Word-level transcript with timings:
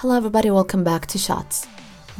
Hello 0.00 0.14
everybody. 0.14 0.50
Welcome 0.50 0.84
back 0.84 1.06
to 1.06 1.18
Shots. 1.18 1.66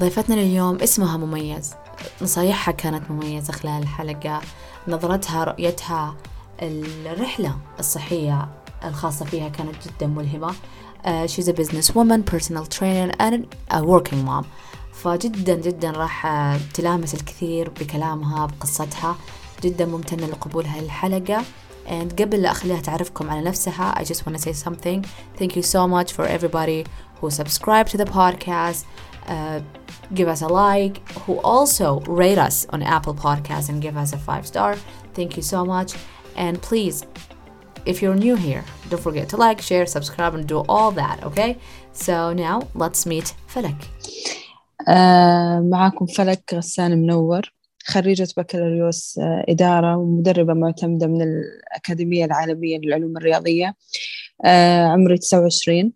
ضيفتنا 0.00 0.34
لليوم 0.34 0.76
اسمها 0.82 1.16
مميز. 1.16 1.74
نصايحها 2.22 2.72
كانت 2.72 3.10
مميزة 3.10 3.52
خلال 3.52 3.82
الحلقة. 3.82 4.40
نظرتها 4.88 5.44
رؤيتها 5.44 6.16
الرحلة 6.62 7.58
الصحية 7.78 8.48
الخاصة 8.84 9.24
فيها 9.24 9.48
كانت 9.48 9.74
جدا 9.88 10.06
ملهمة. 10.06 10.52
Uh, 10.52 11.26
she's 11.26 11.48
a 11.48 11.52
business 11.52 11.94
woman, 11.94 12.22
personal 12.34 12.66
trainer 12.66 13.12
and 13.20 13.46
a 13.70 13.82
working 13.82 14.24
mom. 14.24 14.44
فجدا 14.92 15.54
جدا 15.54 15.90
راح 15.90 16.26
تلامس 16.74 17.14
الكثير 17.14 17.70
بكلامها 17.70 18.46
بقصتها. 18.46 19.16
جدا 19.62 19.86
ممتنة 19.86 20.26
لقبولها 20.26 20.80
للحلقة. 20.80 21.42
And 21.86 22.20
قبل 22.20 22.42
لا 22.42 22.50
أخليها 22.50 22.80
تعرفكم 22.80 23.30
على 23.30 23.40
نفسها 23.40 23.94
I 23.94 24.04
just 24.04 24.22
want 24.26 24.36
to 24.36 24.40
say 24.40 24.52
something. 24.52 25.06
Thank 25.38 25.56
you 25.56 25.62
so 25.62 25.86
much 25.86 26.12
for 26.12 26.26
everybody 26.26 26.84
who 27.15 27.29
subscribe 27.29 27.87
to 27.87 27.97
the 27.97 28.05
podcast 28.05 28.85
uh, 29.27 29.59
give 30.13 30.27
us 30.27 30.41
a 30.41 30.47
like 30.47 31.07
who 31.19 31.39
also 31.39 31.99
rate 32.01 32.37
us 32.37 32.65
on 32.69 32.81
Apple 32.81 33.13
Podcasts 33.13 33.69
and 33.69 33.81
give 33.81 33.95
us 33.97 34.13
a 34.13 34.17
five 34.17 34.45
star 34.47 34.75
thank 35.13 35.37
you 35.37 35.43
so 35.43 35.65
much 35.65 35.93
and 36.35 36.61
please 36.61 37.05
if 37.85 38.01
you're 38.01 38.15
new 38.15 38.35
here 38.35 38.63
don't 38.89 39.01
forget 39.01 39.27
to 39.29 39.37
like 39.37 39.61
share 39.61 39.85
subscribe 39.85 40.33
and 40.35 40.47
do 40.47 40.59
all 40.69 40.91
that 40.91 41.23
okay 41.23 41.57
so 41.93 42.33
now 42.33 42.67
let's 42.75 43.05
meet 43.05 43.33
فلك 43.47 43.89
آه 44.87 45.59
معاكم 45.59 46.05
فلك 46.05 46.53
غسان 46.53 47.01
منور 47.01 47.53
خريجة 47.83 48.27
بكالوريوس 48.37 49.19
آه 49.19 49.45
إدارة 49.49 49.97
ومدربة 49.97 50.53
معتمدة 50.53 51.07
من 51.07 51.21
الأكاديمية 51.21 52.25
العالمية 52.25 52.77
للعلوم 52.77 53.17
الرياضية 53.17 53.75
آه 54.45 54.87
عمري 54.87 55.17
29 55.17 55.79
آه 55.79 55.91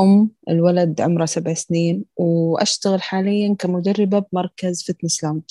أم 0.00 0.30
الولد 0.48 1.00
عمره 1.00 1.24
سبع 1.26 1.54
سنين 1.54 2.04
وأشتغل 2.16 3.02
حاليا 3.02 3.54
كمدربة 3.58 4.18
بمركز 4.18 4.84
fitness 4.88 5.24
lounge 5.24 5.42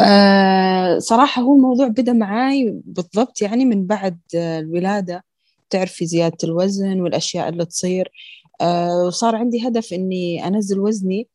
آه 0.00 0.98
صراحة 0.98 1.42
هو 1.42 1.54
الموضوع 1.56 1.88
بدأ 1.88 2.12
معاي 2.12 2.80
بالضبط 2.84 3.42
يعني 3.42 3.64
من 3.64 3.86
بعد 3.86 4.18
آه 4.36 4.58
الولادة 4.60 5.24
تعرفي 5.70 6.06
زيادة 6.06 6.36
الوزن 6.44 7.00
والأشياء 7.00 7.48
اللي 7.48 7.64
تصير. 7.64 8.12
آه 8.60 9.04
وصار 9.06 9.36
عندي 9.36 9.68
هدف 9.68 9.92
إني 9.92 10.46
أنزل 10.46 10.80
وزني 10.80 11.28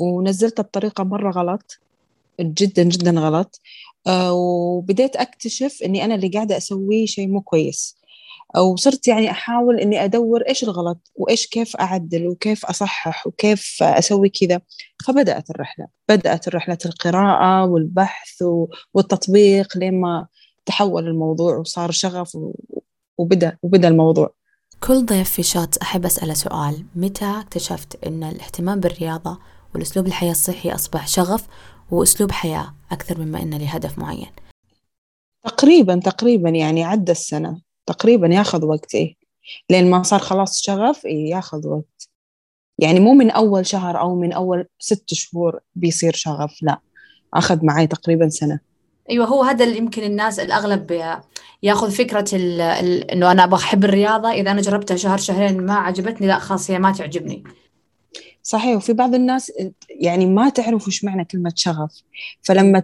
ونزلته 0.00 0.62
بطريقة 0.62 1.04
مرة 1.04 1.30
غلط 1.32 1.80
جدا 2.40 2.84
جدا 2.84 3.12
غلط. 3.12 3.60
آه 4.08 4.34
وبديت 4.34 5.16
أكتشف 5.16 5.80
إني 5.84 6.04
أنا 6.06 6.16
اللي 6.16 6.28
قاعدة 6.28 6.58
أسويه 6.58 7.06
شيء 7.06 7.28
مو 7.28 7.42
كويس. 7.42 7.97
وصرت 8.56 9.08
يعني 9.08 9.30
أحاول 9.30 9.80
إني 9.80 10.04
أدور 10.04 10.42
إيش 10.48 10.64
الغلط 10.64 11.12
وإيش 11.14 11.46
كيف 11.46 11.76
أعدل 11.76 12.28
وكيف 12.28 12.66
أصحح 12.66 13.26
وكيف 13.26 13.82
أسوي 13.82 14.28
كذا. 14.28 14.60
فبدأت 15.06 15.50
الرحلة 15.50 15.86
بدأت 16.08 16.48
رحلة 16.48 16.78
القراءة 16.86 17.64
والبحث 17.64 18.42
والتطبيق 18.94 19.76
لما 19.76 20.26
تحول 20.66 21.06
الموضوع 21.06 21.56
وصار 21.56 21.90
شغف 21.90 22.38
وبدأ 23.18 23.58
وبدأ 23.62 23.88
الموضوع. 23.88 24.34
كل 24.82 25.06
ضيف 25.06 25.30
في 25.30 25.42
شات 25.42 25.76
أحب 25.76 26.04
أسأله 26.04 26.34
سؤال. 26.34 26.84
متى 26.94 27.40
اكتشفت 27.40 28.04
أن 28.06 28.24
الاهتمام 28.24 28.80
بالرياضة 28.80 29.38
والأسلوب 29.74 30.06
الحياة 30.06 30.30
الصحي 30.30 30.70
أصبح 30.70 31.08
شغف 31.08 31.46
وأسلوب 31.90 32.30
حياة 32.32 32.74
أكثر 32.92 33.20
مما 33.20 33.42
أنه 33.42 33.58
لهدف 33.58 33.98
معين؟ 33.98 34.30
تقريبا 35.44 36.00
تقريبا 36.04 36.48
يعني 36.48 36.84
عدى 36.84 37.12
السنة. 37.12 37.67
تقريبا 37.88 38.26
ياخذ 38.26 38.64
وقت 38.64 38.94
إيه. 38.94 39.14
لين 39.70 39.90
ما 39.90 40.02
صار 40.02 40.20
خلاص 40.20 40.62
شغف 40.62 41.06
إيه 41.06 41.30
ياخذ 41.30 41.68
وقت. 41.68 42.08
يعني 42.78 43.00
مو 43.00 43.14
من 43.14 43.30
أول 43.30 43.66
شهر 43.66 44.00
أو 44.00 44.20
من 44.20 44.32
أول 44.32 44.66
ست 44.78 45.14
شهور 45.14 45.60
بيصير 45.74 46.14
شغف 46.14 46.62
لا. 46.62 46.78
أخذ 47.34 47.64
معي 47.64 47.86
تقريبا 47.86 48.28
سنة. 48.28 48.60
أيوه 49.10 49.26
هو 49.26 49.42
هذا 49.42 49.64
اللي 49.64 49.78
يمكن 49.78 50.02
الناس 50.02 50.40
الأغلب 50.40 51.12
ياخذ 51.62 51.90
فكرة 51.90 52.24
إنه 53.12 53.32
أنا 53.32 53.54
احب 53.54 53.84
الرياضة 53.84 54.30
إذا 54.30 54.50
أنا 54.50 54.60
جربتها 54.60 54.96
شهر 54.96 55.18
شهرين 55.18 55.66
ما 55.66 55.74
عجبتني 55.74 56.26
لا 56.26 56.38
خلاص 56.38 56.70
هي 56.70 56.78
ما 56.78 56.92
تعجبني. 56.92 57.44
صحيح 58.48 58.76
وفي 58.76 58.92
بعض 58.92 59.14
الناس 59.14 59.52
يعني 59.90 60.26
ما 60.26 60.48
تعرف 60.48 60.88
وش 60.88 61.04
معنى 61.04 61.24
كلمة 61.24 61.52
شغف. 61.56 62.02
فلما 62.42 62.82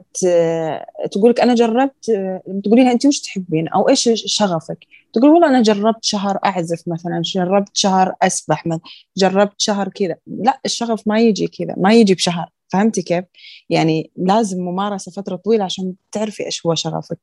تقول 1.13 1.31
لك 1.31 1.41
أنا 1.41 1.55
جربت 1.55 2.09
لما 2.49 2.61
تقولي 2.65 2.85
لها 2.85 2.93
أنت 2.93 3.07
وش 3.07 3.21
تحبين؟ 3.21 3.69
أو 3.69 3.89
إيش 3.89 4.11
شغفك؟ 4.15 4.79
تقول 5.13 5.31
والله 5.31 5.49
أنا 5.49 5.63
جربت 5.63 6.05
شهر 6.05 6.39
أعزف 6.45 6.83
مثلا 6.87 7.23
جربت 7.25 7.77
شهر 7.77 8.15
أسبح 8.23 8.67
مثلا 8.67 8.81
جربت 9.17 9.55
شهر 9.59 9.89
كذا. 9.89 10.17
لا 10.27 10.61
الشغف 10.65 11.03
ما 11.09 11.21
يجي 11.21 11.47
كذا 11.47 11.75
ما 11.77 11.95
يجي 11.95 12.15
بشهر. 12.15 12.51
فهمتي 12.69 13.03
كيف؟ 13.03 13.25
يعني 13.71 14.11
لازم 14.17 14.61
ممارسة 14.61 15.13
فترة 15.13 15.37
طويلة 15.37 15.65
عشان 15.65 15.95
تعرفي 16.13 16.47
إيش 16.47 16.67
هو 16.67 16.75
شغفك. 16.75 17.19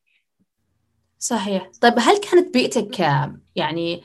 صحيح. 1.20 1.70
طيب 1.82 1.94
هل 1.98 2.18
كانت 2.18 2.54
بيئتك 2.54 3.00
يعني 3.56 4.02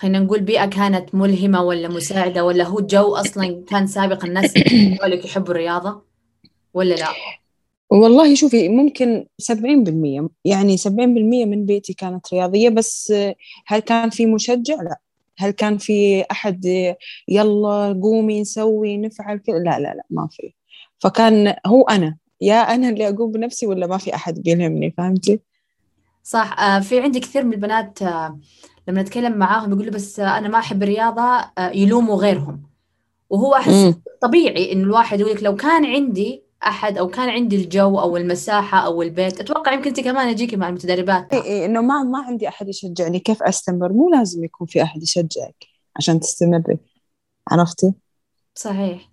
خلينا 0.00 0.18
نقول 0.18 0.40
بيئة 0.40 0.66
كانت 0.66 1.14
ملهمة 1.14 1.62
ولا 1.62 1.88
مساعدة 1.88 2.44
ولا 2.44 2.64
هو 2.64 2.80
جو 2.80 3.14
أصلا 3.14 3.64
كان 3.68 3.86
سابق 3.86 4.24
الناس 4.24 4.54
حولك 5.00 5.24
يحبوا 5.24 5.54
الرياضة 5.54 6.02
ولا 6.74 6.94
لا؟ 6.94 7.08
والله 7.90 8.34
شوفي 8.34 8.68
ممكن 8.68 9.26
سبعين 9.38 9.84
بالمية 9.84 10.28
يعني 10.44 10.76
سبعين 10.76 11.14
بالمية 11.14 11.44
من 11.44 11.66
بيتي 11.66 11.92
كانت 11.92 12.34
رياضية 12.34 12.68
بس 12.68 13.12
هل 13.66 13.78
كان 13.80 14.10
في 14.10 14.26
مشجع؟ 14.26 14.74
لا 14.74 15.00
هل 15.38 15.50
كان 15.50 15.78
في 15.78 16.24
أحد 16.30 16.64
يلا 17.28 18.00
قومي 18.02 18.40
نسوي 18.40 18.96
نفعل 18.96 19.38
كذا؟ 19.38 19.58
لا 19.58 19.78
لا 19.78 19.94
لا 19.94 20.04
ما 20.10 20.28
في 20.30 20.52
فكان 20.98 21.54
هو 21.66 21.82
أنا 21.82 22.16
يا 22.40 22.60
أنا 22.74 22.88
اللي 22.88 23.08
أقوم 23.08 23.32
بنفسي 23.32 23.66
ولا 23.66 23.86
ما 23.86 23.98
في 23.98 24.14
أحد 24.14 24.42
بيلهمني 24.42 24.90
فهمتي؟ 24.90 25.40
صح 26.24 26.60
آه 26.60 26.80
في 26.80 27.00
عندي 27.00 27.20
كثير 27.20 27.44
من 27.44 27.52
البنات 27.52 28.02
آه 28.02 28.38
لما 28.90 29.02
نتكلم 29.02 29.38
معاهم 29.38 29.72
يقولوا 29.72 29.92
بس 29.92 30.20
أنا 30.20 30.48
ما 30.48 30.58
أحب 30.58 30.82
الرياضة 30.82 31.50
يلوموا 31.58 32.16
غيرهم. 32.16 32.62
وهو 33.30 33.54
أحس 33.54 33.94
طبيعي 34.20 34.72
إنه 34.72 34.84
الواحد 34.84 35.20
يقول 35.20 35.32
لك 35.32 35.42
لو 35.42 35.56
كان 35.56 35.86
عندي 35.86 36.42
أحد 36.66 36.98
أو 36.98 37.08
كان 37.08 37.28
عندي 37.28 37.56
الجو 37.56 38.00
أو 38.00 38.16
المساحة 38.16 38.78
أو 38.78 39.02
البيت 39.02 39.40
أتوقع 39.40 39.72
يمكن 39.72 39.88
أنت 39.88 40.00
كمان 40.00 40.28
أجيكي 40.28 40.56
مع 40.56 40.68
المتدربات. 40.68 41.32
إيه 41.32 41.42
إيه 41.42 41.66
إنه 41.66 41.80
ما 41.80 42.02
ما 42.02 42.18
عندي 42.18 42.48
أحد 42.48 42.68
يشجعني. 42.68 43.18
كيف 43.18 43.42
أستمر؟ 43.42 43.92
مو 43.92 44.10
لازم 44.10 44.44
يكون 44.44 44.66
في 44.66 44.82
أحد 44.82 45.02
يشجعك 45.02 45.66
عشان 45.96 46.20
تستمري 46.20 46.78
عرفتي؟ 47.48 47.92
صحيح. 48.54 49.10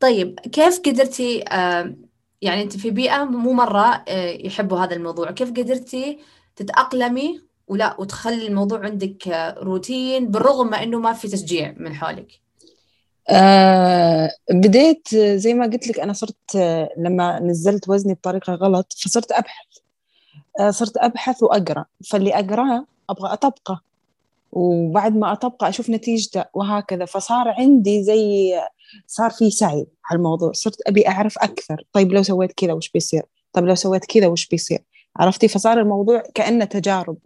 طيب 0.00 0.40
كيف 0.40 0.80
قدرتي 0.80 1.42
آه 1.48 1.94
يعني 2.42 2.62
أنت 2.62 2.76
في 2.76 2.90
بيئة 2.90 3.24
مو 3.24 3.52
مرة 3.52 4.04
آه 4.08 4.46
يحبوا 4.46 4.78
هذا 4.78 4.96
الموضوع. 4.96 5.30
كيف 5.30 5.50
قدرتي 5.50 6.18
تتأقلمي 6.56 7.49
ولا 7.70 7.96
وتخلي 8.00 8.46
الموضوع 8.46 8.84
عندك 8.84 9.54
روتين 9.58 10.30
بالرغم 10.30 10.70
ما 10.70 10.82
إنه 10.82 10.98
ما 10.98 11.12
في 11.12 11.28
تشجيع 11.28 11.74
من 11.76 11.94
حولك. 11.94 12.40
آه 13.28 14.30
بديت 14.50 15.08
زي 15.14 15.54
ما 15.54 15.64
قلت 15.66 15.88
لك 15.88 16.00
أنا 16.00 16.12
صرت 16.12 16.56
لما 16.96 17.40
نزلت 17.40 17.88
وزني 17.88 18.14
بطريقة 18.14 18.54
غلط 18.54 18.92
فصرت 18.92 19.32
أبحث. 19.32 19.66
آه 20.60 20.70
صرت 20.70 20.96
أبحث 20.96 21.42
وأقرأ. 21.42 21.84
فاللي 22.10 22.34
أقرأه 22.34 22.86
أبغى 23.10 23.32
أطبقه. 23.32 23.80
وبعد 24.52 25.16
ما 25.16 25.32
أطبقه 25.32 25.68
أشوف 25.68 25.90
نتيجته 25.90 26.44
وهكذا. 26.54 27.04
فصار 27.04 27.48
عندي 27.48 28.02
زي 28.02 28.52
صار 29.06 29.30
في 29.30 29.50
سعي 29.50 29.86
على 30.04 30.16
الموضوع 30.16 30.52
صرت 30.52 30.78
أبي 30.86 31.08
أعرف 31.08 31.38
أكثر. 31.38 31.84
طيب 31.92 32.12
لو 32.12 32.22
سويت 32.22 32.52
كذا 32.52 32.72
وش 32.72 32.90
بيصير؟ 32.90 33.22
طيب 33.52 33.64
لو 33.64 33.74
سويت 33.74 34.04
كذا 34.04 34.26
وش 34.26 34.46
بيصير؟ 34.46 34.82
عرفتي؟ 35.16 35.48
فصار 35.48 35.80
الموضوع 35.80 36.22
كأنه 36.34 36.64
تجارب. 36.64 37.16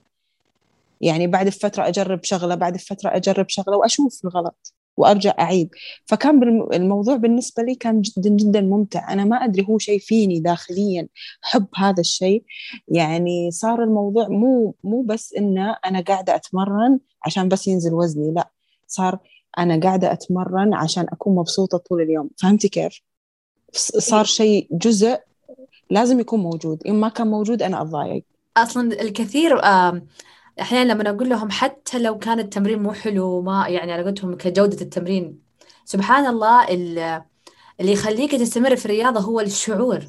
يعني 1.04 1.26
بعد 1.26 1.48
فترة 1.48 1.88
أجرب 1.88 2.24
شغلة 2.24 2.54
بعد 2.54 2.76
فترة 2.76 3.16
أجرب 3.16 3.48
شغلة 3.48 3.76
وأشوف 3.76 4.20
الغلط 4.24 4.74
وأرجع 4.96 5.34
أعيد 5.40 5.70
فكان 6.06 6.42
الموضوع 6.72 7.16
بالنسبة 7.16 7.62
لي 7.62 7.74
كان 7.74 8.00
جدا 8.00 8.30
جدا 8.30 8.60
ممتع. 8.60 9.12
أنا 9.12 9.24
ما 9.24 9.36
أدري 9.36 9.66
هو 9.68 9.78
شيء 9.78 9.98
فيني 9.98 10.40
داخليا 10.40 11.08
حب 11.42 11.66
هذا 11.76 12.00
الشيء. 12.00 12.44
يعني 12.88 13.50
صار 13.50 13.82
الموضوع 13.82 14.28
مو 14.28 14.74
مو 14.84 15.02
بس 15.02 15.34
إنه 15.34 15.76
أنا 15.86 16.00
قاعدة 16.00 16.34
أتمرن 16.34 16.98
عشان 17.26 17.48
بس 17.48 17.68
ينزل 17.68 17.94
وزني 17.94 18.32
لا. 18.32 18.50
صار 18.86 19.18
أنا 19.58 19.80
قاعدة 19.80 20.12
أتمرن 20.12 20.74
عشان 20.74 21.06
أكون 21.12 21.36
مبسوطة 21.36 21.78
طول 21.78 22.02
اليوم. 22.02 22.30
فهمتي 22.42 22.68
كيف؟ 22.68 23.00
صار 23.98 24.24
شيء 24.24 24.68
جزء 24.72 25.18
لازم 25.90 26.20
يكون 26.20 26.40
موجود. 26.40 26.86
إن 26.86 26.94
ما 26.94 27.08
كان 27.08 27.26
موجود 27.26 27.62
أنا 27.62 27.82
أتضايق. 27.82 28.24
أصلا 28.56 29.00
الكثير 29.02 29.60
أحيانا 30.60 30.92
لما 30.92 31.10
أقول 31.10 31.28
لهم 31.28 31.50
حتى 31.50 31.98
لو 31.98 32.18
كان 32.18 32.38
التمرين 32.38 32.82
مو 32.82 32.92
حلو 32.92 33.42
ما 33.42 33.68
يعني 33.68 33.92
على 33.92 34.02
قولتهم 34.02 34.34
كجودة 34.36 34.80
التمرين 34.80 35.38
سبحان 35.84 36.26
الله 36.26 36.68
اللي 37.80 37.92
يخليك 37.92 38.32
تستمر 38.32 38.76
في 38.76 38.84
الرياضة 38.84 39.20
هو 39.20 39.40
الشعور. 39.40 40.00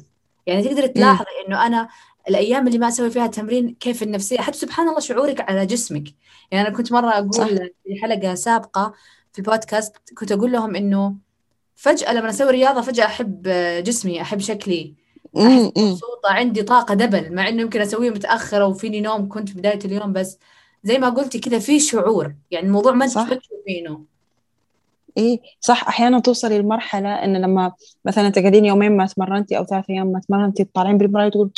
يعني 0.46 0.62
تقدر 0.62 0.86
تلاحظ 0.86 1.24
إنه 1.46 1.66
أنا 1.66 1.88
الأيام 2.28 2.66
اللي 2.66 2.78
ما 2.78 2.88
أسوي 2.88 3.10
فيها 3.10 3.26
تمرين 3.26 3.74
كيف 3.80 4.02
النفسية؟ 4.02 4.38
حتى 4.38 4.58
سبحان 4.58 4.88
الله 4.88 5.00
شعورك 5.00 5.50
على 5.50 5.66
جسمك. 5.66 6.04
يعني 6.50 6.68
أنا 6.68 6.76
كنت 6.76 6.92
مرة 6.92 7.10
أقول 7.10 7.34
صح. 7.34 7.46
في 7.46 8.00
حلقة 8.02 8.34
سابقة 8.34 8.94
في 9.32 9.38
البودكاست 9.38 9.96
كنت 10.18 10.32
أقول 10.32 10.52
لهم 10.52 10.76
إنه 10.76 11.14
فجأة 11.74 12.12
لما 12.12 12.30
أسوي 12.30 12.50
رياضة 12.50 12.80
فجأة 12.80 13.04
أحب 13.04 13.42
جسمي 13.84 14.22
أحب 14.22 14.40
شكلي. 14.40 14.94
مبسوطه 15.36 16.30
عندي 16.30 16.62
طاقة 16.62 16.94
دبل 16.94 17.34
مع 17.34 17.48
إنه 17.48 17.62
يمكن 17.62 17.80
أسويه 17.80 18.10
متاخره 18.10 18.66
وفيني 18.66 19.00
نوم 19.00 19.28
كنت 19.28 19.48
في 19.48 19.58
بداية 19.58 19.78
اليوم 19.84 20.12
بس 20.12 20.38
زي 20.84 20.98
ما 20.98 21.08
قلتي 21.08 21.38
كذا 21.38 21.58
في 21.58 21.80
شعور 21.80 22.34
يعني 22.50 22.66
الموضوع 22.66 22.92
ما 22.92 23.04
انت 23.04 23.12
تشوفينه 23.12 24.04
إيه 25.16 25.40
صح. 25.60 25.88
أحيانا 25.88 26.20
توصلي 26.20 26.58
لمرحلة 26.58 27.08
إن 27.08 27.36
لما 27.36 27.72
مثلا 28.04 28.28
تقعدين 28.28 28.64
يومين 28.64 28.96
ما 28.96 29.06
تمرنتي 29.06 29.58
أو 29.58 29.64
ثلاث 29.64 29.84
أيام 29.90 30.06
ما 30.06 30.20
تمرنتي 30.28 30.64
تطالعين 30.64 30.98
بالمرايه 30.98 31.28
تقول 31.28 31.50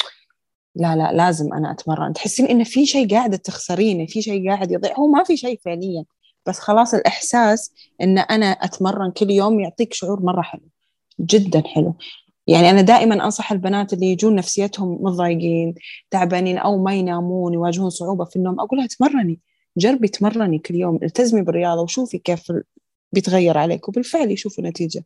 لا 0.74 0.96
لا 0.96 1.12
لازم 1.12 1.54
أنا 1.54 1.70
أتمرن. 1.70 2.12
تحسين 2.12 2.46
إن 2.46 2.64
في 2.64 2.86
شيء 2.86 3.10
قاعدة 3.10 3.36
تخسرينه 3.36 4.06
في 4.06 4.22
شيء 4.22 4.50
قاعد 4.50 4.70
يضيع. 4.72 4.96
هو 4.98 5.06
ما 5.06 5.24
في 5.24 5.36
شيء 5.36 5.60
فعليا 5.64 6.04
بس 6.46 6.58
خلاص 6.58 6.94
الإحساس 6.94 7.72
إن 8.00 8.18
أنا 8.18 8.46
أتمرن 8.46 9.10
كل 9.10 9.30
يوم 9.30 9.60
يعطيك 9.60 9.94
شعور 9.94 10.22
مرة 10.22 10.42
حلو 10.42 10.68
جدا 11.20 11.62
حلو. 11.66 11.94
يعني 12.48 12.70
أنا 12.70 12.80
دائما 12.80 13.24
أنصح 13.24 13.52
البنات 13.52 13.92
اللي 13.92 14.06
يجون 14.06 14.34
نفسيتهم 14.34 14.98
متضايقين 15.00 15.74
تعبانين 16.10 16.58
أو 16.58 16.82
ما 16.82 16.94
ينامون 16.94 17.54
يواجهون 17.54 17.90
صعوبة 17.90 18.24
في 18.24 18.36
النوم 18.36 18.60
أقول 18.60 18.78
لها 18.78 18.86
تمرني 18.86 19.40
جربي 19.76 20.08
تمرني 20.08 20.58
كل 20.58 20.74
يوم 20.74 20.98
التزمي 21.02 21.42
بالرياضة 21.42 21.82
وشوفي 21.82 22.18
كيف 22.18 22.52
بيتغير 23.12 23.58
عليك 23.58 23.88
وبالفعل 23.88 24.30
يشوفوا 24.30 24.64
نتيجة. 24.64 25.04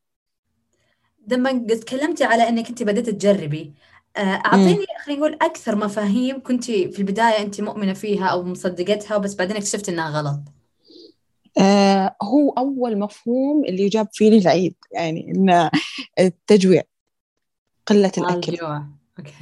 لما 1.28 1.52
تكلمتي 1.52 2.24
على 2.24 2.48
إنك 2.48 2.68
أنت 2.68 2.82
بدأت 2.82 3.10
تجربي 3.10 3.72
آه، 4.16 4.20
أعطيني 4.20 4.86
خلينا 5.04 5.20
نقول 5.20 5.38
أكثر 5.42 5.76
مفاهيم 5.76 6.42
كنت 6.42 6.64
في 6.64 6.98
البداية 6.98 7.42
أنت 7.42 7.60
مؤمنة 7.60 7.92
فيها 7.92 8.26
أو 8.26 8.42
مصدقتها 8.42 9.18
بس 9.18 9.34
بعدين 9.34 9.56
اكتشفت 9.56 9.88
إنها 9.88 10.10
غلط. 10.10 10.40
آه 11.58 12.16
هو 12.22 12.50
أول 12.50 12.98
مفهوم 12.98 13.64
اللي 13.64 13.82
يجاب 13.82 14.08
فيه 14.12 14.38
العيد 14.38 14.74
يعني 14.92 15.30
ان 15.30 15.70
التجويع. 16.18 16.82
قلة 17.86 18.12
الأكل. 18.18 18.52
الجوع. 18.52 18.84
أوكي. 19.18 19.32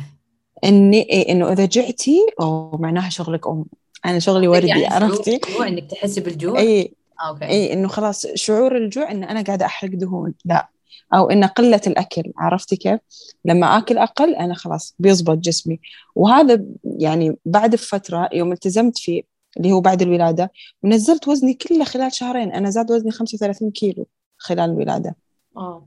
إني 0.64 1.02
إيه 1.02 1.32
إنه 1.32 1.52
إذا 1.52 1.64
جعتي 1.64 2.26
أو 2.40 2.78
معناها 2.78 3.10
شغلك 3.10 3.46
أم 3.46 3.64
أنا 4.06 4.18
شغلي 4.18 4.48
وردي 4.48 4.66
يعني 4.66 4.86
عرفتي؟ 4.86 5.40
إنك 5.60 5.90
تحسي 5.90 6.20
بالجوع؟ 6.20 6.58
اي 6.58 6.94
okay. 7.28 7.44
اي 7.44 7.72
إنه 7.72 7.88
خلاص 7.88 8.26
شعور 8.34 8.76
الجوع 8.76 9.10
ان 9.10 9.24
أنا 9.24 9.42
قاعدة 9.42 9.66
أحرق 9.66 9.90
دهون. 9.90 10.34
لا. 10.44 10.68
أو 11.14 11.30
ان 11.30 11.44
قلة 11.44 11.80
الأكل. 11.86 12.32
عرفتي 12.38 12.76
كيف؟ 12.76 13.00
لما 13.44 13.78
آكل 13.78 13.98
أقل 13.98 14.34
أنا 14.34 14.54
خلاص 14.54 14.94
بيزبط 14.98 15.38
جسمي. 15.38 15.80
وهذا 16.14 16.64
يعني 16.84 17.36
بعد 17.44 17.76
فتره 17.76 18.28
يوم 18.32 18.52
التزمت 18.52 18.98
فيه 18.98 19.22
اللي 19.56 19.72
هو 19.72 19.80
بعد 19.80 20.02
الولادة 20.02 20.52
ونزلت 20.82 21.28
وزني 21.28 21.54
كله 21.54 21.84
خلال 21.84 22.14
شهرين. 22.14 22.52
أنا 22.52 22.70
زاد 22.70 22.90
وزني 22.90 23.10
35 23.10 23.70
كيلو 23.70 24.06
خلال 24.38 24.70
الولادة. 24.70 25.16
آه. 25.56 25.86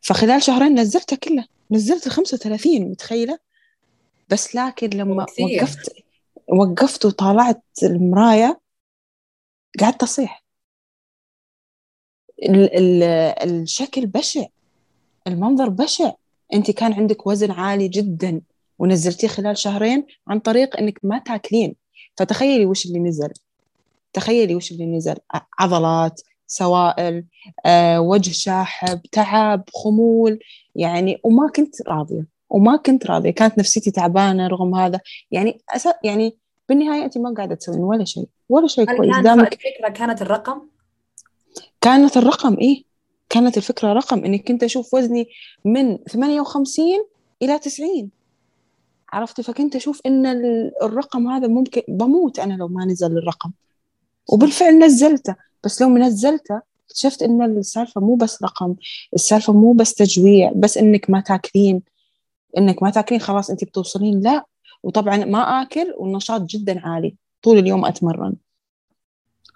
فخلال 0.00 0.42
شهرين 0.42 0.80
نزلته 0.80 1.16
كله. 1.16 1.44
نزلت 1.70 2.06
ال 2.06 2.12
35 2.12 2.80
متخيلة؟ 2.80 3.38
بس 4.28 4.54
لكن 4.54 4.90
لما 4.90 5.26
وقفت 5.40 5.92
وقفت 6.48 7.04
وطالعت 7.04 7.62
المرايه 7.82 8.60
قعدت 9.80 10.02
أصيح. 10.02 10.44
ال 12.42 12.74
ال 12.76 13.02
الشكل 13.50 14.06
بشع 14.06 14.46
المنظر 15.26 15.68
بشع. 15.68 16.12
أنت 16.54 16.70
كان 16.70 16.92
عندك 16.92 17.26
وزن 17.26 17.50
عالي 17.50 17.88
جدا 17.88 18.40
ونزلتيه 18.78 19.28
خلال 19.28 19.58
شهرين 19.58 20.06
عن 20.28 20.40
طريق 20.40 20.76
إنك 20.76 20.98
ما 21.02 21.18
تاكلين. 21.18 21.76
فتخيلي 22.16 22.66
وش 22.66 22.86
اللي 22.86 22.98
نزل. 22.98 23.32
تخيلي 24.12 24.54
وش 24.54 24.72
اللي 24.72 24.86
نزل. 24.86 25.16
عضلات 25.58 26.20
سوائل 26.46 27.24
آه، 27.66 28.00
وجه 28.00 28.30
شاحب 28.30 29.02
تعب 29.12 29.64
خمول. 29.74 30.38
يعني 30.74 31.20
وما 31.24 31.48
كنت 31.48 31.88
راضية 31.88 32.26
وما 32.50 32.76
كنت 32.76 33.06
راضية. 33.06 33.30
كانت 33.30 33.58
نفسيتي 33.58 33.90
تعبانة 33.90 34.46
رغم 34.46 34.74
هذا. 34.74 35.00
يعني 35.30 35.60
أس... 35.68 35.88
يعني 36.04 36.36
بالنهاية 36.68 37.04
أنت 37.04 37.18
ما 37.18 37.34
قاعدة 37.36 37.54
تسوين 37.54 37.80
ولا 37.80 38.04
شيء 38.04 38.28
ولا 38.48 38.66
شيء 38.66 38.96
كويس. 38.96 39.18
دامك 39.18 39.52
الفكرة 39.52 39.88
كانت 39.88 40.22
الرقم؟ 40.22 40.60
كانت 41.80 42.16
الرقم 42.16 42.58
إيه. 42.58 42.82
كانت 43.28 43.56
الفكرة 43.56 43.92
رقم 43.92 44.24
إني 44.24 44.38
كنت 44.38 44.62
أشوف 44.62 44.94
وزني 44.94 45.28
من 45.64 45.98
58 45.98 46.84
إلى 47.42 47.58
90 47.58 48.10
عرفتي؟ 49.12 49.42
فكنت 49.42 49.76
أشوف 49.76 50.00
إن 50.06 50.26
الرقم 50.82 51.28
هذا 51.28 51.46
ممكن 51.46 51.82
بموت 51.88 52.38
أنا 52.38 52.54
لو 52.54 52.68
ما 52.68 52.84
نزل 52.84 53.18
الرقم. 53.18 53.50
وبالفعل 54.32 54.78
نزلته. 54.78 55.36
بس 55.64 55.82
لو 55.82 55.88
نزلته 55.98 56.69
اكتشفت 56.90 57.22
إن 57.22 57.42
السالفة 57.42 58.00
مو 58.00 58.14
بس 58.14 58.42
رقم 58.42 58.74
السالفة 59.14 59.52
مو 59.52 59.72
بس 59.72 59.94
تجويع 59.94 60.52
بس 60.56 60.78
إنك 60.78 61.10
ما 61.10 61.20
تاكلين. 61.20 61.82
إنك 62.58 62.82
ما 62.82 62.90
تاكلين 62.90 63.20
خلاص 63.20 63.50
انت 63.50 63.64
بتوصلين 63.64 64.20
لا. 64.20 64.44
وطبعا 64.82 65.16
ما 65.16 65.62
آكل 65.62 65.94
والنشاط 65.98 66.42
جدا 66.42 66.80
عالي. 66.80 67.16
طول 67.42 67.58
اليوم 67.58 67.84
أتمرن. 67.84 68.34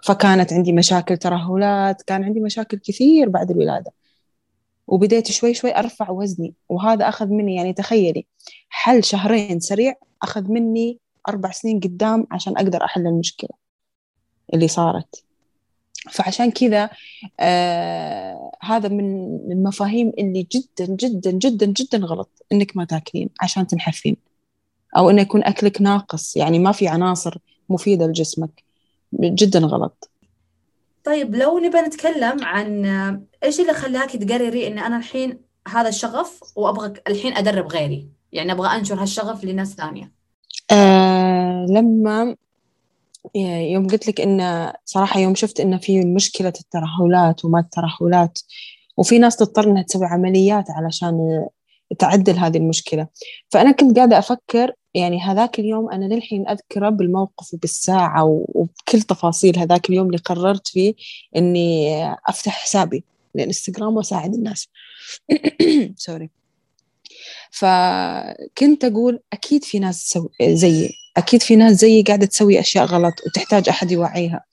فكانت 0.03 0.53
عندي 0.53 0.73
مشاكل 0.73 1.17
ترهلات 1.17 2.01
كان 2.01 2.23
عندي 2.23 2.39
مشاكل 2.39 2.77
كثير 2.77 3.29
بعد 3.29 3.51
الولادة. 3.51 3.91
وبديت 4.87 5.31
شوي 5.31 5.53
شوي 5.53 5.75
أرفع 5.75 6.09
وزني. 6.09 6.53
وهذا 6.69 7.09
أخذ 7.09 7.27
مني 7.27 7.55
يعني 7.55 7.73
تخيلي 7.73 8.25
حل 8.69 9.03
شهرين 9.03 9.59
سريع 9.59 9.93
أخذ 10.21 10.51
مني 10.51 10.99
أربع 11.29 11.51
سنين 11.51 11.79
قدام 11.79 12.27
عشان 12.31 12.57
أقدر 12.57 12.83
أحل 12.83 13.07
المشكلة 13.07 13.49
اللي 14.53 14.67
صارت. 14.67 15.25
فعشان 16.11 16.51
كذا 16.51 16.89
آه 17.39 18.51
هذا 18.61 18.89
من 18.89 19.25
المفاهيم 19.51 20.11
اللي 20.19 20.47
جدا 20.51 20.95
جدا 20.95 21.31
جدا 21.31 21.65
جدا 21.65 21.97
غلط 21.97 22.29
إنك 22.51 22.77
ما 22.77 22.85
تاكلين 22.85 23.29
عشان 23.41 23.67
تنحفين 23.67 24.17
أو 24.97 25.09
إنه 25.09 25.21
يكون 25.21 25.43
أكلك 25.43 25.81
ناقص 25.81 26.37
يعني 26.37 26.59
ما 26.59 26.71
في 26.71 26.87
عناصر 26.87 27.37
مفيدة 27.69 28.07
لجسمك. 28.07 28.63
جدا 29.19 29.59
غلط. 29.59 30.09
طيب 31.03 31.35
لو 31.35 31.59
نبى 31.59 31.77
نتكلم 31.77 32.43
عن 32.43 32.85
إيش 33.43 33.59
اللي 33.59 33.73
خلاك 33.73 34.11
تقرري 34.11 34.67
إن 34.67 34.79
أنا 34.79 34.97
الحين 34.97 35.39
هذا 35.67 35.89
الشغف 35.89 36.39
وأبغى 36.55 36.93
الحين 37.07 37.33
أدرب 37.33 37.67
غيري؟ 37.67 38.07
يعني 38.31 38.51
أبغى 38.51 38.67
أنشر 38.67 39.01
هالشغف 39.01 39.43
لناس 39.43 39.75
ثانية. 39.75 40.11
آه 40.71 41.65
لما 41.69 42.35
يوم 43.71 43.87
قلت 43.87 44.07
لك 44.07 44.21
إن 44.21 44.71
صراحة 44.85 45.19
يوم 45.19 45.35
شفت 45.35 45.59
إن 45.59 45.77
في 45.77 46.01
مشكلة 46.05 46.53
الترهلات 46.59 47.45
وما 47.45 47.59
الترهلات 47.59 48.39
وفي 48.97 49.19
ناس 49.19 49.35
تضطر 49.35 49.63
إنها 49.63 49.83
تسوي 49.83 50.05
عمليات 50.05 50.65
علشان 50.71 51.45
تعدل 51.99 52.37
هذه 52.37 52.57
المشكلة. 52.57 53.07
فأنا 53.49 53.71
كنت 53.71 53.97
قاعدة 53.97 54.19
أفكر 54.19 54.73
يعني 54.93 55.21
هذاك 55.21 55.59
اليوم 55.59 55.91
أنا 55.91 56.13
للحين 56.13 56.49
أذكره 56.49 56.89
بالموقف 56.89 57.53
وبالساعة 57.53 58.23
وبكل 58.23 59.01
تفاصيل 59.01 59.59
هذاك 59.59 59.89
اليوم 59.89 60.07
اللي 60.07 60.17
قررت 60.17 60.67
فيه 60.67 60.93
إني 61.35 61.89
أفتح 62.27 62.63
حسابي 62.63 63.03
الانستغرام 63.35 63.97
وأساعد 63.97 64.33
الناس. 64.33 64.67
سوري 65.97 66.29
فكنت 67.51 68.83
أقول 68.83 69.19
أكيد 69.33 69.63
في 69.63 69.79
ناس 69.79 70.19
زيي 70.41 71.04
أكيد 71.17 71.41
في 71.41 71.55
ناس 71.55 71.73
زيي 71.73 72.01
قاعدة 72.01 72.25
تسوي 72.25 72.59
أشياء 72.59 72.85
غلط 72.85 73.13
وتحتاج 73.25 73.69
أحد 73.69 73.91
يوعيها. 73.91 74.43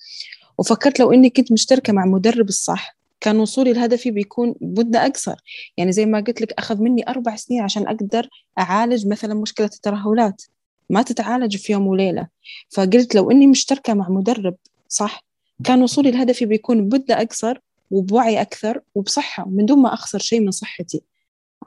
وفكرت 0.58 1.00
لو 1.00 1.12
إني 1.12 1.30
كنت 1.30 1.52
مشتركة 1.52 1.92
مع 1.92 2.04
مدرب 2.04 2.48
الصح 2.48 2.96
كان 3.20 3.38
وصولي 3.38 3.72
لهدفي 3.72 4.10
بيكون 4.10 4.54
مدة 4.60 5.06
أقصر. 5.06 5.36
يعني 5.76 5.92
زي 5.92 6.06
ما 6.06 6.20
قلت 6.20 6.40
لك 6.40 6.52
أخذ 6.58 6.82
مني 6.82 7.08
أربع 7.08 7.36
سنين 7.36 7.62
عشان 7.62 7.86
أقدر 7.88 8.28
أعالج 8.58 9.06
مثلا 9.06 9.34
مشكلة 9.34 9.66
الترهلات. 9.66 10.42
ما 10.90 11.02
تتعالج 11.02 11.56
في 11.56 11.72
يوم 11.72 11.86
وليلة. 11.86 12.26
فقلت 12.70 13.14
لو 13.14 13.30
إني 13.30 13.46
مشتركة 13.46 13.94
مع 13.94 14.08
مدرب 14.08 14.54
صح 14.88 15.24
كان 15.64 15.82
وصولي 15.82 16.10
لهدفي 16.10 16.46
بيكون 16.46 16.88
بمدة 16.88 17.22
أقصر 17.22 17.58
وبوعي 17.90 18.40
أكثر 18.40 18.80
وبصحة 18.94 19.48
من 19.48 19.66
دون 19.66 19.78
ما 19.78 19.94
أخسر 19.94 20.18
شيء 20.18 20.40
من 20.40 20.50
صحتي. 20.50 21.02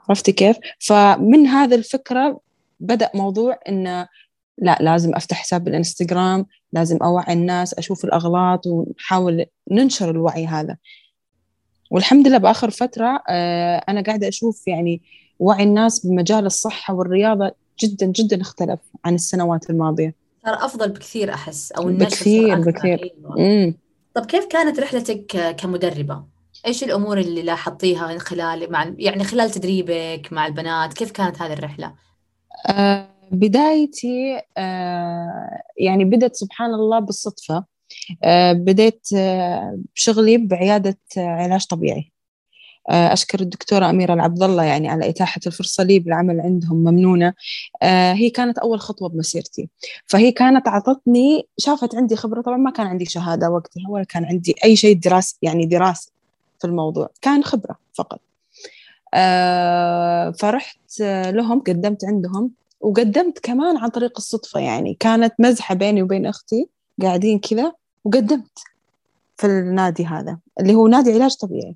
عرفتي 0.08 0.32
كيف؟ 0.32 0.56
فمن 0.78 1.46
هذا 1.46 1.74
الفكرة 1.74 2.40
بدأ 2.80 3.10
موضوع 3.14 3.58
إنه 3.68 4.08
لا 4.58 4.78
لازم 4.80 5.14
أفتح 5.14 5.36
حساب 5.36 5.64
بالإنستغرام 5.64 6.46
لازم 6.72 6.96
أوعي 6.96 7.32
الناس 7.32 7.74
أشوف 7.74 8.04
الأغلاط 8.04 8.66
ونحاول 8.66 9.46
ننشر 9.70 10.10
الوعي 10.10 10.46
هذا. 10.46 10.76
والحمد 11.90 12.28
لله 12.28 12.38
بآخر 12.38 12.70
فترة 12.70 13.22
آه، 13.28 13.84
أنا 13.88 14.02
قاعدة 14.02 14.28
أشوف 14.28 14.68
يعني 14.68 15.02
وعي 15.38 15.64
الناس 15.64 16.06
بمجال 16.06 16.46
الصحة 16.46 16.94
والرياضة 16.94 17.52
جدا 17.80 18.06
جدا 18.06 18.40
اختلف 18.40 18.80
عن 19.04 19.14
السنوات 19.14 19.70
الماضية. 19.70 20.14
صار 20.46 20.64
أفضل 20.64 20.88
بكثير 20.88 21.34
أحس 21.34 21.72
أو 21.72 21.88
النشر 21.88 22.06
بكثير 22.06 22.60
بكثير. 22.60 23.14
أيوة. 23.38 23.74
طب 24.14 24.26
كيف 24.26 24.46
كانت 24.46 24.80
رحلتك 24.80 25.56
كمدربة؟ 25.58 26.24
إيش 26.66 26.84
الأمور 26.84 27.18
اللي 27.18 27.42
لاحظتيها 27.42 28.06
من 28.06 28.18
خلال 28.18 28.72
مع 28.72 28.92
يعني 28.98 29.24
خلال 29.24 29.50
تدريبك 29.50 30.28
مع 30.32 30.46
البنات 30.46 30.92
كيف 30.92 31.10
كانت 31.10 31.42
هذه 31.42 31.52
الرحلة؟ 31.52 31.94
آه 32.66 33.15
بدايتي 33.32 34.40
آه، 34.56 35.62
يعني 35.78 36.04
بدت 36.04 36.36
سبحان 36.36 36.74
الله 36.74 36.98
بالصدفة. 36.98 37.64
آه، 38.24 38.52
بديت 38.52 39.08
آه، 39.16 39.78
بشغلي 39.94 40.38
بعيادة 40.38 40.98
علاج 41.16 41.66
طبيعي. 41.66 42.12
أشكر 42.90 43.40
الدكتورة 43.40 43.90
أميرة 43.90 44.14
العبد 44.14 44.42
الله 44.42 44.62
يعني 44.64 44.88
على 44.88 45.08
إتاحة 45.08 45.40
الفرصة 45.46 45.84
لي 45.84 45.98
بالعمل 45.98 46.40
عندهم 46.40 46.76
ممنونة. 46.76 47.34
هي 48.12 48.30
كانت 48.30 48.58
أول 48.58 48.80
خطوة 48.80 49.08
بمسيرتي. 49.08 49.68
فهي 50.06 50.32
كانت 50.32 50.68
أعطتني 50.68 51.48
شافت 51.58 51.94
عندي 51.94 52.16
خبرة 52.16 52.40
طبعا 52.42 52.56
ما 52.56 52.70
كان 52.70 52.86
عندي 52.86 53.04
شهادة 53.04 53.50
وقتها 53.50 53.88
ولا 53.88 54.04
كان 54.04 54.24
عندي 54.24 54.54
أي 54.64 54.76
شيء 54.76 54.96
دراسة 54.98 55.36
يعني 55.42 55.66
دراسة 55.66 56.12
في 56.60 56.66
الموضوع. 56.66 57.10
كان 57.22 57.44
خبرة 57.44 57.78
فقط. 57.94 58.20
فرحت 60.40 61.00
لهم 61.00 61.60
قدمت 61.60 62.04
عندهم. 62.04 62.50
وقدمت 62.80 63.38
كمان 63.38 63.76
عن 63.76 63.88
طريق 63.88 64.12
الصدفة 64.16 64.60
يعني 64.60 64.96
كانت 65.00 65.34
مزحة 65.38 65.74
بيني 65.74 66.02
وبين 66.02 66.26
أختي 66.26 66.68
قاعدين 67.02 67.38
كذا 67.38 67.72
وقدمت 68.04 68.58
في 69.36 69.46
النادي 69.46 70.06
هذا 70.06 70.38
اللي 70.60 70.74
هو 70.74 70.86
نادي 70.86 71.12
علاج 71.12 71.34
طبيعي. 71.36 71.74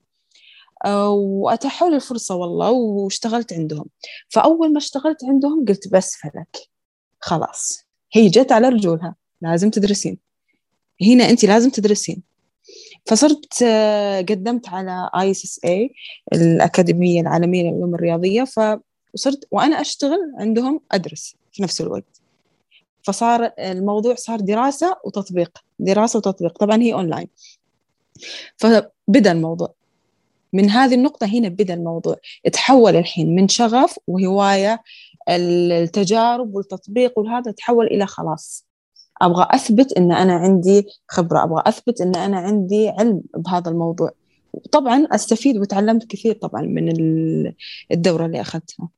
آه، 0.85 1.11
وأتاحوا 1.11 1.89
لي 1.89 1.97
الفرصة 1.97 2.35
والله 2.35 2.71
واشتغلت 2.71 3.53
عندهم. 3.53 3.87
فأول 4.29 4.73
ما 4.73 4.79
اشتغلت 4.79 5.25
عندهم 5.25 5.65
قلت 5.69 5.89
بس 5.93 6.17
فلك. 6.17 6.57
خلاص. 7.21 7.85
هي 8.13 8.29
جت 8.29 8.53
على 8.53 8.69
رجولها. 8.69 9.15
لازم 9.43 9.71
تدرسين. 9.71 10.19
هنا 11.03 11.31
أنت 11.31 11.45
لازم 11.45 11.71
تدرسين. 11.71 12.23
فصرت 13.07 13.63
آه، 13.63 14.21
قدمت 14.21 14.69
على 14.69 15.11
اي 15.21 15.31
اس 15.31 15.61
اي 15.65 15.91
الأكاديمية 16.33 17.21
العالمية 17.21 17.63
للعلوم 17.63 17.95
الرياضية. 17.95 18.45
فصرت 19.15 19.45
وأنا 19.51 19.81
أشتغل 19.81 20.33
عندهم 20.39 20.81
أدرس 20.93 21.37
في 21.53 21.63
نفس 21.63 21.81
الوقت. 21.81 22.21
فصار 23.03 23.53
الموضوع 23.59 24.15
صار 24.15 24.41
دراسة 24.41 24.97
وتطبيق 25.05 25.59
دراسة 25.79 26.17
وتطبيق. 26.17 26.59
طبعا 26.59 26.83
هي 26.83 26.93
أونلاين. 26.93 27.29
فبدأ 28.57 29.33
الموضوع. 29.33 29.75
من 30.53 30.71
هذه 30.71 30.95
النقطة 30.95 31.27
هنا 31.27 31.49
بدأ 31.49 31.75
الموضوع. 31.75 32.17
تحول 32.53 32.97
الحين 32.97 33.35
من 33.35 33.49
شغف 33.49 33.99
وهواية 34.07 34.83
التجارب 35.29 36.55
والتطبيق 36.55 37.19
وهذا 37.19 37.51
تحول 37.51 37.87
إلى 37.87 38.07
خلاص. 38.07 38.67
أبغى 39.23 39.47
أثبت 39.51 39.93
إن 39.93 40.13
أنا 40.13 40.33
عندي 40.33 40.87
خبرة 41.09 41.45
أبغى 41.45 41.63
أثبت 41.67 42.01
إن 42.01 42.17
أنا 42.17 42.39
عندي 42.39 42.89
علم 42.89 43.23
بهذا 43.37 43.71
الموضوع. 43.71 44.11
طبعا 44.73 45.07
أستفيد 45.13 45.57
وتعلمت 45.57 46.07
كثير 46.07 46.35
طبعا 46.35 46.63
من 46.63 46.93
الدورة 47.93 48.27
اللي 48.27 48.41
أخذتها. 48.41 48.89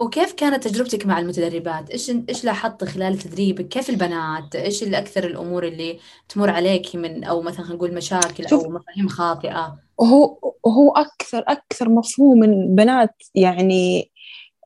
وكيف 0.00 0.32
كانت 0.32 0.68
تجربتك 0.68 1.06
مع 1.06 1.18
المتدربات؟ 1.18 1.90
إيش 1.90 2.10
إيش 2.28 2.44
لاحظت 2.44 2.84
خلال 2.84 3.18
تدريبك؟ 3.18 3.68
كيف 3.68 3.90
البنات؟ 3.90 4.56
إيش 4.56 4.82
الاكثر 4.82 5.24
الأمور 5.26 5.66
اللي 5.66 5.98
تمر 6.28 6.50
عليك 6.50 6.96
من 6.96 7.24
أو 7.24 7.42
مثلا 7.42 7.66
نقول 7.66 7.94
مشاكل 7.94 8.46
أو 8.46 8.70
مفاهيم 8.70 9.08
خاطئة؟ 9.08 9.78
هو 10.00 10.38
هو 10.66 10.92
أكثر 10.96 11.44
أكثر 11.48 11.88
مفهوم 11.88 12.38
من 12.38 12.74
بنات 12.74 13.14
يعني 13.34 14.10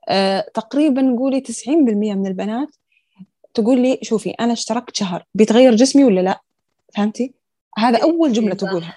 آه 0.09 0.47
تقريبا 0.55 1.17
قولي 1.19 1.43
90% 1.67 1.69
من 1.69 2.27
البنات 2.27 2.69
تقول 3.55 3.81
لي 3.81 3.99
شوفي 4.03 4.31
أنا 4.31 4.53
اشتركت 4.53 4.97
شهر 4.97 5.25
بيتغير 5.35 5.75
جسمي 5.75 6.05
ولا 6.05 6.21
لا 6.21 6.41
فهمتي 6.97 7.35
هذا 7.79 8.03
أول 8.03 8.33
جملة 8.33 8.55
تقولها 8.55 8.97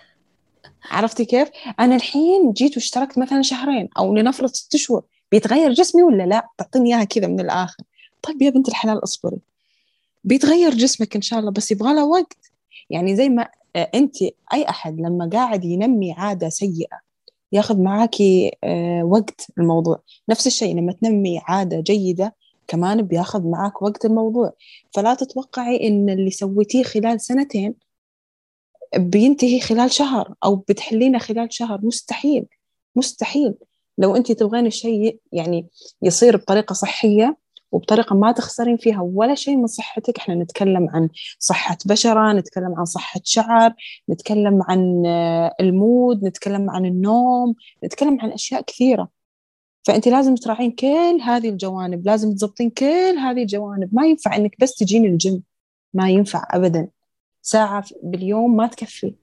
عرفتي 0.91 1.25
كيف 1.25 1.49
أنا 1.79 1.95
الحين 1.95 2.51
جيت 2.51 2.75
واشتركت 2.75 3.17
مثلا 3.17 3.41
شهرين 3.41 3.89
أو 3.97 4.15
لنفرض 4.15 4.49
ست 4.49 4.75
شهور 4.75 5.03
بيتغير 5.33 5.73
جسمي 5.73 6.03
ولا 6.03 6.23
لا؟ 6.23 6.47
تعطيني 6.57 6.95
إياها 6.95 7.03
كذا 7.03 7.27
من 7.27 7.39
الآخر. 7.39 7.83
طيب 8.21 8.41
يا 8.41 8.49
بنت 8.49 8.69
الحلال 8.69 9.03
اصبري. 9.03 9.37
بيتغير 10.23 10.73
جسمك 10.73 11.15
إن 11.15 11.21
شاء 11.21 11.39
الله 11.39 11.51
بس 11.51 11.71
يبغى 11.71 11.93
له 11.93 12.05
وقت. 12.05 12.51
يعني 12.89 13.15
زي 13.15 13.29
ما 13.29 13.49
آه، 13.75 13.91
أنت 13.95 14.21
أي 14.53 14.69
أحد 14.69 14.99
لما 14.99 15.29
قاعد 15.33 15.65
ينمي 15.65 16.11
عادة 16.11 16.49
سيئة 16.49 16.99
ياخذ 17.51 17.81
معاكي 17.81 18.51
آه، 18.63 19.03
وقت 19.03 19.47
الموضوع. 19.57 20.01
نفس 20.29 20.47
الشيء 20.47 20.75
لما 20.75 20.93
تنمي 20.93 21.41
عادة 21.43 21.79
جيدة 21.79 22.35
كمان 22.67 23.01
بياخذ 23.01 23.43
معاك 23.47 23.81
وقت 23.81 24.05
الموضوع. 24.05 24.53
فلا 24.95 25.13
تتوقعي 25.13 25.87
إن 25.87 26.09
اللي 26.09 26.31
سويتيه 26.31 26.83
خلال 26.83 27.21
سنتين 27.21 27.73
بينتهي 28.97 29.59
خلال 29.59 29.91
شهر 29.91 30.33
أو 30.43 30.55
بتحلينه 30.55 31.19
خلال 31.19 31.53
شهر. 31.53 31.79
مستحيل. 31.83 32.45
مستحيل. 32.95 33.53
لو 33.97 34.15
أنت 34.15 34.31
تبغين 34.31 34.65
الشيء 34.65 35.19
يعني 35.31 35.67
يصير 36.01 36.37
بطريقة 36.37 36.73
صحية 36.73 37.37
وبطريقة 37.71 38.15
ما 38.15 38.31
تخسرين 38.31 38.77
فيها 38.77 39.01
ولا 39.01 39.35
شيء 39.35 39.57
من 39.57 39.67
صحتك 39.67 40.17
إحنا 40.17 40.35
نتكلم 40.35 40.89
عن 40.89 41.09
صحة 41.39 41.77
بشرة 41.85 42.33
نتكلم 42.33 42.75
عن 42.77 42.85
صحة 42.85 43.21
شعر 43.23 43.73
نتكلم 44.09 44.63
عن 44.63 45.03
ال 45.59 45.72
mood 45.72 46.23
نتكلم 46.25 46.69
عن 46.69 46.85
النوم 46.85 47.55
نتكلم 47.83 48.21
عن 48.21 48.31
أشياء 48.31 48.61
كثيرة. 48.61 49.09
فأنت 49.83 50.07
لازم 50.07 50.35
تراعين 50.35 50.71
كل 50.71 51.19
هذه 51.23 51.49
الجوانب 51.49 52.05
لازم 52.05 52.35
تضبطين 52.35 52.69
كل 52.69 53.17
هذه 53.17 53.41
الجوانب. 53.41 53.89
ما 53.95 54.07
ينفع 54.07 54.35
إنك 54.35 54.55
بس 54.59 54.75
تجين 54.75 55.05
الجيم 55.05 55.43
ما 55.93 56.09
ينفع 56.09 56.47
ابدا. 56.51 56.87
ساعة 57.41 57.85
باليوم 58.03 58.55
ما 58.55 58.67
تكفي. 58.67 59.13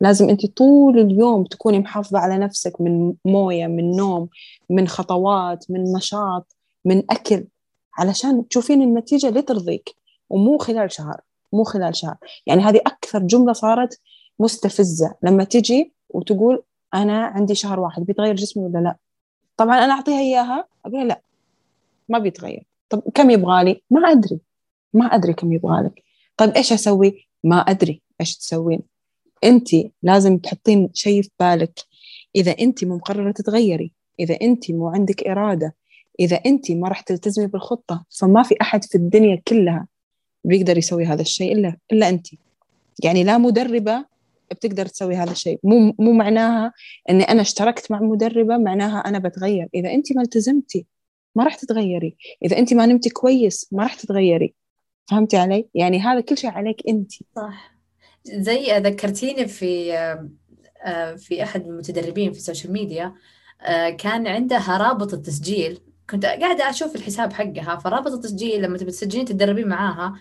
لازم 0.00 0.28
أنت 0.28 0.46
طول 0.46 0.98
اليوم 0.98 1.44
تكوني 1.44 1.78
محافظة 1.78 2.18
على 2.18 2.38
نفسك 2.38 2.80
من 2.80 3.14
موية 3.24 3.66
من 3.66 3.96
نوم 3.96 4.28
من 4.70 4.88
خطوات 4.88 5.70
من 5.70 5.92
نشاط 5.92 6.56
من 6.84 7.02
أكل 7.10 7.44
علشان 7.98 8.48
تشوفين 8.48 8.82
النتيجة 8.82 9.28
اللي 9.28 9.42
ترضيك 9.42 9.94
ومو 10.30 10.58
خلال 10.58 10.92
شهر 10.92 11.20
مو 11.52 11.64
خلال 11.64 11.96
شهر. 11.96 12.16
يعني 12.46 12.62
هذه 12.62 12.80
أكثر 12.86 13.18
جملة 13.18 13.52
صارت 13.52 14.00
مستفزة. 14.38 15.14
لما 15.22 15.44
تجي 15.44 15.92
وتقول 16.08 16.62
أنا 16.94 17.24
عندي 17.24 17.54
شهر 17.54 17.80
واحد 17.80 18.02
بيتغير 18.02 18.34
جسمي 18.34 18.64
ولا 18.64 18.78
لا؟ 18.78 18.96
طبعا 19.56 19.84
أنا 19.84 19.92
أعطيها 19.92 20.20
إياها 20.20 20.68
أقول 20.86 21.08
لا 21.08 21.20
ما 22.08 22.18
بيتغير. 22.18 22.66
طب 22.88 23.02
كم 23.14 23.30
يبغى 23.30 23.64
لي؟ 23.64 23.82
ما 23.90 24.10
أدري 24.10 24.40
ما 24.94 25.06
أدري 25.06 25.32
كم 25.32 25.52
يبغى 25.52 25.82
لك. 25.82 26.02
طيب 26.36 26.50
إيش 26.50 26.72
أسوي؟ 26.72 27.28
ما 27.44 27.56
أدري 27.56 28.02
إيش 28.20 28.36
تسوين. 28.36 28.80
أنت 29.44 29.68
لازم 30.02 30.38
تحطين 30.38 30.90
شيء 30.94 31.22
في 31.22 31.30
بالك. 31.40 31.80
إذا 32.36 32.50
أنت 32.60 32.84
مو 32.84 32.96
مقررة 32.96 33.32
تتغيري 33.32 33.92
إذا 34.20 34.38
أنت 34.42 34.70
مو 34.70 34.88
عندك 34.88 35.26
إرادة 35.26 35.74
إذا 36.20 36.36
أنت 36.36 36.70
ما 36.70 36.88
راح 36.88 37.00
تلتزمي 37.00 37.46
بالخطة 37.46 38.04
فما 38.20 38.42
في 38.42 38.54
أحد 38.60 38.84
في 38.84 38.94
الدنيا 38.94 39.42
كلها 39.48 39.86
بيقدر 40.44 40.78
يسوي 40.78 41.04
هذا 41.04 41.22
الشيء 41.22 41.52
إلا 41.52 41.76
إلا 41.92 42.08
أنت. 42.08 42.26
يعني 43.04 43.24
لا 43.24 43.38
مدربة 43.38 44.04
بتقدر 44.50 44.86
تسوي 44.86 45.14
هذا 45.14 45.32
الشيء. 45.32 45.60
مو 45.64 45.94
مو 45.98 46.12
معناها 46.12 46.72
إني 47.10 47.22
أنا 47.24 47.40
اشتركت 47.40 47.90
مع 47.90 48.00
مدربة 48.00 48.56
معناها 48.56 48.98
أنا 48.98 49.18
بتغير. 49.18 49.68
إذا 49.74 49.92
أنت 49.92 50.16
ما 50.16 50.22
التزمتي 50.22 50.86
ما 51.36 51.44
راح 51.44 51.54
تتغيري. 51.54 52.16
إذا 52.44 52.58
أنت 52.58 52.74
ما 52.74 52.86
نمتي 52.86 53.10
كويس 53.10 53.68
ما 53.72 53.82
راح 53.82 53.94
تتغيري. 53.94 54.54
فهمتي 55.10 55.36
علي؟ 55.36 55.68
يعني 55.74 56.00
هذا 56.00 56.20
كل 56.20 56.38
شيء 56.38 56.50
عليك 56.50 56.82
أنت. 56.88 57.12
صح. 57.36 57.75
زي 58.26 58.78
ذكرتيني 58.78 59.48
في 59.48 59.92
آه، 60.84 61.14
في 61.14 61.42
أحد 61.42 61.66
المتدربين 61.66 62.32
في 62.32 62.38
ال 62.38 62.43
social 62.43 62.72
media 62.72 63.14
آه، 63.62 63.90
كان 63.90 64.26
عندها 64.26 64.76
رابط 64.78 65.14
التسجيل. 65.14 65.80
كنت 66.10 66.24
قاعدة 66.24 66.70
أشوف 66.70 66.96
الحساب 66.96 67.32
حقها 67.32 67.76
فرابط 67.76 68.12
التسجيل 68.12 68.62
لما 68.62 68.78
تبي 68.78 68.90
تسجلين 68.90 69.24
تتدربين 69.24 69.68
معاها 69.68 70.14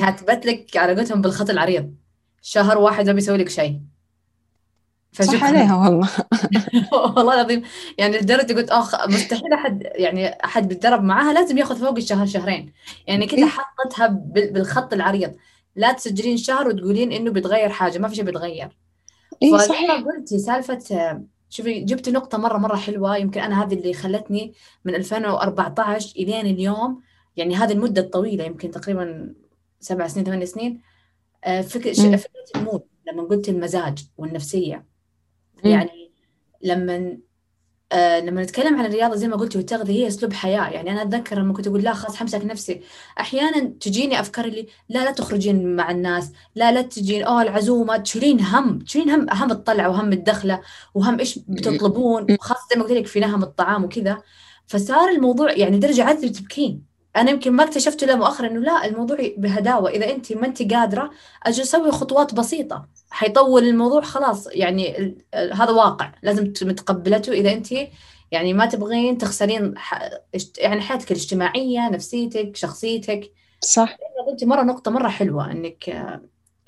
كاتبت 0.00 0.46
لك 0.46 0.76
على 0.76 0.94
قولتهم 0.94 1.20
بالخط 1.20 1.50
العريض 1.50 1.94
شهر 2.42 2.78
واحد 2.78 3.06
ما 3.06 3.12
بيسوي 3.12 3.38
لك 3.38 3.48
شيء. 3.48 3.80
صح 5.12 5.44
عليها 5.44 5.76
والله. 5.76 6.08
والله 7.16 7.34
العظيم 7.34 7.62
يعني 7.98 8.18
لدرجة 8.18 8.52
قلت 8.52 8.70
آخ 8.70 9.08
مستحيل 9.08 9.52
أحد 9.52 9.82
يعني 9.94 10.44
أحد 10.44 10.68
بيتدرب 10.68 11.02
معاها 11.02 11.32
لازم 11.32 11.58
ياخذ 11.58 11.76
فوق 11.76 11.96
الشهر 11.96 12.26
شهرين. 12.26 12.72
يعني 13.06 13.26
كذا 13.26 13.38
إيه؟ 13.38 13.44
حطتها 13.46 14.06
بالخط 14.34 14.92
العريض. 14.92 15.34
لا 15.78 15.92
تسجلين 15.92 16.36
شهر 16.36 16.68
وتقولين 16.68 17.12
إنه 17.12 17.30
بيتغير 17.30 17.68
حاجة 17.68 17.98
ما 17.98 18.08
في 18.08 18.14
شيء 18.14 18.24
بيتغير. 18.24 18.68
إيه 19.42 19.56
صح 19.56 19.90
قلتي 19.90 20.38
سالفة 20.38 20.78
شوفي 21.50 21.80
جبت 21.80 22.08
نقطة 22.08 22.38
مرة 22.38 22.58
مرة 22.58 22.76
حلوة 22.76 23.16
يمكن 23.16 23.40
أنا 23.40 23.64
هذه 23.64 23.74
اللي 23.74 23.94
خلتني 23.94 24.52
من 24.84 24.94
2014 24.94 26.12
إلين 26.16 26.46
اليوم 26.46 27.02
يعني 27.36 27.56
هذه 27.56 27.72
المدة 27.72 28.02
الطويلة 28.02 28.44
يمكن 28.44 28.70
تقريبا 28.70 29.34
سبع 29.80 30.06
سنين 30.06 30.26
ثمان 30.26 30.46
سنين 30.46 30.82
آه، 31.44 31.60
فكرة 31.60 31.92
فكرة 32.16 32.44
المود 32.56 32.82
لما 33.12 33.22
قلت 33.22 33.48
المزاج 33.48 34.06
والنفسية. 34.16 34.86
يعني 35.64 36.10
لما 36.62 37.18
آه 37.92 38.20
لما 38.20 38.42
نتكلم 38.42 38.78
عن 38.78 38.84
الرياضة 38.86 39.14
زي 39.16 39.28
ما 39.28 39.36
قلت 39.36 39.56
والتغذية 39.56 39.94
هي 40.04 40.08
أسلوب 40.08 40.32
حياة. 40.32 40.68
يعني 40.70 40.92
أنا 40.92 41.02
أتذكر 41.02 41.38
لما 41.38 41.52
كنت 41.54 41.66
أقول 41.66 41.82
لا 41.82 41.92
خلاص 41.94 42.16
حمسك 42.16 42.44
نفسي. 42.44 42.80
أحيانا 43.20 43.60
تجيني 43.80 44.20
أفكار 44.20 44.44
اللي 44.44 44.66
لا 44.88 45.04
لا 45.04 45.10
تخرجين 45.10 45.76
مع 45.76 45.90
الناس 45.90 46.32
لا 46.54 46.72
لا 46.72 46.82
تجين 46.82 47.22
أوه 47.24 47.42
العزومة. 47.42 47.96
تشيلين 47.96 48.40
هم 48.40 48.78
تشيلين 48.78 49.10
هم 49.10 49.26
هم 49.30 49.50
الطلعة 49.50 49.88
وهم 49.90 50.12
الدخلة 50.12 50.60
وهم 50.94 51.18
إيش 51.18 51.38
بتطلبون. 51.48 52.26
وخاصة 52.40 52.60
زي 52.74 52.76
ما 52.80 52.84
قلت 52.84 52.92
لك 52.92 53.06
في 53.06 53.20
نهم 53.20 53.42
الطعام 53.42 53.84
وكذا. 53.84 54.22
فصار 54.66 55.08
الموضوع 55.08 55.52
يعني 55.52 55.78
درجة 55.78 56.04
عاد 56.04 56.32
تبكين. 56.32 56.87
أنا 57.20 57.30
يمكن 57.30 57.52
ما 57.52 57.64
اكتشفت 57.64 58.02
إلا 58.02 58.16
مؤخرا 58.16 58.46
إنه 58.46 58.60
لا 58.60 58.86
الموضوع 58.86 59.16
بهداوة. 59.36 59.90
إذا 59.90 60.10
أنت 60.10 60.32
ما 60.32 60.46
أنت 60.46 60.74
قادرة 60.74 61.10
أجل 61.42 61.62
أسوي 61.62 61.90
خطوات 61.90 62.34
بسيطة. 62.34 62.88
حيطول 63.10 63.64
الموضوع 63.64 64.00
خلاص. 64.00 64.46
يعني 64.52 65.14
هذا 65.34 65.70
واقع. 65.70 66.12
لازم 66.22 66.52
متقبلته. 66.62 67.32
إذا 67.32 67.52
أنت 67.52 67.68
يعني 68.30 68.52
ما 68.52 68.66
تبغين 68.66 69.18
تخسرين 69.18 69.74
يعني 70.58 70.80
حياتك 70.80 71.12
الاجتماعية 71.12 71.88
نفسيتك 71.88 72.56
شخصيتك. 72.56 73.32
صح. 73.60 73.96
قلتي 74.26 74.46
مرة 74.46 74.62
نقطة 74.62 74.90
مرة 74.90 75.08
حلوة 75.08 75.52
إنك 75.52 76.06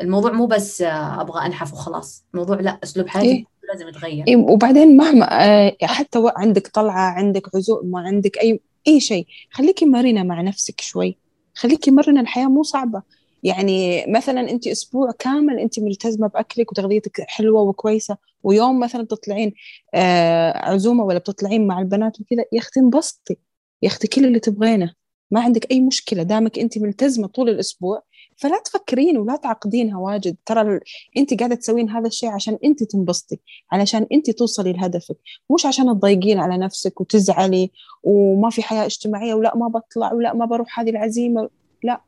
الموضوع 0.00 0.32
مو 0.32 0.46
بس 0.46 0.82
أبغى 0.82 1.46
أنحف 1.46 1.72
وخلاص. 1.72 2.24
الموضوع 2.34 2.60
لا 2.60 2.78
أسلوب 2.84 3.08
حياتي 3.08 3.28
إيه؟ 3.28 3.44
لازم 3.72 3.88
يتغير. 3.88 4.24
إيه 4.28 4.36
وبعدين 4.36 4.96
مهما 4.96 5.44
آه، 5.44 5.76
حتى 5.82 6.22
عندك 6.36 6.68
طلعة 6.68 7.10
عندك 7.10 7.54
عزوم 7.54 7.80
ما 7.84 8.00
عندك 8.00 8.38
أي 8.38 8.60
أي 8.88 9.00
شيء. 9.00 9.26
خليكي 9.50 9.86
مرنة 9.86 10.22
مع 10.22 10.40
نفسك 10.42 10.80
شوي. 10.80 11.18
خليكي 11.54 11.90
مرنة 11.90 12.20
الحياة 12.20 12.46
مو 12.46 12.62
صعبة. 12.62 13.02
يعني 13.42 14.04
مثلا 14.08 14.50
أنت 14.50 14.66
أسبوع 14.66 15.12
كامل 15.18 15.58
أنت 15.58 15.80
ملتزمة 15.80 16.26
بأكلك 16.28 16.72
وتغذيتك 16.72 17.20
حلوة 17.28 17.62
وكويسة 17.62 18.16
ويوم 18.42 18.80
مثلا 18.80 19.02
بتطلعين 19.02 19.54
آه 19.94 20.58
عزومة 20.58 21.04
ولا 21.04 21.18
بتطلعين 21.18 21.66
مع 21.66 21.78
البنات 21.78 22.20
وكذا 22.20 22.44
يا 22.52 22.58
أختي 22.58 22.80
انبسطي. 22.80 23.36
يا 23.82 23.88
أختي 23.88 24.08
كل 24.08 24.24
اللي 24.24 24.40
تبغينه. 24.40 24.94
ما 25.30 25.40
عندك 25.40 25.70
أي 25.70 25.80
مشكلة. 25.80 26.22
دامك 26.22 26.58
أنت 26.58 26.78
ملتزمة 26.78 27.26
طول 27.28 27.48
الأسبوع 27.48 28.02
فلا 28.40 28.62
تفكرين 28.64 29.18
ولا 29.18 29.36
تعقدينها 29.36 29.98
واجد. 29.98 30.36
ترى. 30.46 30.80
انت 31.16 31.34
قاعدة 31.34 31.54
تسوين 31.54 31.90
هذا 31.90 32.06
الشيء 32.06 32.28
عشان 32.28 32.58
انت 32.64 32.82
تنبسطي 32.82 33.38
علشان 33.72 34.06
انت 34.12 34.30
توصلي 34.30 34.72
لهدفك. 34.72 35.16
مش 35.50 35.66
عشان 35.66 35.86
تضايقين 35.86 36.38
على 36.38 36.58
نفسك 36.58 37.00
وتزعلي 37.00 37.70
وما 38.02 38.50
في 38.50 38.62
حياة 38.62 38.86
اجتماعية 38.86 39.34
ولا 39.34 39.56
ما 39.56 39.68
بطلع 39.68 40.12
ولا 40.12 40.34
ما 40.34 40.44
بروح 40.44 40.80
هذه 40.80 40.90
العزيمة. 40.90 41.48
لا 41.82 42.00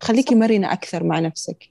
خليكي 0.00 0.34
مرنة 0.34 0.72
أكثر 0.72 1.04
مع 1.04 1.20
نفسك. 1.20 1.68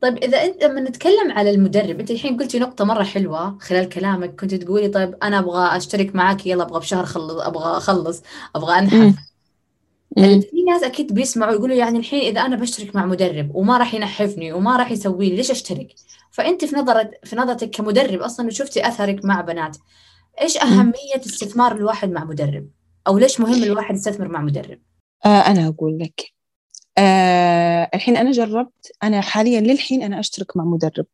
طيب 0.00 0.16
إذا 0.16 0.44
أنت 0.44 0.64
لما 0.64 0.80
نتكلم 0.80 1.32
على 1.32 1.50
المدرب 1.50 2.00
أنت 2.00 2.10
الحين 2.10 2.36
قلتي 2.36 2.58
نقطة 2.58 2.84
مرة 2.84 3.02
حلوة 3.02 3.58
خلال 3.58 3.88
كلامك. 3.88 4.40
كنت 4.40 4.54
تقولي 4.54 4.88
طيب 4.88 5.14
أنا 5.22 5.38
أبغى 5.38 5.76
أشترك 5.76 6.14
معاك 6.14 6.46
يلا 6.46 6.62
أبغى 6.62 6.80
بشهر 6.80 7.04
خلص 7.04 7.40
أبغى 7.40 7.76
أخلص 7.76 8.22
أبغى 8.56 8.78
أنحف. 8.78 9.14
في 10.24 10.62
ناس 10.66 10.82
أكيد 10.82 11.12
بيسمعوا 11.14 11.52
يقولوا 11.52 11.76
يعني 11.76 11.98
الحين 11.98 12.20
إذا 12.20 12.40
أنا 12.40 12.56
بشترك 12.56 12.96
مع 12.96 13.06
مدرب 13.06 13.54
وما 13.54 13.78
راح 13.78 13.94
ينحفني 13.94 14.52
وما 14.52 14.76
راح 14.76 14.90
يسوي 14.90 15.28
لي 15.28 15.36
ليش 15.36 15.50
أشترك؟ 15.50 15.94
فأنت 16.30 16.64
في 16.64 16.76
نظرك 16.76 17.20
في 17.24 17.36
نظرتك 17.36 17.70
كمدرب 17.70 18.20
أصلا 18.20 18.46
وشفتي 18.46 18.88
أثرك 18.88 19.24
مع 19.24 19.40
بنات 19.40 19.76
إيش 20.40 20.56
أهمية 20.56 21.20
استثمار 21.26 21.76
الواحد 21.76 22.10
مع 22.10 22.24
مدرب؟ 22.24 22.68
أو 23.06 23.18
ليش 23.18 23.40
مهم 23.40 23.62
الواحد 23.62 23.94
يستثمر 23.94 24.28
مع 24.28 24.40
مدرب؟ 24.40 24.78
آه 25.24 25.28
أنا 25.28 25.68
أقول 25.68 25.98
لك 25.98 26.32
آه 26.98 27.90
الحين 27.94 28.16
أنا 28.16 28.30
جربت 28.30 28.92
أنا 29.02 29.20
حاليا 29.20 29.60
للحين 29.60 30.02
أنا 30.02 30.20
أشترك 30.20 30.56
مع 30.56 30.64
مدرب 30.64 31.06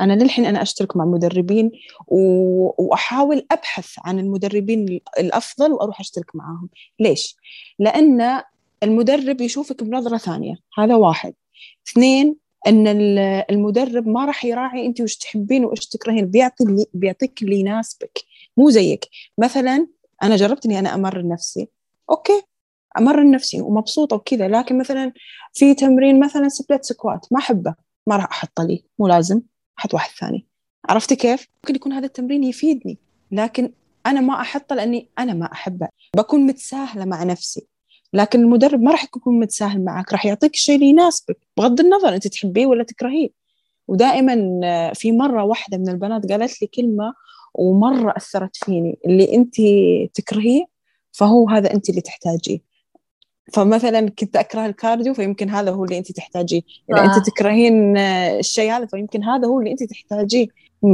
أنا 0.00 0.12
للحين 0.12 0.46
أنا 0.46 0.62
أشترك 0.62 0.96
مع 0.96 1.04
مدربين 1.04 1.70
وأحاول 2.08 3.46
أبحث 3.50 3.94
عن 4.04 4.18
المدربين 4.18 5.00
الأفضل 5.18 5.72
وأروح 5.72 6.00
أشترك 6.00 6.36
معاهم. 6.36 6.68
ليش؟ 7.00 7.36
لأن 7.78 8.42
المدرب 8.82 9.40
يشوفك 9.40 9.84
بنظرة 9.84 10.16
ثانية 10.16 10.54
هذا 10.78 10.94
واحد. 10.94 11.34
اثنين 11.88 12.36
أن 12.66 12.86
المدرب 13.50 14.08
ما 14.08 14.24
راح 14.24 14.44
يراعي 14.44 14.86
أنت 14.86 15.00
وش 15.00 15.16
تحبين 15.16 15.64
وش 15.64 15.86
تكرهين 15.86 16.26
بيعطي 16.26 16.64
اللي 16.64 16.86
بيعطيك 16.94 17.42
اللي 17.42 17.56
يناسبك 17.60 18.18
مو 18.56 18.70
زيك. 18.70 19.08
مثلا 19.38 19.86
أنا 20.22 20.36
جربت 20.36 20.66
إني 20.66 20.78
أنا 20.78 20.94
أمرن 20.94 21.28
نفسي. 21.28 21.68
okay 22.10 22.42
أمرن 22.98 23.30
نفسي 23.30 23.60
ومبسوطة 23.60 24.16
وكذا 24.16 24.48
لكن 24.48 24.78
مثلا 24.78 25.12
في 25.52 25.74
تمرين 25.74 26.20
مثلا 26.20 26.48
split 26.48 26.84
squat 26.84 27.26
ما 27.30 27.38
أحبه 27.38 27.74
ما 28.06 28.16
راح 28.16 28.30
أحطه 28.30 28.64
لي 28.64 28.84
مو 28.98 29.08
لازم. 29.08 29.40
أحط 29.78 29.94
واحد 29.94 30.10
ثاني. 30.10 30.46
عرفتي 30.88 31.16
كيف؟ 31.16 31.48
ممكن 31.64 31.74
يكون 31.74 31.92
هذا 31.92 32.06
التمرين 32.06 32.44
يفيدني 32.44 32.98
لكن 33.32 33.72
أنا 34.06 34.20
ما 34.20 34.40
أحطه 34.40 34.74
لأني 34.74 35.08
أنا 35.18 35.34
ما 35.34 35.52
أحبه. 35.52 35.88
بكون 36.16 36.40
متساهلة 36.40 37.04
مع 37.04 37.24
نفسي 37.24 37.66
لكن 38.12 38.40
المدرب 38.40 38.80
ما 38.80 38.90
راح 38.90 39.04
يكون 39.04 39.40
متساهل 39.40 39.84
معك 39.84 40.12
راح 40.12 40.26
يعطيك 40.26 40.54
الشيء 40.54 40.74
اللي 40.74 40.86
يناسبك 40.86 41.38
بغض 41.56 41.80
النظر 41.80 42.14
أنت 42.14 42.28
تحبيه 42.28 42.66
ولا 42.66 42.84
تكرهيه. 42.84 43.28
ودائما 43.88 44.34
في 44.94 45.12
مرة 45.12 45.44
واحدة 45.44 45.78
من 45.78 45.88
البنات 45.88 46.32
قالت 46.32 46.62
لي 46.62 46.68
كلمة 46.68 47.14
ومرة 47.54 48.14
أثرت 48.16 48.56
فيني 48.56 48.98
اللي 49.06 49.34
أنت 49.34 49.54
تكرهيه 50.14 50.64
فهو 51.12 51.48
هذا 51.48 51.74
أنت 51.74 51.90
اللي 51.90 52.00
تحتاجيه. 52.00 52.58
فمثلا 53.52 54.08
كنت 54.10 54.36
أكره 54.36 54.66
الكارديو 54.66 55.14
فيمكن 55.14 55.50
هذا 55.50 55.70
هو 55.70 55.84
اللي 55.84 55.98
أنت 55.98 56.12
تحتاجيه. 56.12 56.62
اذا 56.92 57.00
آه. 57.00 57.04
انت 57.04 57.26
تكرهين 57.26 57.96
الشيء 57.96 58.72
هذا 58.72 58.86
فيمكن 58.86 59.24
هذا 59.24 59.46
هو 59.48 59.60
اللي 59.60 59.70
أنت 59.70 59.82
تحتاجيه. 59.82 60.46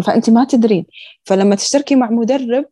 فأنت 0.02 0.30
ما 0.30 0.44
تدرين. 0.44 0.86
فلما 1.24 1.54
تشتركي 1.54 1.94
مع 1.94 2.10
مدرب 2.10 2.64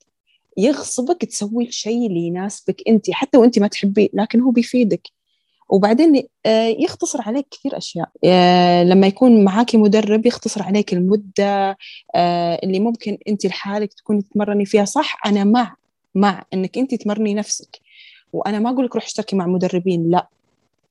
يغصبك 0.57 1.25
تسوي 1.25 1.69
الشيء 1.69 2.07
اللي 2.07 2.21
يناسبك 2.21 2.83
أنت 2.89 3.11
حتى 3.11 3.39
وأنت 3.39 3.59
ما 3.59 3.67
تحبيه 3.67 4.09
لكن 4.13 4.41
هو 4.41 4.51
بيفيدك. 4.51 5.03
وبعدين 5.69 6.23
آه، 6.47 6.67
يختصر 6.67 7.23
عليك 7.23 7.47
كثير 7.51 7.77
أشياء. 7.77 8.09
آه، 8.25 8.85
لما 8.85 9.07
يكون 9.07 9.45
معاكي 9.45 9.77
مدرب 9.77 10.27
يختصر 10.27 10.63
عليك 10.63 10.93
المدة 10.93 11.77
آه، 12.15 12.61
اللي 12.65 12.81
ممكن 12.81 13.19
أنت 13.29 13.47
لحالك 13.47 13.95
تكوني 13.95 14.23
تتمرني 14.23 14.65
فيها. 14.65 14.85
صح 14.85 15.27
أنا 15.27 15.45
مع 15.45 15.77
مع 16.15 16.45
إنك 16.55 16.79
أنت 16.79 16.95
تمرني 16.95 17.35
نفسك. 17.35 17.81
وأنا 18.33 18.59
ما 18.59 18.71
أقول 18.71 18.85
لك 18.85 18.95
روح 18.95 19.05
اشتركي 19.05 19.37
مع 19.37 19.47
مدربين 19.47 20.11
لا. 20.11 20.29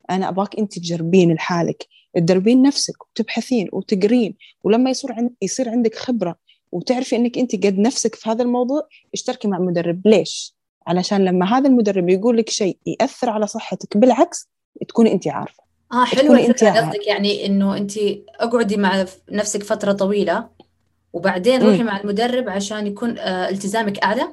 أنا 0.10 0.30
أبغاك 0.30 0.60
أنت 0.60 0.80
تجربين 0.80 1.34
لحالك. 1.34 1.88
تدربين 2.16 2.62
نفسك 2.62 3.04
وتبحثين 3.04 3.70
وتقرين. 3.72 4.36
ولما 4.64 4.90
يصير 4.90 5.12
عند 5.12 5.32
يصير 5.42 5.70
عندك 5.70 5.96
خبرة 5.96 6.36
وتعرفي 6.72 7.16
أنك 7.16 7.38
أنت 7.38 7.66
قد 7.66 7.80
نفسك 7.80 8.16
في 8.16 8.30
هذا 8.30 8.44
الموضوع 8.44 8.88
اشتركي 9.14 9.48
مع 9.48 9.60
مدرب 9.60 10.08
ليش؟ 10.08 10.54
علشان 10.88 11.26
لما 11.26 11.58
هذا 11.58 11.68
المدرب 11.68 12.10
يقول 12.10 12.38
لك 12.38 12.50
شيء 12.50 12.78
يأثر 12.86 13.30
على 13.30 13.48
صحتك 13.48 13.98
بالعكس 13.98 14.50
تكوني 14.88 15.12
أنت 15.12 15.28
عارفة. 15.28 15.64
آه 15.94 16.06
حلو 16.06 16.34
أنت 16.34 16.64
قصدك 16.64 17.08
يعني 17.08 17.46
إنه 17.46 17.78
أنت 17.78 17.92
أقعدي 18.40 18.78
مع 18.78 19.06
نفسك 19.32 19.64
فترة 19.64 19.92
طويلة 19.92 20.50
وبعدين 21.14 21.62
روحي 21.64 21.84
مع 21.84 22.00
المدرب 22.00 22.50
عشان 22.50 22.88
يكون 22.88 23.18
آه 23.18 23.50
التزامك 23.50 24.00
أعلى؟ 24.00 24.28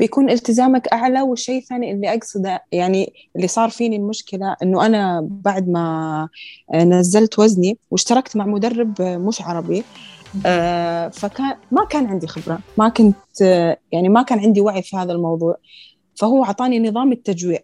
بيكون 0.00 0.30
التزامك 0.30 0.88
أعلى 0.88 1.22
والشيء 1.22 1.58
الثاني 1.58 1.92
اللي 1.92 2.14
أقصده 2.14 2.64
يعني 2.72 3.12
اللي 3.36 3.48
صار 3.48 3.70
فيني 3.70 3.96
المشكلة 3.96 4.56
إنه 4.62 4.86
أنا 4.86 5.28
بعد 5.30 5.68
ما 5.68 6.28
نزلت 6.74 7.38
وزني 7.38 7.78
واشتركت 7.90 8.36
مع 8.36 8.46
مدرب 8.46 9.02
مش 9.02 9.42
عربي 9.42 9.84
آه 10.46 11.08
فكان 11.08 11.56
ما 11.70 11.84
كان 11.84 12.06
عندي 12.06 12.26
خبرة 12.26 12.58
ما 12.78 12.88
كنت 12.88 13.40
يعني 13.92 14.08
ما 14.08 14.22
كان 14.22 14.38
عندي 14.38 14.60
وعي 14.60 14.82
في 14.82 14.96
هذا 14.96 15.12
الموضوع. 15.12 15.56
فهو 16.14 16.44
أعطاني 16.44 16.78
نظام 16.78 17.12
التجويع. 17.12 17.60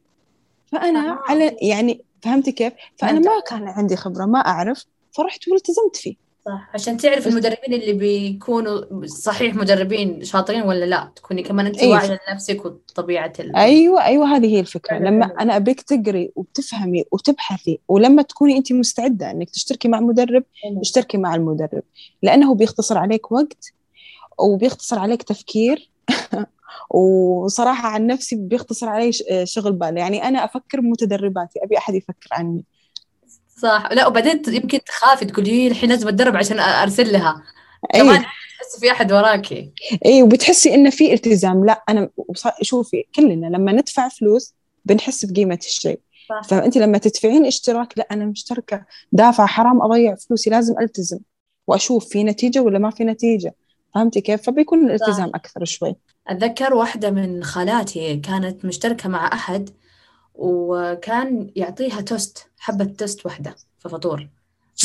فأنا 0.67 1.13
آه. 1.13 1.19
على 1.29 1.57
يعني 1.63 2.05
فهمتي 2.23 2.53
كيف؟ 2.53 2.73
فأنا 2.97 3.21
ما 3.21 3.41
كان 3.51 3.69
عندي 3.69 3.97
خبرة 3.97 4.25
ما 4.25 4.39
أعرف 4.39 4.85
فرحت 5.13 5.49
والتزمت 5.49 5.97
فيه. 5.97 6.26
صح. 6.47 6.71
عشان 6.75 6.97
تعرف 6.97 7.27
المدربين 7.27 7.75
اللي 7.75 7.93
بيكونوا 7.93 9.07
صحيح 9.07 9.55
مدربين 9.55 10.25
شاطرين 10.25 10.63
ولا 10.63 10.85
لا 10.85 11.13
تكوني 11.17 11.43
كمان 11.43 11.67
انت 11.67 11.79
أيوة. 11.79 11.93
واعية 11.93 12.21
لنفسك 12.29 12.65
وطبيعة 12.65 13.33
ال... 13.41 13.57
أيوه 13.57 14.05
أيوه 14.05 14.37
هذه 14.37 14.47
هي 14.47 14.61
الفكرة. 14.61 14.99
لما 14.99 15.25
أنا 15.41 15.57
أبيك 15.57 15.81
تقري 15.81 16.33
وتفهمي 16.37 17.05
وتبحثي 17.13 17.81
ولما 17.89 18.23
تكوني 18.23 18.57
انت 18.57 18.73
مستعدة 18.73 19.31
إنك 19.31 19.51
تشتركي 19.51 19.89
مع 19.89 20.01
مدرب 20.01 20.45
اشتركي 20.81 21.19
مع 21.19 21.35
المدرب. 21.35 21.83
لأنه 22.23 22.55
بيختصر 22.55 22.99
عليك 22.99 23.33
وقت 23.33 23.73
وبيختصر 24.39 24.99
عليك 24.99 25.23
تفكير. 25.23 25.91
وصراحة 26.91 27.89
عن 27.89 28.07
نفسي 28.07 28.37
بيختصر 28.37 28.89
علي 28.89 29.11
شغل 29.45 29.73
بال 29.73 29.97
يعني 29.97 30.29
أنا 30.29 30.45
أفكر 30.45 30.81
بمتدرباتي 30.81 31.65
أبي 31.65 31.79
أحد 31.79 31.95
يفكر 31.95 32.29
عني. 32.33 32.65
صح. 33.57 33.89
لا 33.93 34.07
وبعدين 34.07 34.43
يمكن 34.49 34.81
تخافي 34.85 35.25
تقولي 35.25 35.67
الحين 35.67 35.91
لازم 35.91 36.09
أتدرب 36.09 36.37
عشان 36.37 36.61
أرسل 36.61 37.13
لها. 37.13 37.43
أيه. 37.95 38.03
كمان 38.03 38.23
تحسي 38.23 38.81
في 38.81 38.91
أحد 38.91 39.13
وراكي. 39.13 39.73
اي 40.07 40.23
وبتحسي 40.23 40.75
إنه 40.75 40.91
في 40.91 41.13
التزام. 41.13 41.65
لا 41.65 41.85
أنا 41.89 42.09
شوفي 42.63 43.05
كلنا 43.15 43.47
لما 43.47 43.73
ندفع 43.73 44.09
فلوس 44.09 44.55
بنحس 44.85 45.25
بقيمة 45.25 45.59
الشيء. 45.67 46.01
صح. 46.29 46.49
فأنت 46.49 46.77
لما 46.77 46.99
تدفعين 46.99 47.47
اشتراك 47.47 47.99
لا 47.99 48.07
أنا 48.13 48.25
مشتركة. 48.25 48.85
دافعه 49.13 49.47
حرام 49.47 49.83
أضيع 49.83 50.15
فلوسي 50.15 50.51
لازم 50.51 50.75
ألتزم. 50.81 51.19
وأشوف 51.67 52.09
في 52.09 52.25
نتيجة 52.25 52.61
ولا 52.61 52.79
ما 52.79 52.91
في 52.91 53.05
نتيجة. 53.05 53.55
فهمتي 53.95 54.21
كيف؟ 54.21 54.43
فبيكون 54.43 54.87
الالتزام 54.87 55.29
صح. 55.29 55.35
أكثر 55.35 55.65
شوي. 55.65 55.97
أتذكر 56.29 56.75
واحدة 56.75 57.11
من 57.11 57.45
خالاتي 57.45 58.17
كانت 58.17 58.65
مشتركة 58.65 59.09
مع 59.09 59.33
أحد. 59.33 59.71
وكان 60.37 61.51
يعطيها 61.57 62.01
توست 62.01 62.47
حبة 62.59 62.85
توست 62.85 63.27
واحدة 63.27 63.57
في 63.79 63.89
فطور 63.89 64.29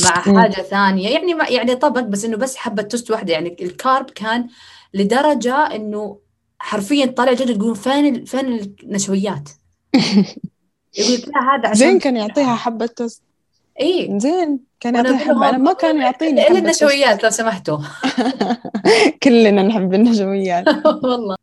مع 0.04 0.12
حاجة 0.12 0.62
ثانية 0.62 1.10
يعني 1.10 1.34
ما 1.34 1.48
يعني 1.48 1.76
طبق 1.76 2.00
بس 2.00 2.26
إنه 2.26 2.38
بس 2.38 2.56
حبة 2.56 2.82
توست 2.82 3.12
واحدة 3.12 3.34
يعني 3.34 3.58
ال 3.62 3.71
carb 3.71 4.10
كان 4.10 4.48
لدرجة 4.94 5.56
إنه 5.56 6.18
حرفيا 6.60 7.06
طالع 7.06 7.34
جد 7.34 7.58
تقول 7.58 7.76
فين 7.76 8.26
فين 8.26 8.76
النشويات؟ 8.84 9.50
يقول 10.98 11.20
لا 11.28 11.56
هذا 11.56 11.70
عشان 11.70 11.76
زين 11.76 12.00
كان 12.00 12.16
يعطيها 12.16 12.56
حبة 12.56 12.86
توست. 12.86 13.24
اي 13.82 14.20
زين 14.20 14.60
كان 14.80 14.96
يعطيها 14.96 15.18
حبة. 15.18 15.50
أنا 15.50 15.58
ما 15.58 15.74
كان 15.74 16.02
يعطيني 16.02 16.44
توست. 16.44 16.58
النشويات 16.58 17.24
لو 17.24 17.30
سمحتوا. 17.30 17.78
كلنا 19.24 19.64
نحب 19.64 19.94
النشويات. 19.94 20.68
والله. 21.04 21.36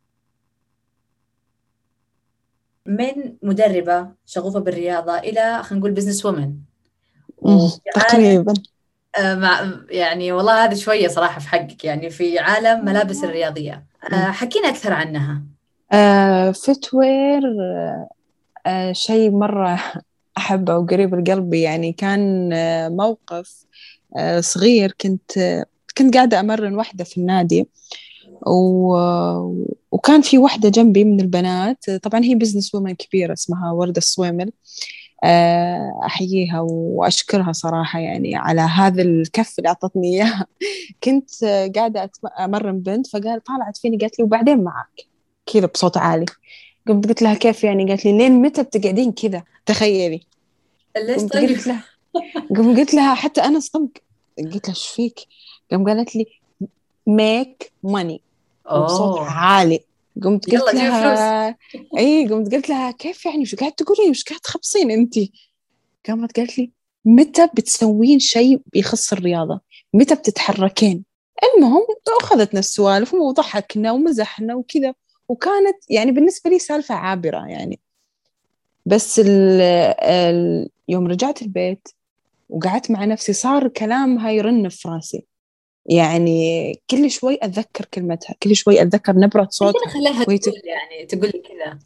من 2.89 3.33
مدربة 3.43 4.07
شغوفة 4.25 4.59
بالرياضة 4.59 5.17
إلى 5.17 5.63
خلينا 5.63 5.79
نقول 5.79 5.91
business 5.91 6.25
woman 6.25 6.55
تقريبا. 7.95 8.53
مع 9.19 9.71
يعني 9.89 10.31
والله 10.31 10.65
هذا 10.65 10.75
شوية 10.75 11.07
صراحة 11.07 11.39
في 11.39 11.47
حقك 11.49 11.85
يعني 11.85 12.09
في 12.09 12.39
عالم 12.39 12.85
ملابس 12.85 13.23
الرياضية. 13.23 13.85
آه،. 14.13 14.31
حكينا 14.31 14.69
أكثر 14.69 14.93
عنها. 14.93 15.41
آه 15.91 16.51
فتوير 16.51 17.41
آه 18.65 18.91
شيء 18.91 19.31
مرة 19.31 19.79
أحبه 20.37 20.77
وقريب 20.77 21.15
لقلبي. 21.15 21.61
يعني 21.61 21.93
كان 21.93 22.53
آه 22.53 22.89
موقف 22.89 23.65
آه 24.17 24.39
صغير. 24.39 24.93
كنت 25.01 25.37
آه 25.37 25.65
كنت 25.97 26.15
قاعدة 26.15 26.39
أمرن 26.39 26.75
واحدة 26.75 27.03
في 27.03 27.17
النادي. 27.17 27.67
و... 28.47 28.97
وكان 29.91 30.21
في 30.21 30.37
واحدة 30.37 30.69
جنبي 30.69 31.03
من 31.03 31.19
البنات 31.19 31.89
طبعا 31.89 32.23
هي 32.23 32.35
بزنس 32.35 32.75
وومن 32.75 32.95
كبيرة 32.95 33.33
اسمها 33.33 33.71
وردة 33.71 33.97
الصويمل 33.97 34.51
آه، 35.23 35.99
أحييها 36.05 36.59
وأشكرها 36.59 37.51
صراحة 37.51 37.99
يعني 37.99 38.35
على 38.35 38.61
هذا 38.61 39.01
الكف 39.01 39.59
اللي 39.59 39.69
أعطتني 39.69 40.15
إياه. 40.15 40.45
كنت 41.03 41.29
قاعدة 41.75 42.11
أمرن 42.39 42.79
بنت 42.79 43.07
فقال 43.07 43.43
طالعت 43.43 43.77
فيني 43.77 43.97
قالت 43.97 44.19
لي 44.19 44.25
وبعدين 44.25 44.63
معك؟ 44.63 45.01
كذا 45.53 45.65
بصوت 45.65 45.97
عالي. 45.97 46.25
قمت 46.87 47.07
قلت 47.07 47.21
لها 47.21 47.33
كيف 47.33 47.63
يعني؟ 47.63 47.85
قالت 47.89 48.05
لي 48.05 48.17
لين 48.17 48.41
متى 48.41 48.63
بتقعدين 48.63 49.11
كذا؟ 49.11 49.43
تخيلي. 49.65 50.21
ليش 50.97 51.21
قمت 51.21 51.33
طيب 51.33 51.49
قلت 51.49 51.67
لها 51.67 51.83
قمت 52.49 52.79
قلت 52.79 52.93
لها 52.93 53.13
حتى 53.13 53.41
أنا 53.41 53.59
صدمت. 53.59 53.97
قلت 54.37 54.67
لها 54.67 54.75
إيش 54.75 54.87
فيك؟ 54.87 55.19
قام 55.71 55.85
قالت 55.87 56.15
لي 56.15 56.25
make 57.07 57.71
money 57.83 58.21
وبصوت 58.71 59.17
أوه 59.17 59.29
عالي. 59.29 59.79
قمت 60.23 60.49
قلت 60.51 60.73
لها 60.73 61.57
اي 61.97 62.27
قمت 62.27 62.55
قلت 62.55 62.69
لها 62.69 62.91
كيف 62.91 63.25
يعني؟ 63.25 63.45
شو 63.45 63.57
قاعد 63.57 63.71
تقولين 63.71 64.09
وش 64.09 64.23
قاعد 64.23 64.39
تخبصين 64.39 64.91
أنت؟ 64.91 65.15
قامت 66.07 66.39
قالت 66.39 66.57
لي 66.57 66.71
متى 67.05 67.47
بتسوين 67.53 68.19
شيء 68.19 68.61
يخص 68.73 69.13
الرياضة؟ 69.13 69.61
متى 69.93 70.15
بتتحركين؟ 70.15 71.03
المهم 71.55 71.85
أخذتنا 72.21 72.59
السوالف 72.59 73.13
وضحكنا 73.13 73.91
ومزحنا 73.91 74.55
وكذا. 74.55 74.93
وكانت 75.29 75.77
يعني 75.89 76.11
بالنسبة 76.11 76.49
لي 76.49 76.59
سالفة 76.59 76.95
عابرة 76.95 77.45
يعني. 77.47 77.79
بس 78.85 79.19
ال 79.19 79.61
ال 80.01 80.69
يوم 80.87 81.07
رجعت 81.07 81.41
البيت 81.41 81.87
وقعدت 82.49 82.91
مع 82.91 83.05
نفسي 83.05 83.33
صار 83.33 83.67
كلامها 83.67 84.31
يرن 84.31 84.69
في 84.69 84.87
راسي. 84.87 85.25
يعني 85.85 86.73
كل 86.89 87.11
شوي 87.11 87.39
أتذكر 87.41 87.85
كلمتها 87.93 88.35
كل 88.43 88.55
شوي 88.55 88.81
أتذكر 88.81 89.15
نبرة 89.15 89.39
يمكن 89.39 89.51
صوتها 89.51 89.89
خليها 89.89 90.25
وهي 90.27 90.37
تقول 90.37 90.39
تق- 90.39 90.65
يعني 90.65 91.05
تقول 91.05 91.31
كذا؟ 91.31 91.79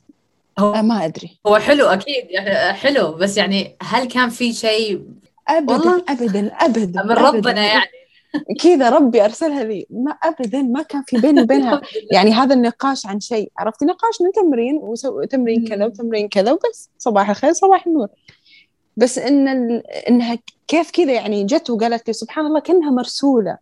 هو 0.59 0.73
ما 0.73 1.05
أدري. 1.05 1.39
هو 1.47 1.57
حلو 1.57 1.85
أكيد 1.85 2.25
يعني 2.29 2.73
حلو 2.73 3.11
بس 3.11 3.37
يعني 3.37 3.75
هل 3.81 4.05
كان 4.07 4.29
في 4.29 4.53
شيء؟ 4.53 5.01
أبدا 5.47 5.73
والله 5.73 6.03
أبدا 6.09 6.47
أبدا 6.59 7.03
من 7.03 7.11
ربنا 7.11 7.37
أبدا. 7.39 7.61
يعني. 7.61 7.91
كذا 8.63 8.89
ربي 8.89 9.25
أرسلها 9.25 9.63
لي. 9.63 9.85
ما 9.89 10.11
أبدا 10.11 10.61
ما 10.61 10.81
كان 10.81 11.03
في 11.07 11.17
بيني 11.17 11.41
وبينها. 11.41 11.81
يعني 12.13 12.31
هذا 12.31 12.53
النقاش 12.55 13.05
عن 13.05 13.19
شيء 13.19 13.51
عرفتي 13.57 13.85
نقاش 13.85 14.21
من 14.21 14.31
تمرين 14.31 14.75
وسو... 14.81 15.23
تمرين 15.23 15.67
كذا. 15.67 15.85
وتمرين 15.85 16.27
كذا 16.29 16.51
وبس. 16.51 16.89
صباح 16.97 17.29
الخير 17.29 17.53
صباح 17.53 17.87
النور. 17.87 18.07
بس 18.97 19.17
إن 19.17 19.47
ال... 19.47 19.87
إنها 19.87 20.37
كيف 20.67 20.91
كذا 20.91 21.11
يعني 21.11 21.43
جت 21.43 21.69
وقالت 21.69 22.07
لي 22.07 22.13
سبحان 22.13 22.45
الله 22.45 22.59
كأنها 22.59 22.91
مرسولة 22.91 23.57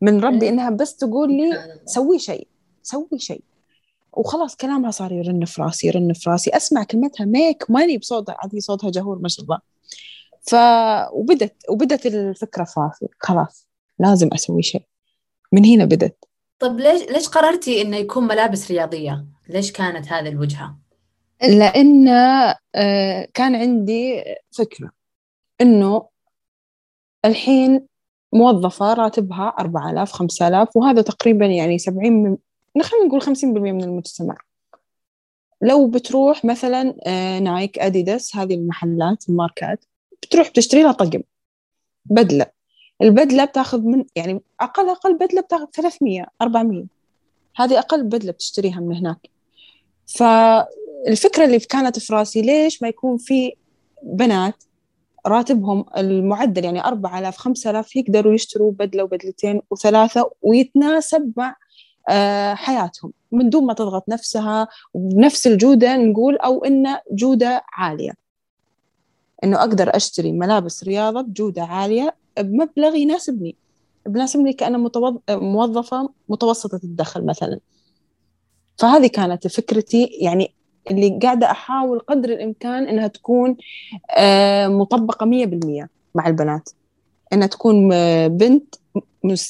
من 0.00 0.20
ربي 0.20 0.46
إيه. 0.46 0.50
إنها 0.50 0.70
بس 0.70 0.96
تقول 0.96 1.32
لي. 1.32 1.78
سوي 1.86 2.18
شيء 2.18 2.48
سوي 2.82 3.18
شيء 3.18 3.42
وخلاص 4.12 4.56
كلامها 4.56 4.90
صار 4.90 5.12
يرن 5.12 5.44
في 5.44 5.62
راسي 5.62 5.86
يرن 5.86 6.12
في 6.12 6.30
راسي 6.30 6.50
أسمع 6.50 6.84
كلمتها 6.84 7.24
ميك 7.24 7.70
ماني 7.70 7.98
بصوتها 7.98 8.36
عادي 8.38 8.60
صوتها 8.60 8.90
جهور 8.90 9.18
ما 9.18 9.28
شاء 9.28 9.44
الله 9.44 9.58
ف 10.42 10.54
وبدت 11.12 11.54
وبدت 11.68 12.06
الفكرة 12.06 12.64
في 12.64 12.80
راسي 12.80 13.06
خلاص 13.20 13.66
لازم 13.98 14.28
أسوي 14.32 14.62
شيء 14.62 14.82
من 15.52 15.64
هنا 15.64 15.84
بدت 15.84 16.24
طب 16.58 16.80
ليش 16.80 17.02
ليش 17.02 17.28
قررتي 17.28 17.82
إنه 17.82 17.96
يكون 17.96 18.26
ملابس 18.26 18.70
رياضية؟ 18.70 19.24
ليش 19.48 19.72
كانت 19.72 20.12
هذه 20.12 20.28
الوجهة؟ 20.28 20.78
لأن 21.42 22.08
آه، 22.74 23.28
كان 23.34 23.56
عندي 23.56 24.24
فكرة 24.50 24.90
إنه 25.60 26.08
الحين 27.24 27.86
موظفة 28.32 28.94
راتبها 28.94 29.54
4000 29.58 30.12
5000 30.12 30.76
وهذا 30.76 31.02
تقريبا 31.02 31.46
يعني 31.46 31.78
70 31.78 32.38
من 32.76 32.82
خلينا 32.82 33.06
نقول 33.06 33.22
50% 33.22 33.44
من 33.44 33.84
المجتمع. 33.84 34.36
لو 35.62 35.88
بتروح 35.88 36.44
مثلا 36.44 36.94
آه، 37.06 37.38
نايك 37.38 37.78
أديداس 37.78 38.36
هذه 38.36 38.54
المحلات 38.54 39.28
الماركات 39.28 39.84
بتروح 40.22 40.50
بتشتري 40.50 40.82
لها 40.82 40.92
طقم 40.92 41.22
بدلة. 42.04 42.46
البدلة 43.02 43.44
بتاخذ 43.44 43.80
من 43.80 44.04
يعني 44.16 44.42
أقل 44.60 44.88
أقل 44.88 45.18
بدلة 45.18 45.40
بتاخذ 45.40 45.66
300 45.72 46.26
400 46.42 46.84
هذه 47.56 47.78
أقل 47.78 48.04
بدلة 48.04 48.32
بتشتريها 48.32 48.80
من 48.80 48.96
هناك. 48.96 49.30
فالفكرة 51.06 51.44
اللي 51.44 51.58
كانت 51.58 51.98
في 51.98 52.12
راسي 52.12 52.42
ليش 52.42 52.82
ما 52.82 52.88
يكون 52.88 53.16
في 53.18 53.52
بنات 54.02 54.64
راتبهم 55.26 55.84
المعدل 55.96 56.64
يعني 56.64 56.84
4000 56.84 57.36
5000 57.36 57.96
يقدروا 57.96 58.34
يشتروا 58.34 58.72
بدلة 58.72 59.02
وبدلتين 59.02 59.60
وثلاثة 59.70 60.30
ويتناسب 60.42 61.32
مع 61.36 61.56
آه، 62.10 62.54
حياتهم 62.54 63.12
من 63.32 63.50
دون 63.50 63.66
ما 63.66 63.72
تضغط 63.72 64.08
نفسها 64.08 64.68
وبنفس 64.94 65.46
الجودة 65.46 65.96
نقول 65.96 66.36
أو 66.36 66.64
إنه 66.64 67.00
جودة 67.12 67.62
عالية 67.72 68.12
إنه 69.44 69.60
أقدر 69.60 69.96
أشتري 69.96 70.32
ملابس 70.32 70.84
رياضة 70.84 71.20
بجودة 71.20 71.62
عالية 71.62 72.14
بمبلغ 72.38 72.94
يناسبني 72.94 73.56
بناسبني 74.06 74.52
كأنا. 74.52 74.90
موظفة 75.30 76.10
متوسطة 76.28 76.80
الدخل 76.84 77.26
مثلا 77.26 77.60
فهذه 78.78 79.06
كانت 79.06 79.46
فكرتي 79.46 80.04
يعني 80.04 80.54
اللي 80.90 81.18
قاعدة 81.22 81.50
أحاول 81.50 81.98
قدر 81.98 82.28
الإمكان 82.28 82.88
إنها 82.88 83.06
تكون 83.06 83.56
آه، 84.16 84.68
مطبقة 84.68 85.26
مية 85.26 85.46
بالمية 85.46 85.88
مع 86.14 86.26
البنات. 86.28 86.70
إنها 87.32 87.46
تكون 87.46 87.92
آه، 87.92 88.26
بنت 88.26 88.74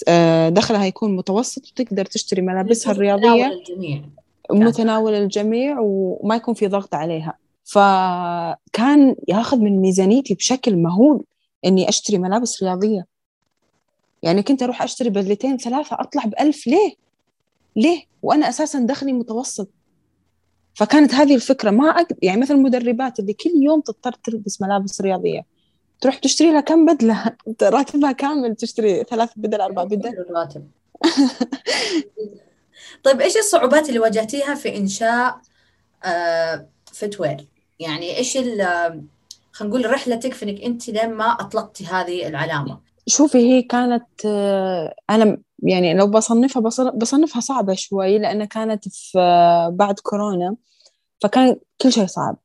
آه، 0.09 0.49
دخلها 0.49 0.85
يكون 0.87 1.17
متوسط 1.17 1.63
وتقدر 1.67 2.05
تشتري 2.05 2.43
ملابسها 2.43 2.93
يكون 2.93 3.05
متناول 3.05 3.25
الرياضية. 3.25 3.59
الجميع. 3.59 4.03
متناول 4.51 5.15
الجميع 5.15 5.77
وما 5.81 6.37
يكون 6.37 6.55
في 6.55 6.67
ضغط 6.67 6.95
عليها. 6.95 7.35
فكان 7.65 9.17
ياخذ 9.29 9.59
من 9.59 9.81
ميزانيتي 9.81 10.35
بشكل 10.35 10.77
مهول 10.77 11.25
إني 11.65 11.89
أشتري 11.89 12.19
ملابس 12.19 12.63
رياضية. 12.63 13.07
يعني 14.23 14.43
كنت 14.43 14.63
أروح 14.63 14.83
أشتري 14.83 15.11
بدلتين 15.11 15.57
ثلاثة 15.57 15.97
أطلع 16.01 16.25
بألف 16.25 16.67
ليه؟ 16.67 16.95
ليه؟ 17.77 18.03
وأنا 18.23 18.49
أساسا 18.49 18.79
دخلي 18.79 19.13
متوسط. 19.13 19.69
فكانت 20.79 21.15
هذه 21.15 21.35
الفكرة 21.35 21.71
ما 21.71 21.91
أقدر 21.91 22.17
يعني 22.23 22.41
مثل 22.41 22.55
المدربات 22.55 23.19
اللي 23.19 23.33
كل 23.33 23.51
يوم 23.63 23.81
تضطر 23.81 24.13
تلبس 24.13 24.63
ملابس 24.63 25.01
رياضية. 25.01 25.47
تروح 26.01 26.19
تشتري 26.19 26.53
لها 26.53 26.61
كم 26.61 26.87
بدلة؟ 26.87 27.37
راتبها 27.63 28.13
كامل 28.13 28.55
تشتري 28.57 29.05
ثلاث 29.05 29.31
بدل 29.37 29.61
أربع 29.61 29.85
بدل. 29.85 30.09
الراتب. 30.09 30.71
طيب 33.05 33.21
إيش 33.21 33.37
الصعوبات 33.37 33.89
اللي 33.89 33.99
واجهتيها 33.99 34.55
في 34.55 34.77
إنشاء 34.77 35.41
آه 36.05 36.69
فتوير 36.93 37.47
يعني 37.81 38.17
إيش 38.17 38.37
ال 38.37 38.61
آه، 38.61 39.03
خلينا 39.53 39.77
نقول 39.77 39.91
رحلتك 39.91 40.35
في 40.35 40.45
إنك 40.45 40.63
أنت 40.63 40.91
لما 40.91 41.25
أطلقتي 41.25 41.87
هذه 41.87 42.29
العلامة؟ 42.29 42.81
شوفي 43.09 43.39
هي 43.39 43.63
كانت 43.63 44.07
آه، 44.27 44.95
أنا 45.11 45.39
يعني 45.63 45.95
لو 45.95 46.07
بصنفها 46.07 46.63
بصن- 46.63 46.91
بصنفها 46.99 47.41
صعبة 47.41 47.75
شوي 47.75 48.19
لأنها 48.19 48.47
كانت 48.47 48.89
في 48.89 49.19
آه، 49.19 49.69
بعد 49.69 49.99
كورونا 50.01 50.57
فكان 51.23 51.57
كل 51.83 51.93
شيء 51.93 52.07
صعب 52.07 52.37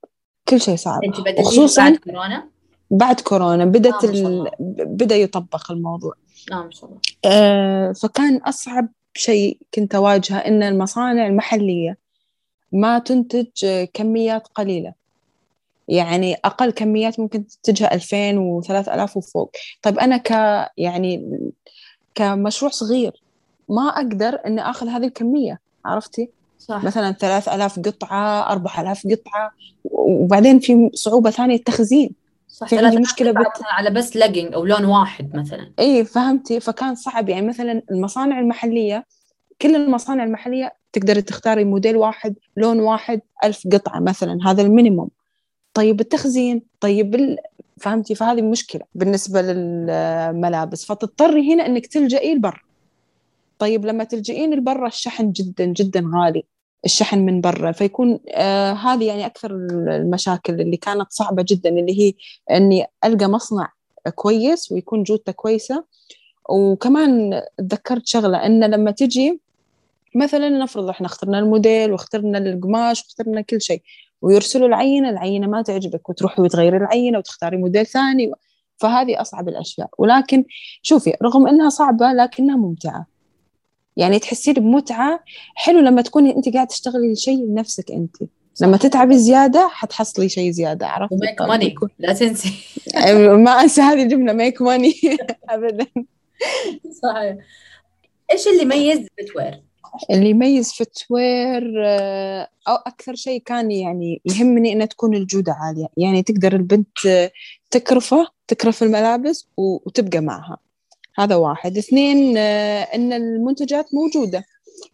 كل 0.50 0.62
شيء 0.62 0.76
صعب. 0.76 1.04
انت 1.04 1.40
وخصوصاً 1.40 1.84
بعد 1.90 1.96
كورونا؟ 1.98 2.50
بعد 2.92 3.20
كورونا 3.22 3.66
بدت 3.66 4.04
آه، 4.04 4.10
ال... 4.10 4.52
بدأ 4.86 5.16
يطبق 5.16 5.72
الموضوع. 5.72 6.14
آه 6.52 6.56
ما 6.64 6.72
شاء 6.72 6.90
الله. 6.90 7.00
آه، 7.26 7.92
فكان 7.92 8.38
أصعب 8.38 8.88
شيء 9.14 9.58
كنت 9.74 9.96
أواجهه 9.96 10.38
إن 10.38 10.64
المصانع 10.64 11.28
المحلية 11.28 11.98
ما 12.72 13.00
تنتج 13.00 13.66
آه، 13.66 13.84
كميات 13.94 14.48
قليلة. 14.48 14.94
يعني 15.88 16.36
أقل 16.46 16.72
كميات 16.72 17.20
ممكن 17.20 17.48
تنتجها 17.48 17.94
2000 17.94 18.62
و3000 18.62 19.18
وفوق. 19.18 19.52
طيب 19.82 20.00
أنا 20.00 20.18
ك 20.18 20.32
يعني 20.78 21.40
كمشروع 22.16 22.72
صغير 22.72 23.24
ما 23.70 23.88
أقدر 23.88 24.40
إني 24.46 24.70
آخذ 24.70 24.88
هذه 24.88 25.06
الكمية 25.06 25.60
عرفتي؟ 25.86 26.30
صح. 26.60 26.84
مثلا 26.84 27.12
3000 27.12 27.80
قطعة 27.80 28.52
4000 28.52 29.08
قطعة 29.08 29.52
وبعدين 29.92 30.60
في 30.60 30.90
صعوبة 30.94 31.30
ثانية 31.30 31.56
التخزين. 31.56 32.12
صح 32.48 32.68
في 32.68 32.80
عندي 32.80 32.98
مشكلة 32.98 33.32
بت... 33.32 33.48
على 33.64 33.90
بس 33.90 34.18
لجنج 34.18 34.54
أو 34.54 34.66
لون 34.66 34.86
واحد 34.86 35.36
مثلا. 35.36 35.72
إي 35.80 36.06
فهمتي؟ 36.06 36.60
فكان 36.60 36.96
صعب. 36.96 37.30
يعني 37.30 37.48
مثلا 37.48 37.82
المصانع 37.92 38.40
المحلية 38.40 39.06
كل 39.62 39.76
المصانع 39.76 40.24
المحلية 40.24 40.74
تقدري 40.94 41.22
تختاري 41.22 41.64
موديل 41.64 41.98
واحد 41.98 42.36
لون 42.58 42.80
واحد 42.80 43.22
ألف 43.44 43.68
قطعة 43.74 44.00
مثلا 44.00 44.38
هذا 44.46 44.62
ال 44.62 44.67
minimum. 44.67 45.10
طيب 45.74 46.00
التخزين 46.02 46.62
طيب 46.80 47.16
ال... 47.16 47.38
فهمتي؟ 47.78 48.16
فهذه 48.16 48.42
مشكلة 48.42 48.82
بالنسبة 48.96 49.42
للملابس. 49.42 50.86
فتضطري 50.86 51.54
هنا 51.54 51.66
أنك 51.66 51.88
تلجئي 51.88 52.36
لبر. 52.36 52.66
طيب 53.60 53.86
لما 53.86 54.04
تلجئين 54.04 54.54
لبرا 54.54 54.88
الشحن 54.88 55.32
جدا 55.32 55.66
جدا 55.66 56.12
غالي 56.16 56.44
الشحن 56.86 57.20
من 57.20 57.42
برا. 57.42 57.72
فيكون 57.72 58.20
آه 58.30 58.74
هذه 58.74 59.04
يعني 59.04 59.26
أكثر 59.26 59.52
المشاكل 59.52 60.62
اللي 60.62 60.78
كانت 60.78 61.12
صعبة 61.12 61.46
جدا 61.48 61.70
اللي 61.70 62.00
هي 62.00 62.14
أني 62.52 62.86
ألقى 63.06 63.28
مصنع 63.28 63.72
كويس 64.16 64.72
ويكون 64.72 65.04
جودته 65.04 65.32
كويسة. 65.32 65.86
وكمان 66.50 67.42
تذكرت 67.58 68.08
شغلة 68.08 68.46
أن 68.46 68.64
لما 68.64 68.92
تجي 68.92 69.40
مثلا 70.16 70.50
نفرض 70.50 70.90
إحنا 70.90 71.08
اخترنا 71.08 71.40
الموديل 71.40 71.92
واخترنا 71.92 72.38
القماش 72.38 73.04
واخترنا 73.04 73.42
كل 73.42 73.62
شيء 73.62 73.82
ويرسلوا 74.24 74.68
العينة 74.68 75.10
العينة 75.10 75.48
ما 75.48 75.62
تعجبك 75.62 76.10
وتروحي 76.10 76.42
وتغيري 76.42 76.78
العينة 76.78 77.18
وتختاري 77.18 77.58
موديل 77.58 77.86
ثاني 77.86 78.32
فهذه 78.78 79.22
أصعب 79.22 79.50
الأشياء. 79.50 79.90
ولكن 79.98 80.46
شوفي 80.82 81.14
رغم 81.24 81.48
أنها 81.48 81.70
صعبة 81.70 82.12
لكنها 82.14 82.58
ممتعة. 82.58 83.06
يعني 83.98 84.20
تحسين 84.20 84.54
بمتعة 84.54 85.20
حلو 85.56 85.80
لما 85.80 86.02
تكوني 86.02 86.36
أنت 86.36 86.54
قاعدة 86.54 86.68
تشتغلي 86.70 87.16
شيء 87.16 87.46
لنفسك 87.46 87.92
أنت. 87.92 88.16
لما 88.62 88.78
تتعبي 88.78 89.18
زيادة 89.18 89.68
حتحصلي 89.72 90.30
شيء 90.30 90.52
زيادة 90.52 90.88
عرفتي؟ 90.88 91.16
make 91.22 91.42
money 91.42 91.76
لا 92.00 92.14
تنسي. 92.14 92.54
ما 93.46 93.52
أنسى 93.52 93.82
هذه 93.82 94.04
الجملة 94.04 94.34
make 94.34 94.62
money 94.62 94.94
أبدا. 95.50 95.86
صحيح. 97.04 97.36
إيش 98.32 98.48
اللي 98.48 98.62
يميز 98.62 99.08
Fitwear؟ 99.20 99.73
اللي 100.12 100.30
يميز 100.30 100.74
فتوير 100.74 101.74
آه، 101.86 102.48
أو 102.68 102.76
أكثر 102.76 103.16
شيء 103.16 103.42
كان 103.42 103.72
يعني 103.72 104.22
يهمني 104.26 104.74
إنها 104.74 104.86
تكون 104.86 105.16
الجودة 105.16 105.54
عالية. 105.54 105.88
يعني 105.98 106.24
تقدر 106.24 106.56
البنت 106.56 107.32
تكرفه 107.72 108.28
تكرف 108.48 108.84
الملابس 108.84 109.48
وتبقى 109.58 110.20
معها. 110.20 110.58
هذا 111.18 111.36
واحد. 111.36 111.78
اثنين 111.78 112.38
آه، 112.38 112.82
إن 112.82 113.14
المنتجات 113.14 113.94
موجودة. 113.94 114.46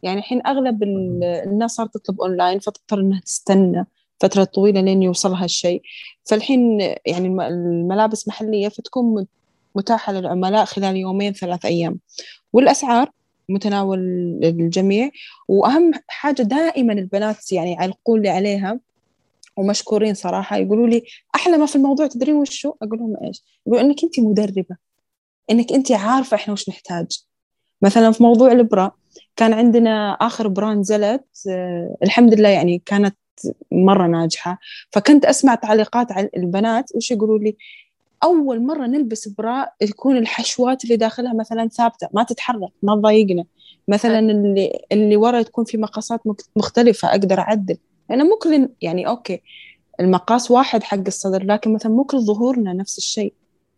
يعني 0.04 0.20
الحين 0.20 0.48
أغلب 0.48 0.84
الناس 0.84 1.72
صارت 1.72 1.94
تطلب 1.94 2.22
أونلاين 2.22 2.60
فتضطر 2.60 3.00
إنها 3.00 3.20
تستنى 3.20 3.86
فترة 4.20 4.44
طويلة 4.44 4.82
لين 4.82 5.04
يوصلها 5.04 5.46
الشيء. 5.46 5.82
فالحين 6.24 6.80
يعني 7.06 7.28
الملابس 7.28 8.28
محلية 8.28 8.70
فتكون 8.70 9.28
متاحة 9.76 10.14
للعملاء 10.14 10.66
خلال 10.66 10.96
يومين 10.96 11.34
ثلاث 11.34 11.66
أيام. 11.66 12.00
والأسعار؟ 12.54 13.12
متناول 13.50 14.00
الجميع. 14.44 15.10
وأهم 15.48 15.92
حاجة 16.08 16.42
دائما 16.42 16.94
البنات 16.94 17.52
يعني 17.52 17.72
يعلقون 17.74 18.22
لي 18.22 18.30
عليها 18.30 18.80
ومشكورين 19.58 20.14
صراحة 20.14 20.58
يقولوا 20.58 20.88
لي 20.88 21.04
أحلى 21.36 21.58
ما 21.58 21.66
في 21.66 21.76
الموضوع 21.76 22.08
تدرين 22.08 22.36
وشو؟ 22.36 22.74
أقول 22.82 23.00
لهم 23.00 23.16
إيش؟ 23.24 23.44
يقولوا 23.68 23.86
إنك 23.86 24.04
أنت 24.04 24.20
مدربة 24.20 24.76
إنك 25.52 25.74
أنت 25.74 25.92
عارفة 25.92 26.36
إحنا 26.36 26.54
وش 26.54 26.70
نحتاج. 26.70 27.08
مثلا 27.82 28.12
في 28.12 28.24
موضوع 28.24 28.52
البرا 28.52 28.92
كان 29.36 29.54
عندنا 29.54 30.12
آخر 30.14 30.48
برا 30.48 30.74
نزلت 30.74 31.26
آه 31.50 31.96
الحمد 32.04 32.34
لله 32.34 32.50
يعني 32.50 32.82
كانت 32.86 33.18
مرة 33.72 34.08
ناجحة. 34.08 34.60
فكنت 34.92 35.26
أسمع 35.26 35.56
تعليقات 35.56 36.12
على 36.12 36.30
البنات 36.38 36.92
وش 36.96 37.12
يقولوا 37.12 37.40
لي؟ 37.40 37.58
أول 38.24 38.66
مرة 38.66 38.86
نلبس 38.86 39.28
برا 39.28 39.68
تكون 39.80 40.18
الحشوات 40.18 40.84
اللي 40.84 40.96
داخلها 40.96 41.34
مثلا 41.34 41.68
ثابتة 41.68 42.08
ما 42.14 42.24
تتحرك 42.24 42.72
ما 42.84 42.96
تضايقنا. 42.96 43.46
مثلا 43.88 44.20
اللي 44.20 44.80
اللي 44.92 45.16
ورا 45.16 45.42
تكون 45.42 45.66
في 45.66 45.78
مقاسات 45.78 46.22
مختلفة 46.56 47.10
أقدر 47.10 47.40
أعدل. 47.40 47.78
أنا 48.12 48.24
مو 48.24 48.36
كل 48.36 48.70
يعني 48.82 49.08
أوكي 49.08 49.42
المقاس 50.00 50.52
واحد 50.52 50.84
حق 50.84 50.98
الصدر 51.08 51.44
لكن 51.44 51.74
مثلا 51.74 51.92
مو 51.92 52.04
كل 52.04 52.20
ظهورنا 52.20 52.74
نفس 52.74 52.98
الشيء. 52.98 53.34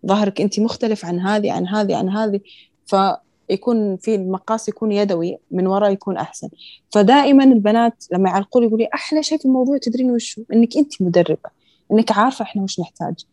ظهرك 0.08 0.42
أنت 0.42 0.60
مختلف 0.60 1.06
عن 1.06 1.20
هذه 1.20 1.52
عن 1.52 1.68
هذه 1.68 1.96
عن 1.96 2.10
هذه. 2.10 2.40
فيكون 2.86 3.98
في 3.98 4.16
المقاس 4.16 4.70
يكون 4.70 4.92
يدوي 4.92 5.38
من 5.52 5.68
ورا 5.68 5.88
يكون 5.90 6.18
أحسن. 6.18 6.50
فدائما 6.92 7.44
البنات 7.44 8.04
لما 8.12 8.30
يعلقوا 8.30 8.62
لي 8.62 8.68
يقولوا 8.68 8.86
لي 8.86 8.90
أحلى 8.94 9.24
شيء 9.24 9.38
في 9.38 9.46
الموضوع 9.46 9.78
تدرين 9.78 10.12
وشو؟ 10.12 10.44
إنك 10.54 10.78
أنت 10.78 11.02
مدربة. 11.02 11.50
إنك 11.92 12.12
عارفة 12.12 12.44
إحنا 12.44 12.64
وش 12.64 12.80
نحتاج. 12.80 13.26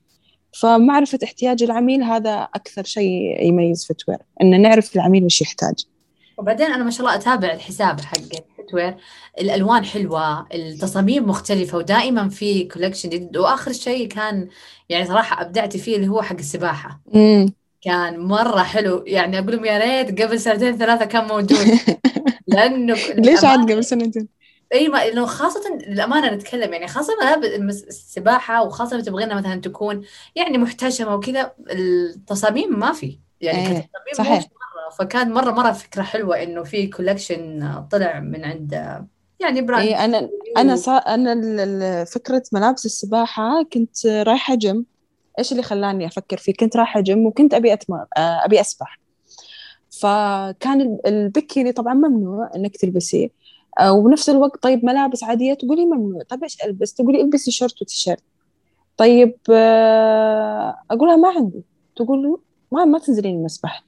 فمعرفة 0.52 1.18
احتياج 1.24 1.62
العميل 1.62 2.02
هذا 2.02 2.48
أكثر 2.54 2.84
شيء 2.84 3.46
يميز 3.46 3.86
Fitwear 3.86 4.18
إن 4.42 4.62
نعرف 4.62 4.96
العميل 4.96 5.24
وش 5.24 5.40
يحتاج. 5.40 5.74
وبعدين 6.38 6.66
أنا 6.66 6.84
ما 6.84 6.90
شاء 6.90 7.00
الله 7.00 7.14
أتابع 7.14 7.52
الحساب 7.52 8.00
حق 8.00 8.18
Fitwear 8.58 8.96
الألوان 9.40 9.84
حلوة 9.84 10.46
التصاميم 10.54 11.28
مختلفة 11.28 11.78
ودائما 11.78 12.28
في 12.28 12.64
collection 12.64 13.08
جديد. 13.08 13.36
وآخر 13.36 13.72
شيء 13.72 14.08
كان 14.08 14.48
يعني 14.88 15.06
صراحة 15.06 15.42
أبدعتي 15.42 15.78
فيه 15.78 15.96
اللي 15.96 16.08
هو 16.08 16.22
حق 16.22 16.36
السباحة. 16.36 17.00
مم. 17.14 17.52
كان 17.82 18.20
مرة 18.20 18.62
حلو. 18.62 19.04
يعني 19.06 19.38
أقول 19.38 19.52
لهم 19.52 19.64
يا 19.64 19.78
ريت 19.78 20.22
قبل 20.22 20.40
سنتين 20.40 20.76
ثلاثة 20.76 21.04
كان 21.04 21.24
موجود. 21.28 21.78
لأنه 22.46 22.96
ليش 23.14 23.44
عاد 23.44 23.72
قبل 23.72 23.84
سنتين؟ 23.84 24.37
إي 24.74 24.88
ما 24.88 25.08
انه 25.08 25.26
خاصة 25.26 25.78
للأمانة 25.86 26.34
نتكلم 26.34 26.72
يعني 26.72 26.88
خاصة 26.88 27.12
السباحة 27.64 28.62
وخاصة 28.62 29.00
تبغينا 29.00 29.34
مثلا 29.34 29.60
تكون 29.60 30.02
يعني 30.36 30.58
محتشمة 30.58 31.14
وكذا 31.14 31.52
التصاميم 31.70 32.78
ما 32.78 32.92
في. 32.92 33.18
يعني 33.40 33.68
إيه 33.68 33.90
صحيح. 34.14 34.44
مرة. 34.44 34.90
فكان 34.98 35.32
مرة 35.32 35.50
مرة 35.50 35.72
فكرة 35.72 36.02
حلوة 36.02 36.42
إنه 36.42 36.62
في 36.62 36.86
collection 36.86 37.74
طلع 37.90 38.20
من 38.20 38.44
عند 38.44 38.72
يعني 39.40 39.62
brand 39.62 39.82
اي 39.82 40.04
أنا 40.04 40.28
أنا 40.56 40.76
صا... 40.76 40.96
أنا 40.96 42.04
فكرة 42.04 42.42
ملابس 42.52 42.86
السباحة 42.86 43.62
كنت 43.72 44.06
رايحة 44.06 44.54
جيم 44.54 44.86
إيش 45.38 45.52
اللي 45.52 45.62
خلاني 45.62 46.06
أفكر 46.06 46.36
فيه؟ 46.36 46.52
كنت 46.60 46.76
رايحة 46.76 47.00
جيم 47.00 47.26
وكنت 47.26 47.54
أبي 47.54 47.72
أتمر... 47.72 48.06
أبي 48.16 48.60
أسبح. 48.60 49.00
فكان 49.90 50.98
البكيني 51.06 51.72
طبعا 51.72 51.94
ممنوع 51.94 52.50
إنك 52.56 52.76
تلبسيه. 52.76 53.28
وبنفس 53.90 54.30
الوقت 54.30 54.62
طيب 54.62 54.84
ملابس 54.84 55.24
عادية 55.24 55.54
تقولي 55.54 55.84
ممنوع 55.86 56.22
طيب 56.28 56.42
إيش 56.42 56.64
ألبس 56.64 56.94
تقولي 56.94 57.20
إلبسي 57.20 57.50
شورت 57.50 57.82
وتيشيرت. 57.82 58.22
طيب 58.96 59.36
آه، 59.50 60.76
أقولها 60.90 61.16
ما 61.16 61.28
عندي 61.28 61.62
تقول 61.96 62.40
ما 62.72 62.84
ما 62.84 62.98
تنزلين 62.98 63.36
المسبح. 63.36 63.84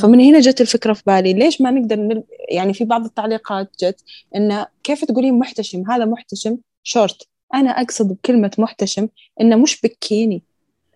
فمن 0.00 0.20
هنا 0.20 0.40
جت 0.40 0.60
الفكرة 0.60 0.92
في 0.92 1.02
بالي 1.06 1.32
ليش 1.32 1.60
ما 1.60 1.70
نقدر 1.70 1.96
نل... 1.96 2.22
يعني 2.50 2.74
في 2.74 2.84
بعض 2.84 3.04
التعليقات 3.04 3.70
جت 3.80 4.00
إنه 4.36 4.66
كيف 4.82 5.04
تقولين 5.04 5.38
محتشم؟ 5.38 5.90
هذا 5.90 6.04
محتشم 6.04 6.58
شورت. 6.82 7.22
أنا 7.54 7.70
أقصد 7.70 8.12
بكلمة 8.12 8.50
محتشم 8.58 9.08
إنه 9.40 9.56
مش 9.56 9.80
بكيني. 9.80 10.42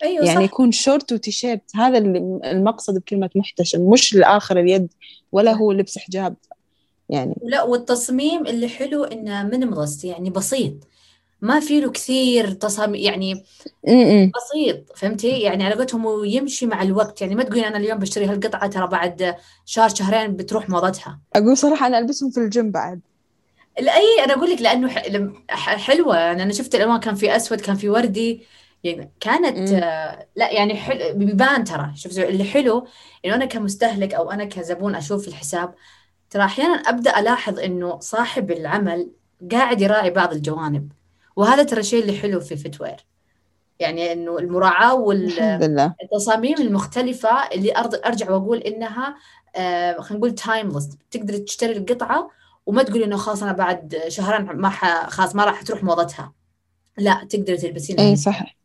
أيوة 0.02 0.24
يعني 0.24 0.38
صح. 0.38 0.44
يكون 0.44 0.72
شورت 0.72 1.12
وتيشيرت 1.12 1.76
هذا 1.76 1.98
المقصد 2.44 2.98
بكلمة 2.98 3.30
محتشم 3.34 3.90
مش 3.90 4.14
الآخر 4.14 4.60
اليد 4.60 4.92
ولا 5.32 5.52
هو 5.52 5.72
لبس 5.72 5.98
حجاب. 5.98 6.36
يعني. 7.10 7.34
لا 7.42 7.62
والتصميم 7.62 8.46
اللي 8.46 8.68
حلو 8.68 9.04
إنه 9.04 9.42
minimalist 9.42 10.04
يعني 10.04 10.30
بسيط. 10.30 10.72
ما 11.42 11.60
في 11.60 11.80
له 11.80 11.90
كثير 11.90 12.52
تصاميم 12.52 12.94
يعني 12.94 13.34
م-م. 13.88 14.30
بسيط 14.36 14.96
فهمتي؟ 14.96 15.40
يعني 15.40 15.64
على 15.64 15.74
قولتهم 15.74 16.24
يمشي 16.24 16.66
مع 16.66 16.82
الوقت. 16.82 17.20
يعني 17.20 17.34
ما 17.34 17.42
تقولين 17.42 17.64
أنا 17.64 17.76
اليوم 17.76 17.98
بشتري 17.98 18.26
هالقطعة 18.26 18.66
ترى 18.66 18.86
بعد 18.86 19.36
شهر 19.64 19.88
شهرين 19.88 20.36
بتروح 20.36 20.68
موضتها 20.68 21.20
أقول 21.36 21.56
صراحة 21.56 21.86
أنا 21.86 21.98
ألبسهم 21.98 22.30
في 22.30 22.40
الجيم 22.40 22.70
بعد. 22.70 23.00
إي 23.78 24.24
أنا 24.24 24.34
أقول 24.34 24.50
لك 24.50 24.62
لأنه 24.62 24.88
حلوة. 25.58 26.16
يعني 26.16 26.42
أنا 26.42 26.52
شفت 26.52 26.74
الألوان 26.74 27.00
كان 27.00 27.14
في 27.14 27.36
أسود 27.36 27.60
كان 27.60 27.76
في 27.76 27.88
وردي. 27.88 28.42
يعني 28.84 29.10
كانت 29.20 29.72
آه 29.72 30.26
لا 30.36 30.50
يعني 30.50 30.74
حلو 30.74 31.18
بيبان 31.18 31.64
ترى. 31.64 31.92
شوف 31.96 32.18
اللي 32.18 32.44
حلو 32.44 32.86
إنه 33.24 33.34
أنا 33.34 33.44
كمستهلك 33.44 34.14
أو 34.14 34.30
أنا 34.30 34.44
كزبون 34.44 34.94
أشوف 34.94 35.28
الحساب 35.28 35.74
ترى 36.30 36.44
أحيانا 36.44 36.74
أبدأ 36.74 37.18
ألاحظ 37.18 37.58
إنه 37.58 37.98
صاحب 37.98 38.50
العمل 38.50 39.10
قاعد 39.52 39.80
يراعي 39.80 40.10
بعض 40.10 40.32
الجوانب 40.32 40.92
وهذا 41.36 41.62
ترى 41.62 41.80
الشيء 41.80 42.02
اللي 42.02 42.18
حلو 42.18 42.40
في 42.40 42.56
فتوير 42.56 43.06
يعني 43.78 44.12
إنه 44.12 44.38
المراعاة 44.38 44.94
والتصاميم 44.94 46.58
المختلفة 46.58 47.30
اللي 47.30 47.76
أرجع 48.06 48.30
وأقول 48.30 48.58
إنها 48.58 49.16
آه 49.56 50.00
خلينا 50.00 50.18
نقول 50.18 50.34
تايمليس 50.34 50.88
تقدر 51.10 51.36
تشتري 51.36 51.76
القطعة 51.76 52.30
وما 52.66 52.82
تقولي 52.82 53.04
إنه 53.04 53.16
خلاص 53.16 53.42
أنا 53.42 53.52
بعد 53.52 54.02
شهرين 54.08 54.56
ما 54.56 54.68
ح... 54.68 55.08
خلاص 55.08 55.34
ما 55.36 55.44
راح 55.44 55.62
تروح 55.62 55.82
موضتها. 55.82 56.32
لا 56.98 57.26
تقدر 57.30 57.56
تلبسينها. 57.56 58.04
إي 58.04 58.16
صح 58.16 58.56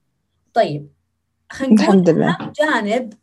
طيب 0.53 0.89
خلينا 1.51 1.73
نقول 1.73 1.85
الحمد 1.85 2.09
لله. 2.09 2.53
جانب 2.59 3.13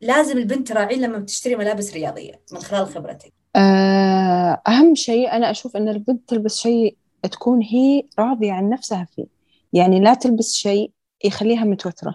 لازم 0.00 0.38
البنت 0.38 0.68
تراعيه 0.68 0.96
لما 0.96 1.18
تشتري 1.18 1.56
ملابس 1.56 1.94
رياضية 1.94 2.40
من 2.52 2.60
خلال 2.60 2.86
خبرتك. 2.86 3.32
أهم 3.56 4.94
شيء 4.94 5.32
أنا 5.32 5.50
أشوف 5.50 5.76
أن 5.76 5.88
البنت 5.88 6.28
تلبس 6.28 6.58
شيء 6.58 6.96
تكون 7.22 7.62
هي 7.62 8.02
راضية 8.18 8.52
عن 8.52 8.68
نفسها 8.68 9.06
فيه. 9.16 9.26
يعني 9.72 10.00
لا 10.00 10.14
تلبس 10.14 10.54
شيء 10.54 10.90
يخليها 11.24 11.64
متوترة. 11.64 12.14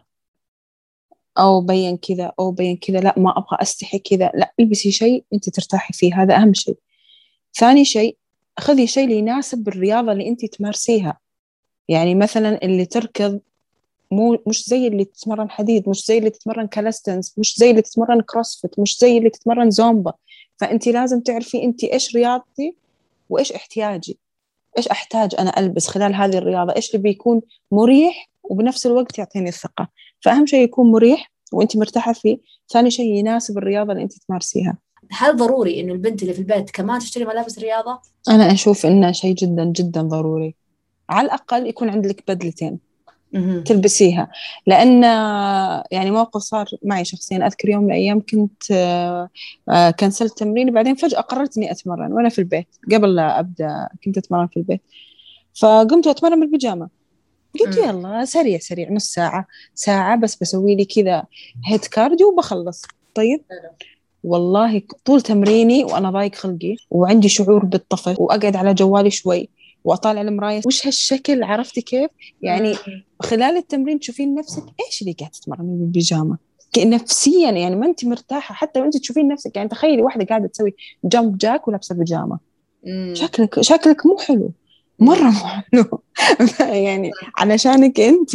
أو 1.38 1.62
بين 1.62 1.98
كذا 1.98 2.32
أو 2.40 2.52
بين 2.52 2.78
كذا 2.78 3.00
لا 3.00 3.14
ما 3.18 3.38
أبغى 3.38 3.58
أستحي 3.62 4.00
كذا. 4.00 4.32
لا 4.36 4.54
البسي 4.60 4.92
شيء 4.92 5.26
أنت 5.34 5.50
ترتاحي 5.50 5.94
فيه 5.94 6.22
هذا 6.22 6.36
أهم 6.36 6.54
شيء. 6.54 6.78
ثاني 7.56 7.86
شيء 7.86 8.18
خذي 8.60 8.88
شيء 8.88 9.10
يناسب 9.10 9.68
الرياضة 9.68 10.12
اللي 10.12 10.28
أنت 10.28 10.46
تمارسيها. 10.46 11.20
يعني 11.90 12.16
مثلا 12.16 12.64
اللي 12.64 12.86
تركض 12.86 13.40
مو 14.12 14.38
مش 14.48 14.70
زي 14.70 14.88
اللي 14.88 15.06
تتمرن 15.06 15.50
حديد 15.50 15.90
مش 15.90 16.06
زي 16.06 16.18
اللي 16.18 16.30
تتمرن 16.30 16.68
calisthenics 16.68 17.40
مش 17.40 17.56
زي 17.58 17.72
اللي 17.72 17.82
تتمرن 17.82 18.22
CrossFit 18.22 18.80
مش 18.80 18.98
زي 19.00 19.18
اللي 19.18 19.30
تتمرن 19.30 19.70
زومبا. 19.72 20.14
فأنت 20.58 20.88
لازم 20.88 21.20
تعرفي 21.20 21.64
أنت 21.64 21.84
إيش 21.84 22.16
رياضتي 22.16 22.76
وإيش 23.30 23.52
احتياجي. 23.52 24.20
إيش 24.78 24.88
أحتاج 24.88 25.36
أنا 25.40 25.60
ألبس 25.60 25.88
خلال 25.88 26.16
هذه 26.16 26.38
الرياضة؟ 26.38 26.76
إيش 26.76 26.90
اللي 26.90 27.04
بيكون 27.04 27.42
مريح 27.72 28.30
وبنفس 28.44 28.86
الوقت 28.86 29.18
يعطيني 29.18 29.50
الثقة؟ 29.50 29.88
فأهم 30.22 30.46
شيء 30.46 30.64
يكون 30.64 30.92
مريح 30.92 31.32
وأنت 31.54 31.78
مرتاحة 31.78 32.14
فيه. 32.14 32.38
ثاني 32.70 32.92
شيء 32.92 33.14
يناسب 33.14 33.58
الرياضة 33.58 33.92
اللي 33.92 34.04
أنت 34.04 34.14
تمارسيها. 34.28 34.78
هل 35.12 35.36
ضروري 35.36 35.82
إنه 35.82 35.94
البنت 35.94 36.22
اللي 36.22 36.34
في 36.34 36.40
البيت 36.40 36.72
كمان 36.72 37.00
تشتري 37.00 37.26
ملابس 37.26 37.60
رياضة؟ 37.60 38.02
أنا 38.30 38.52
أشوف 38.52 38.86
إنه 38.86 39.12
شيء 39.12 39.36
جدا 39.36 39.66
جدا 39.66 40.02
ضروري. 40.02 40.56
على 41.10 41.26
الأقل 41.26 41.68
يكون 41.68 41.90
عندك 41.90 42.24
بدلتين. 42.32 42.80
تلبسيها. 43.66 44.32
لأن 44.68 45.04
يعني 45.92 46.12
موقف 46.12 46.42
صار 46.42 46.66
معي 46.84 47.06
شخصيا. 47.06 47.48
أذكر 47.48 47.70
يوم 47.70 47.84
من 47.84 47.90
الأيام 47.90 48.20
كنت 48.20 48.72
آه، 48.72 49.30
كنسلت 50.00 50.38
تمرين 50.38 50.74
بعدين 50.74 50.96
فجأة 50.96 51.22
قررت 51.22 51.58
إني 51.58 51.72
أتمرن 51.72 52.14
وأنا 52.14 52.30
في 52.30 52.40
البيت. 52.40 52.68
قبل 52.92 53.16
لا 53.16 53.40
أبدأ 53.40 53.88
كنت 54.06 54.18
أتمرن 54.18 54.48
في 54.48 54.58
البيت. 54.58 54.82
فقمت 55.60 56.08
أتمرن 56.08 56.40
بالبيجامة. 56.40 56.90
قلت 57.60 57.78
يلا 57.78 58.26
سريع 58.26 58.60
سريع 58.60 58.92
نص 58.92 59.06
ساعة 59.06 59.48
ساعة 59.76 60.18
بس 60.18 60.36
بسوي 60.36 60.76
لي 60.76 60.86
كذا 60.86 61.24
هيك 61.66 61.80
cardio 61.80 62.32
وبخلص. 62.32 62.82
طيب؟ 63.16 63.42
والله 64.24 64.82
طول 65.06 65.22
تمريني 65.22 65.84
وأنا 65.84 66.12
ضايق 66.12 66.36
خلقي 66.36 66.76
وعندي 66.92 67.30
شعور 67.30 67.66
بالطفش 67.66 68.16
وأقعد 68.20 68.56
على 68.56 68.74
جوالي 68.74 69.10
شوي. 69.10 69.50
واطالع 69.88 70.22
المراية. 70.22 70.62
وش 70.66 70.88
هالشكل؟ 70.88 71.44
عرفتي 71.44 71.82
كيف؟ 71.82 72.12
يعني 72.42 72.76
خلال 73.20 73.58
التمرين 73.58 74.00
تشوفين 74.00 74.36
نفسك 74.36 74.64
إيش 74.88 75.02
اللي 75.02 75.14
قاعدة 75.20 75.34
تتمرني 75.34 75.78
بالبيجامه 75.78 76.38
نفسيا 76.78 77.52
يعني 77.52 77.76
ما 77.76 77.86
انت 77.86 78.06
مرتاحة. 78.06 78.56
حتى 78.56 78.80
لو 78.80 78.86
انت 78.86 78.98
تشوفين 78.98 79.28
نفسك 79.28 79.56
يعني 79.56 79.70
تخيلي 79.70 80.02
واحدة 80.02 80.26
قاعدة 80.26 80.48
تسوي 80.48 80.76
jumping 81.04 81.38
jack 81.38 81.68
ولابسة 81.68 81.96
بيجامة. 81.96 82.40
شكلك 83.14 83.62
شكلك 83.62 84.06
مو 84.06 84.18
حلو. 84.18 84.52
مرة 85.00 85.30
مو 85.30 85.32
حلو. 85.32 86.02
يعني 86.86 87.12
علشانك 87.38 88.00
انت 88.00 88.32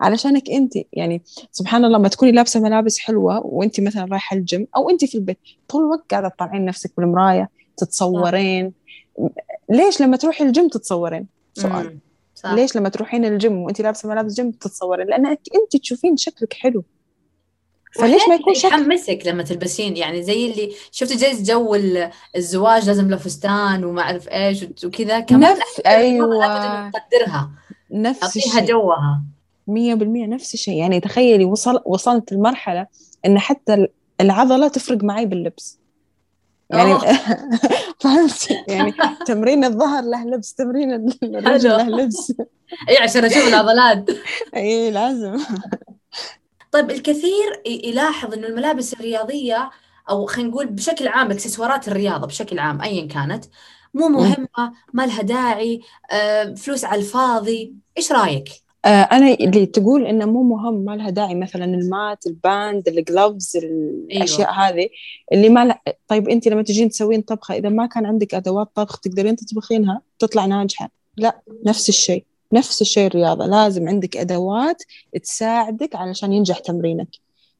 علشانك 0.00 0.50
انت. 0.50 0.72
يعني 0.92 1.22
سبحان 1.52 1.84
الله 1.84 1.98
ما 1.98 2.08
تكوني 2.08 2.32
لابسة 2.32 2.60
ملابس 2.60 2.98
حلوة 2.98 3.46
وانت 3.46 3.80
مثلا 3.80 4.04
رايحة 4.04 4.36
الجيم 4.36 4.66
أو 4.76 4.90
انت 4.90 5.04
في 5.04 5.14
البيت 5.14 5.38
طول 5.68 5.82
الوقت 5.82 6.10
قاعدة 6.10 6.28
تطلعين 6.28 6.64
نفسك 6.64 6.92
بالمراية 6.96 7.50
تتصورين 7.76 8.72
ليش 9.68 10.00
لما 10.00 10.16
تروحي 10.16 10.44
الجيم 10.44 10.68
تتصورين؟ 10.68 11.26
سؤال. 11.54 11.98
صح. 12.34 12.52
ليش 12.52 12.76
لما 12.76 12.88
تروحين 12.88 13.24
الجيم 13.24 13.58
وانت 13.58 13.80
لابسة 13.80 14.08
ملابس 14.08 14.34
جيم 14.34 14.50
تتصورين؟ 14.50 15.06
لأنك 15.06 15.40
انت 15.54 15.82
تشوفين 15.82 16.16
شكلك 16.16 16.52
حلو. 16.52 16.84
فليش 17.94 18.28
ما 18.28 18.34
يكون 18.34 18.54
شكل 18.54 18.68
يحمسك 18.68 19.22
لما 19.26 19.42
تلبسين. 19.42 19.96
يعني 19.96 20.22
زي 20.22 20.50
اللي 20.50 20.72
شفتي 20.90 21.18
زي 21.18 21.42
جو 21.42 21.74
الزواج 22.36 22.86
لازم 22.86 23.10
له 23.10 23.16
فستان 23.16 23.84
وما 23.84 24.02
أعرف 24.02 24.28
إيش 24.28 24.66
وكذا 24.84 25.20
كمان 25.20 25.52
نفس 25.52 25.80
أيوه. 25.86 26.88
نقدرها 26.88 27.50
نفس 27.90 28.36
الشيء. 28.36 28.64
جوها. 28.64 29.22
100% 29.70 29.72
نفس 30.26 30.54
الشيء. 30.54 30.74
يعني 30.74 31.00
تخيلي 31.00 31.44
وصل 31.44 31.82
وصلت 31.84 32.32
لمرحله 32.32 32.86
إن 33.26 33.38
حتى 33.38 33.86
العضلة 34.20 34.68
تفرق 34.68 35.04
معي 35.04 35.26
باللبس. 35.26 35.78
يعني 36.70 36.98
فهمت؟ 38.00 38.48
يعني 38.68 38.94
تمرين 39.26 39.64
الظهر 39.64 40.04
له 40.04 40.24
لبس 40.24 40.54
تمرين 40.54 40.92
الرجل 41.22 41.70
له 41.70 41.88
لبس. 41.88 42.32
اي 42.88 42.98
عشان 42.98 43.24
أشوف 43.24 43.48
العضلات. 43.48 44.10
اي 44.56 44.90
لازم. 44.90 45.44
طيب 46.72 46.90
الكثير 46.90 47.62
يلاحظ 47.66 48.34
إنه 48.34 48.46
الملابس 48.46 48.92
الرياضية 48.92 49.70
أو 50.10 50.26
خلينا 50.26 50.50
نقول 50.50 50.66
بشكل 50.66 51.08
عام 51.08 51.30
إكسسوارات 51.30 51.88
الرياضة 51.88 52.26
بشكل 52.26 52.58
عام 52.58 52.80
ايا 52.82 53.08
كانت 53.08 53.44
مو 53.94 54.08
مهمة 54.08 54.72
ما 54.92 55.06
لها 55.06 55.22
داعي 55.22 55.80
آه، 56.10 56.54
فلوس 56.54 56.84
على 56.84 57.00
الفاضي. 57.00 57.74
إيش 57.98 58.12
رأيك؟ 58.12 58.48
آه، 58.48 58.65
أنا 58.86 59.34
اللي 59.34 59.66
تقول 59.66 60.06
إنه 60.06 60.26
مو 60.26 60.42
مهم 60.42 60.74
ما 60.74 60.96
لها 60.96 61.10
داعي 61.10 61.34
مثلا 61.34 61.64
ال 61.64 61.80
mat 61.80 62.26
ال 62.26 62.38
band 62.38 62.88
ال 62.88 62.98
gloves 62.98 63.56
الأشياء 63.56 64.48
أيوة. 64.48 64.68
هذه 64.68 64.88
اللي 65.32 65.48
ما 65.48 65.64
لا 65.64 65.80
طيب 66.08 66.28
أنت 66.28 66.48
لما 66.48 66.62
تجين 66.62 66.88
تسوين 66.88 67.20
طبخة 67.20 67.54
إذا 67.54 67.68
ما 67.68 67.86
كان 67.86 68.06
عندك 68.06 68.34
أدوات 68.34 68.68
طبخ 68.74 69.00
تقدرين 69.00 69.36
تطبخينها 69.36 70.00
تطلع 70.18 70.46
ناجحة. 70.46 70.90
لا 71.16 71.40
نفس 71.66 71.88
الشيء 71.88 72.24
نفس 72.52 72.82
الشيء 72.82 73.06
الرياضة. 73.06 73.46
لازم 73.46 73.88
عندك 73.88 74.16
أدوات 74.16 74.82
تساعدك 75.22 75.96
علشان 75.96 76.32
ينجح 76.32 76.58
تمرينك. 76.58 77.08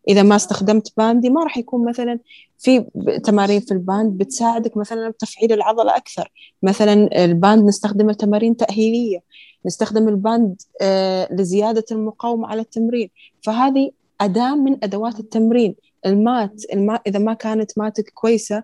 إذا 0.08 0.22
ما 0.22 0.36
استخدمت 0.36 0.92
band 0.96 1.30
ما 1.30 1.44
راح 1.44 1.58
يكون 1.58 1.88
مثلا 1.88 2.18
في 2.58 2.84
تمارين 3.24 3.60
في 3.60 3.72
ال 3.72 3.82
band 3.82 4.18
بتساعدك 4.18 4.76
مثلا 4.76 5.08
بتفعيل 5.08 5.52
العضلة 5.52 5.96
أكثر. 5.96 6.32
مثلا 6.62 7.24
ال 7.24 7.32
band 7.32 7.64
نستخدمه 7.64 8.12
تمارين 8.12 8.56
تأهيلية. 8.56 9.22
نستخدم 9.66 10.08
ال 10.08 10.19
band 10.19 10.62
آه، 10.80 11.28
لزيادة 11.32 11.84
المقاومة 11.92 12.48
على 12.48 12.60
التمرين. 12.60 13.10
فهذه 13.42 13.90
أداة 14.20 14.54
من 14.54 14.84
أدوات 14.84 15.20
التمرين. 15.20 15.74
ال 16.06 16.18
mat, 16.18 16.62
ال 16.72 16.79
mat 16.79 17.00
إذا 17.06 17.18
ما 17.18 17.34
كانت 17.34 17.78
mat 17.78 18.02
ك 18.02 18.10
كويسة 18.14 18.62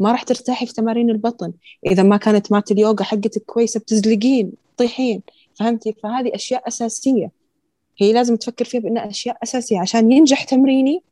ما 0.00 0.12
راح 0.12 0.22
ترتاحي 0.22 0.66
في 0.66 0.72
تمارين 0.72 1.10
البطن. 1.10 1.52
إذا 1.86 2.02
ما 2.02 2.16
كانت 2.16 2.52
mat 2.52 2.70
اليوغا 2.70 3.02
حقتك 3.04 3.42
كويسة 3.46 3.80
بتزلقين 3.80 4.52
تطيحين. 4.76 5.22
فهمتي؟ 5.54 5.94
فهذه 6.02 6.34
أشياء 6.34 6.68
أساسية. 6.68 7.30
هي 7.98 8.12
لازم 8.12 8.36
تفكر 8.36 8.64
فيها 8.64 8.80
بأنها 8.80 9.10
أشياء 9.10 9.38
أساسية. 9.42 9.80
عشان 9.80 10.12
ينجح 10.12 10.44
تمريني 10.44 11.02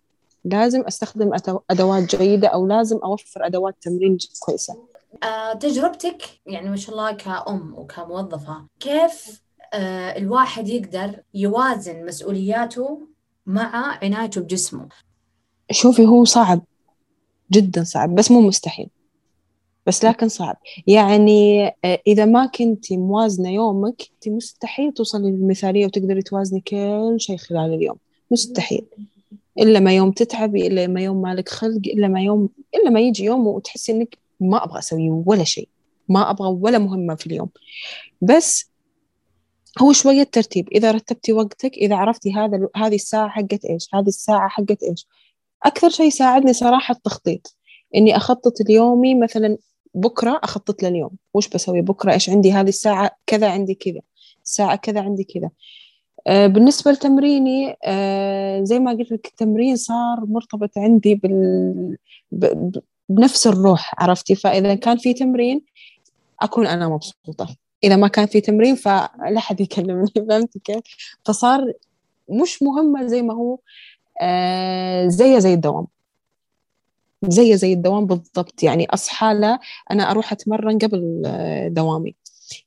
لازم 0.44 0.80
أستخدم 0.80 1.30
أدوات 1.70 2.16
جيدة 2.16 2.48
أو 2.48 2.66
لازم 2.66 2.96
أوفر 2.96 3.46
أدوات 3.46 3.74
تمرين 3.82 4.18
كويسة. 4.40 4.74
آه، 4.74 4.91
تجربتك 5.60 6.22
يعني 6.46 6.70
ما 6.70 6.76
شاء 6.76 6.94
الله 6.94 7.12
كأم 7.12 7.74
وكموظفة 7.74 8.66
كيف 8.80 9.42
آه، 9.74 10.18
الواحد 10.18 10.68
يقدر 10.68 11.22
يوازن 11.34 12.06
مسؤولياته 12.06 13.08
مع 13.46 13.98
عنايته 14.02 14.40
بجسمه؟ 14.40 14.88
شوفي 15.70 16.06
هو 16.06 16.24
صعب 16.24 16.60
جدا 17.52 17.84
صعب 17.84 18.14
بس 18.14 18.30
مو 18.30 18.40
مستحيل 18.40 18.88
بس 19.86 20.04
لكن 20.04 20.28
صعب. 20.28 20.56
يعني 20.86 21.66
آه، 21.66 22.00
إذا 22.06 22.24
ما 22.24 22.46
كنتي 22.46 22.96
موازنة 22.96 23.50
يومك 23.50 24.02
أنت 24.14 24.28
مستحيل 24.28 24.92
توصلي 24.92 25.30
للمثالية 25.30 25.86
وتقدري 25.86 26.22
توازني 26.22 26.60
كل 26.60 27.16
شيء 27.18 27.36
خلال 27.36 27.74
اليوم 27.74 27.96
مستحيل. 28.30 28.86
إلا 29.58 29.80
ما 29.80 29.96
يوم 29.96 30.12
تتعبي 30.12 30.66
إلا 30.66 30.86
ما 30.86 31.00
يوم 31.00 31.22
مالك 31.22 31.48
خلق 31.48 31.80
إلا 31.86 32.08
ما 32.08 32.22
يوم 32.22 32.48
إلا 32.74 32.90
ما 32.90 33.00
يجي 33.00 33.24
يوم 33.24 33.46
وتحسي 33.46 33.92
إنك 33.92 34.18
ما 34.42 34.64
أبغى 34.64 34.78
أسوي 34.78 35.10
ولا 35.10 35.44
شيء. 35.44 35.68
ما 36.08 36.30
أبغى 36.30 36.48
ولا 36.48 36.78
مهمة 36.78 37.14
في 37.14 37.26
اليوم. 37.26 37.50
بس 38.20 38.72
هو 39.82 39.92
شوية 39.92 40.22
ترتيب. 40.22 40.68
إذا 40.68 40.90
رتبتي 40.90 41.32
وقتك 41.32 41.72
إذا 41.76 41.96
عرفتي 41.96 42.32
هذا 42.34 42.68
هذه 42.76 42.94
الساعة 42.94 43.28
حقت 43.28 43.64
إيش 43.64 43.88
هذه 43.94 44.08
الساعة 44.08 44.48
حقت 44.48 44.82
إيش. 44.82 45.06
أكثر 45.62 45.90
شيء 45.90 46.10
ساعدني 46.10 46.52
صراحة 46.52 46.94
التخطيط. 46.94 47.56
إني 47.96 48.16
أخطط 48.16 48.60
اليومي 48.60 49.14
مثلا 49.14 49.58
بكرة 49.94 50.40
أخطط 50.42 50.82
لليوم. 50.82 51.10
وش 51.34 51.48
بسوي 51.48 51.80
بكرة؟ 51.80 52.12
إيش 52.12 52.30
عندي؟ 52.30 52.52
هذه 52.52 52.68
الساعة 52.68 53.10
كذا 53.26 53.50
عندي 53.50 53.74
كذا. 53.74 54.00
الساعة 54.44 54.76
كذا 54.76 55.00
عندي 55.00 55.24
كذا. 55.24 55.50
آه 56.26 56.46
بالنسبة 56.46 56.90
لتمريني 56.90 57.76
آه 57.84 58.62
زي 58.62 58.78
ما 58.78 58.90
قلت 58.92 59.12
لك 59.12 59.26
التمرين 59.26 59.76
صار 59.76 60.26
مرتبط 60.26 60.78
عندي 60.78 61.14
بال 61.14 61.98
بنفس 63.14 63.46
الروح 63.46 63.94
عرفتي؟ 63.98 64.34
فإذا 64.34 64.74
كان 64.74 64.96
في 64.98 65.14
تمرين 65.14 65.62
أكون 66.40 66.66
أنا 66.66 66.88
مبسوطة. 66.88 67.56
إذا 67.84 67.96
ما 67.96 68.08
كان 68.08 68.26
في 68.26 68.40
تمرين 68.40 68.74
فلا 68.74 69.40
حد 69.40 69.60
يكلمني 69.60 70.06
فهمتي 70.28 70.58
كيف؟ 70.58 70.78
فصار 71.24 71.72
مش 72.28 72.62
مهمة 72.62 73.06
زي 73.06 73.22
ما 73.22 73.34
هو 73.34 73.58
آه 74.22 75.08
زي 75.08 75.40
زي 75.40 75.54
الدوام. 75.54 75.86
زي 77.28 77.56
زي 77.56 77.72
الدوام 77.72 78.06
بالضبط. 78.06 78.62
يعني 78.62 78.86
أصحى 78.90 79.34
لا 79.34 79.58
أنا 79.90 80.10
أروح 80.10 80.32
أتمرن 80.32 80.78
قبل 80.78 81.22
آه، 81.26 81.68
دوامي. 81.68 82.14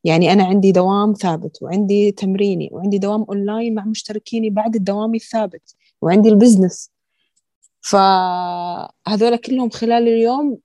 يعني 0.04 0.34
أنا 0.34 0.44
عندي 0.44 0.72
دوام 0.72 1.14
ثابت 1.14 1.64
وعندي 1.64 2.12
تمريني 2.12 2.70
وعندي 2.72 2.98
دوام 2.98 3.26
أونلاين 3.30 3.76
مع 3.76 3.86
مشتركيني 3.86 4.50
بعد 4.50 4.76
الدوام 4.76 5.16
الثابت 5.16 5.76
وعندي 6.02 6.30
ال 6.30 6.36
business. 6.36 6.95
فهذول 7.86 9.36
كلهم 9.36 9.70
خلال 9.70 10.08
اليوم 10.08 10.58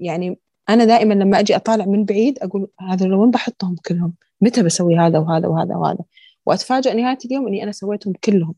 يعني 0.00 0.38
أنا 0.68 0.84
دائما 0.84 1.14
لما 1.14 1.40
أجي 1.40 1.56
أطالع 1.56 1.84
من 1.84 2.04
بعيد 2.04 2.38
أقول 2.38 2.68
هذا 2.80 3.16
وين 3.16 3.30
بحطهم 3.30 3.76
كلهم؟ 3.86 4.14
متى 4.40 4.62
بسوي 4.62 4.96
هذا 4.96 5.18
وهذا 5.18 5.48
وهذا 5.48 5.76
وهذا؟ 5.76 6.04
وأتفاجأ 6.46 6.94
نهاية 6.94 7.18
اليوم 7.24 7.46
إني 7.46 7.62
أنا 7.62 7.72
سويتهم 7.72 8.12
كلهم. 8.24 8.54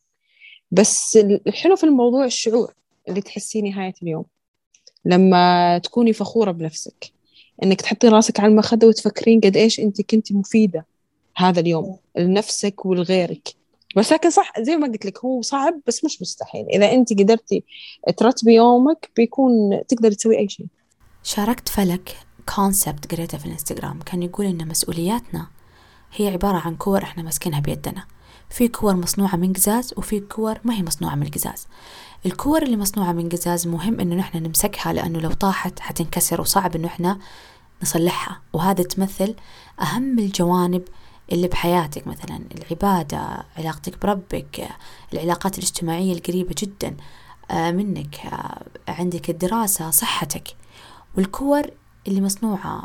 بس 0.71 1.17
الحلو 1.47 1.77
في 1.77 1.85
الموضوع 1.85 2.25
الشعور 2.25 2.73
اللي 3.09 3.21
تحسيه 3.21 3.63
نهاية 3.63 3.95
اليوم. 4.03 4.25
لما 5.05 5.79
تكوني 5.79 6.13
فخورة 6.13 6.51
بنفسك. 6.51 7.13
إنك 7.63 7.81
تحطي 7.81 8.09
راسك 8.09 8.41
على 8.41 8.51
المخدة 8.51 8.87
وتفكرين 8.87 9.41
قد 9.41 9.57
إيش 9.57 9.81
أنت 9.81 10.03
كنت 10.03 10.33
مفيدة 10.33 10.87
هذا 11.37 11.61
اليوم 11.61 11.97
لنفسك 12.17 12.87
ولغيرك. 12.87 13.64
بس 13.97 14.13
لكن 14.13 14.31
صح 14.31 14.53
زي 14.61 14.77
ما 14.77 14.87
قلت 14.87 15.07
لك 15.07 15.25
هو 15.25 15.43
صعب 15.43 15.81
بس 15.87 16.05
مش 16.05 16.23
مستحيل. 16.23 16.67
إذا 16.69 16.93
أنت 16.93 17.13
قدرتي 17.13 17.65
ترتبي 18.17 18.55
يومك 18.55 19.11
بيكون 19.17 19.53
تقدري 19.89 20.15
تسوي 20.15 20.39
أي 20.39 20.49
شيء. 20.49 20.67
شاركت 21.23 21.69
فلك 21.69 22.17
concept 22.55 23.15
قريته 23.15 23.39
في 23.39 23.47
الإنستغرام. 23.47 24.01
كان 24.01 24.23
يقول 24.23 24.47
إن 24.47 24.69
مسؤولياتنا 24.69 25.47
هي 26.15 26.29
عبارة 26.29 26.57
عن 26.57 26.77
كور 26.77 27.03
إحنا 27.03 27.23
ماسكينها 27.23 27.61
بيدنا. 27.61 28.05
في 28.51 28.69
كور 28.69 28.97
مصنوعة 28.97 29.37
من 29.37 29.53
قزاز 29.53 29.95
وفي 29.97 30.21
كور 30.21 30.59
ما 30.65 30.75
هي 30.75 30.83
مصنوعة 30.83 31.15
من 31.15 31.27
القزاز 31.27 31.67
الكور 32.27 32.63
اللي 32.63 32.77
مصنوعة 32.77 33.13
من 33.13 33.29
قزاز 33.29 33.67
مهم 33.67 34.01
إنه 34.01 34.15
نحن 34.15 34.39
نمسكها 34.39 34.93
لأنه 34.93 35.21
لو 35.21 35.33
طاحت 35.33 35.81
حتنكسر 35.81 36.41
وصعب 36.41 36.77
إنه 36.77 36.89
إحنا 36.89 37.19
نصلحها. 37.83 38.43
وهذا 38.53 38.83
تمثل 38.83 39.35
أهم 39.81 40.19
الجوانب 40.19 40.83
اللي 41.33 41.49
بحياتك 41.49 42.07
مثلا 42.07 42.41
العبادة 42.59 43.45
علاقتك 43.57 44.03
بربك 44.03 44.69
العلاقات 45.13 45.59
الاجتماعية 45.59 46.13
القريبة 46.13 46.55
جدا 46.59 46.97
آه، 47.51 47.71
منك 47.71 48.17
آه، 48.27 48.63
عندك 48.89 49.31
الدراسة 49.31 49.91
صحتك. 49.91 50.49
والكور 51.17 51.63
اللي 52.09 52.21
مصنوعة 52.21 52.83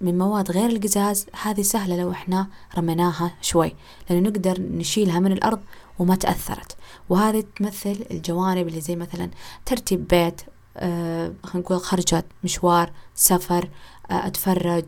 من 0.00 0.18
مواد 0.18 0.50
غير 0.50 0.70
القزاز 0.70 1.26
هذه 1.42 1.62
سهلة 1.62 1.96
لو 1.96 2.10
إحنا 2.10 2.46
رميناها 2.78 3.34
شوي 3.40 3.74
لأنه 4.10 4.28
نقدر 4.28 4.60
نشيلها 4.60 5.20
من 5.20 5.32
الأرض 5.32 5.60
وما 5.98 6.14
تأثرت. 6.16 6.76
وهذه 7.08 7.44
تمثل 7.56 8.06
الجوانب 8.10 8.68
اللي 8.68 8.80
زي 8.80 8.96
مثلا 8.96 9.30
ترتيب 9.66 10.08
بيت 10.08 10.40
آه 10.76 11.32
خلينا 11.44 11.66
نقول 11.66 11.80
خرجة 11.80 12.24
مشوار 12.44 12.92
سفر 13.14 13.68
آه 14.10 14.26
أتفرج 14.26 14.84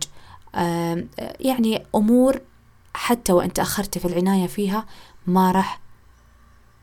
آه 0.54 1.04
يعني 1.40 1.86
أمور 1.94 2.40
حتى 2.98 3.32
وإن 3.32 3.52
تأخرت 3.52 3.98
في 3.98 4.04
العناية 4.04 4.46
فيها 4.46 4.86
ما 5.26 5.52
راح 5.52 5.80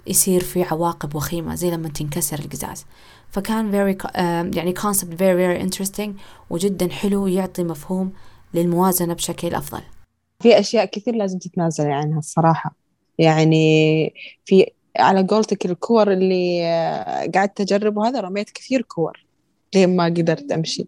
يصير 0.08 0.44
في 0.44 0.64
عواقب 0.64 1.16
وخيمة 1.16 1.56
زي 1.56 1.72
لما 1.72 1.90
تنكسر 1.90 2.40
القزاز. 2.40 2.86
فكان 3.32 3.72
very 3.72 3.98
uh, 4.04 4.18
يعني 4.58 4.74
concept 4.76 5.14
very 5.18 5.38
very 5.38 5.70
interesting 5.70 6.10
وجدا 6.50 6.90
حلو 6.90 7.28
يعطي 7.28 7.64
مفهوم 7.64 8.14
للموازنة 8.54 9.14
بشكل 9.14 9.56
أفضل. 9.56 9.82
في 10.40 10.60
أشياء 10.60 10.86
كثير 10.86 11.16
لازم 11.16 11.40
تتنازلي 11.40 11.94
عنها 11.94 12.20
الصراحة. 12.20 12.76
يعني 13.18 14.14
في 14.46 14.72
على 14.98 15.28
قولتك 15.28 15.66
الكور 15.66 16.12
اللي 16.12 16.66
آه، 16.66 17.32
قعدت 17.36 17.62
أجرب 17.62 17.98
وهذا 17.98 18.20
رميت 18.22 18.50
كثير 18.50 18.82
كور 18.82 19.26
لين 19.76 19.96
ما 19.96 20.06
قدرت 20.06 20.52
أمشي. 20.52 20.88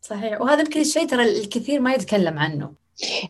صحيح. 0.00 0.40
وهذا 0.40 0.60
يمكن 0.60 0.80
الشيء 0.80 1.06
ترى 1.06 1.22
الكثير 1.22 1.80
ما 1.80 1.94
يتكلم 1.94 2.38
عنه. 2.38 2.81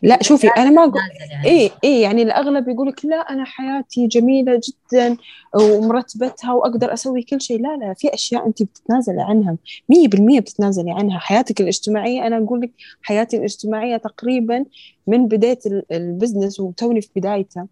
لا 0.03 0.23
شوفي 0.23 0.47
أنا 0.47 0.69
ما 0.69 0.83
أقول 0.83 1.01
يعني. 1.19 1.47
اي 1.49 1.71
اي 1.83 2.01
يعني 2.01 2.21
الأغلب 2.21 2.69
يقول 2.69 2.87
لك 2.87 3.05
لا 3.05 3.15
أنا 3.15 3.45
حياتي 3.45 4.07
جميلة 4.07 4.61
جدا 4.63 5.17
ومرتبتها 5.55 6.53
وأقدر 6.53 6.93
أسوي 6.93 7.23
كل 7.23 7.41
شيء. 7.41 7.61
لا 7.61 7.77
لا 7.77 7.93
في 7.93 8.13
أشياء 8.13 8.47
أنت 8.47 8.63
بتتنازلي 8.63 9.21
عنها 9.21 9.57
100% 9.89 10.39
بتتنازلي 10.39 10.91
عنها. 10.91 11.19
حياتك 11.19 11.61
الاجتماعية 11.61 12.27
أنا 12.27 12.37
أقول 12.37 12.61
لك 12.61 12.71
حياتي 13.01 13.37
الاجتماعية 13.37 13.97
تقريبا 13.97 14.65
من 15.07 15.27
بداية 15.27 15.59
ال 15.91 15.99
business 15.99 16.59
وتوني 16.59 17.01
في 17.01 17.09
بدايته. 17.15 17.67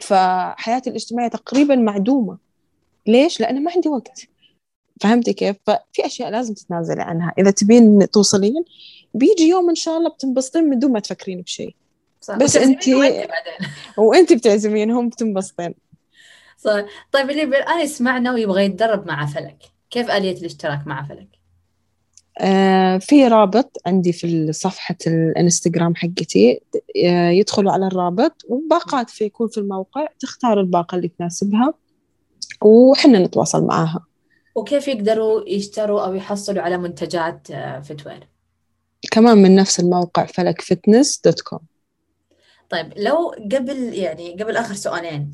فحياتي 0.00 0.90
الاجتماعية 0.90 1.28
تقريبا 1.28 1.76
معدومة. 1.76 2.38
ليش؟ 3.06 3.40
لأنا 3.40 3.60
ما 3.60 3.70
عندي 3.74 3.88
وقت. 3.88 4.28
فهمتي 5.00 5.32
كيف؟ 5.32 5.56
ففي 5.66 6.06
أشياء 6.06 6.30
لازم 6.30 6.54
تتنازلي 6.54 7.02
عنها. 7.02 7.32
إذا 7.38 7.50
تبين 7.50 8.10
توصلين 8.10 8.64
بيجي 9.14 9.48
يوم 9.48 9.68
إن 9.68 9.74
شاء 9.74 9.98
الله 9.98 10.10
بتنبسطين 10.10 10.64
من 10.64 10.78
دون 10.78 10.92
ما 10.92 11.00
تفكرين 11.00 11.40
بشيء. 11.40 11.74
بس 12.36 12.56
انت 12.56 12.88
وانت 13.96 14.32
بتعزمين 14.38 14.90
هم 14.90 15.08
بتنبسطين. 15.08 15.74
صح. 16.58 16.84
طيب 17.12 17.30
اللي 17.30 17.42
الان 17.42 17.80
يسمعنا 17.80 18.32
ويبغى 18.32 18.64
يتدرب 18.64 19.06
مع 19.06 19.26
فلك. 19.26 19.56
كيف 19.90 20.10
آلية 20.10 20.36
الاشتراك 20.36 20.86
مع 20.86 21.06
فلك؟ 21.08 21.28
آه 22.38 22.98
في 22.98 23.28
رابط 23.28 23.76
عندي 23.86 24.12
في 24.12 24.52
صفحة 24.52 24.96
الانستغرام 25.06 25.94
حقتي. 25.94 26.60
آه 27.06 27.30
يدخلوا 27.30 27.72
على 27.72 27.86
الرابط 27.86 28.42
وباقات 28.48 29.10
في 29.10 29.24
يكون 29.24 29.48
في 29.48 29.58
الموقع 29.58 30.06
تختار 30.20 30.60
الباقة 30.60 30.96
اللي 30.96 31.08
تناسبها 31.08 31.74
وحنا 32.62 33.18
نتواصل 33.18 33.66
معاها. 33.66 34.06
وكيف 34.54 34.88
يقدروا 34.88 35.48
يشتروا 35.48 36.04
أو 36.04 36.14
يحصلوا 36.14 36.62
على 36.62 36.78
منتجات 36.78 37.50
آه، 37.50 37.80
Fitwear؟ 37.80 38.28
كمان 39.10 39.38
من 39.38 39.56
نفس 39.56 39.80
الموقع 39.80 40.26
فلك 40.26 40.60
fitness 40.60 41.20
dot 41.24 41.40
com 41.40 41.58
طيب 42.70 42.92
لو 42.96 43.28
قبل 43.28 43.94
يعني 43.94 44.32
قبل 44.42 44.56
آخر 44.56 44.74
سؤالين 44.74 45.30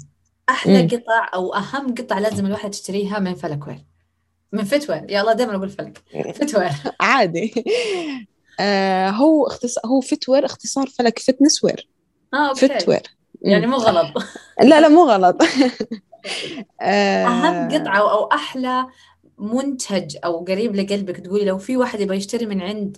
أحلى 0.49 0.83
مم. 0.83 0.89
قطع 0.89 1.31
أو 1.35 1.55
أهم 1.55 1.95
قطع 1.95 2.19
لازم 2.19 2.47
الواحد 2.47 2.75
يشتريها 2.75 3.19
من 3.19 3.35
فلك 3.35 3.67
wear 3.67 3.85
من 4.53 4.65
Fitwear 4.65 5.11
يا 5.11 5.21
الله 5.21 5.33
دائما 5.33 5.57
أقول 5.57 5.69
فلك. 5.71 6.03
فتوير 6.35 6.71
عادي. 7.01 7.65
آه 8.61 9.09
هو 9.11 9.47
اختصار 9.47 9.87
هو 9.87 10.01
Fitwear 10.01 10.45
اختصار 10.45 10.87
فلك 10.87 11.19
fitness 11.19 11.65
wear 11.65 11.89
آه 12.35 12.49
okay. 12.49 12.69
Fitwear 12.69 13.03
يعني 13.43 13.67
مو 13.67 13.77
غلط. 13.77 14.23
لا 14.63 14.81
لا 14.81 14.89
مو 14.89 15.05
غلط. 15.05 15.37
أهم 16.81 17.69
قطعة 17.69 18.11
أو 18.11 18.25
أحلى 18.25 18.87
منتج 19.39 20.17
أو 20.25 20.45
قريب 20.45 20.77
لقلبك 20.77 21.17
تقولي 21.17 21.45
لو 21.45 21.59
في 21.59 21.77
واحد 21.77 22.01
يبغى 22.01 22.17
يشتري 22.17 22.47
من 22.47 22.61
عند 22.61 22.97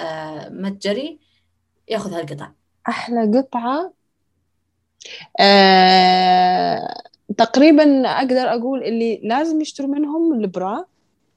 آه، 0.00 0.48
متجري 0.48 1.18
ياخذ 1.88 2.12
هالقطع 2.12 2.50
أحلى 2.88 3.38
قطعة؟ 3.38 3.92
آه، 5.40 6.94
تقريبا 7.36 8.08
أقدر 8.08 8.54
أقول 8.54 8.84
اللي 8.84 9.20
لازم 9.22 9.60
يشتروا 9.60 9.88
منهم 9.88 10.32
البرا 10.32 10.84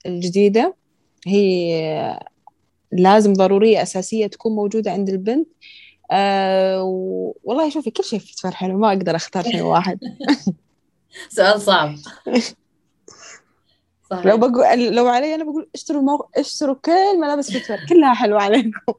الجديدة 0.06 0.76
هي 1.28 2.20
لازم 2.92 3.34
ضرورية 3.34 3.82
أساسية 3.82 4.28
تكون 4.28 4.56
موجودة 4.56 4.92
عند 4.92 5.10
البنت. 5.10 5.48
آه 6.12 6.84
والله 7.44 7.70
شوفي 7.70 7.92
كل 7.92 8.04
شيء 8.04 8.20
في 8.20 8.36
تفر 8.36 8.52
حلو 8.52 8.78
ما 8.78 8.88
أقدر 8.88 9.16
أختار 9.16 9.44
شيء 9.44 9.62
واحد. 9.62 10.00
سؤال 11.36 11.62
صعب. 11.62 11.96
صحيح. 14.10 14.26
لو 14.26 14.38
بقول 14.38 14.96
لو 14.96 15.08
علي 15.08 15.36
أنا 15.36 15.44
بقول 15.44 15.70
اشتروا 15.76 16.00
المو... 16.00 16.30
اشتروا 16.36 16.76
كل 16.76 17.20
ملابس 17.20 17.58
فتوى 17.58 17.78
كلها 17.90 18.14
حلوة 18.14 18.42
عليكم. 18.42 18.94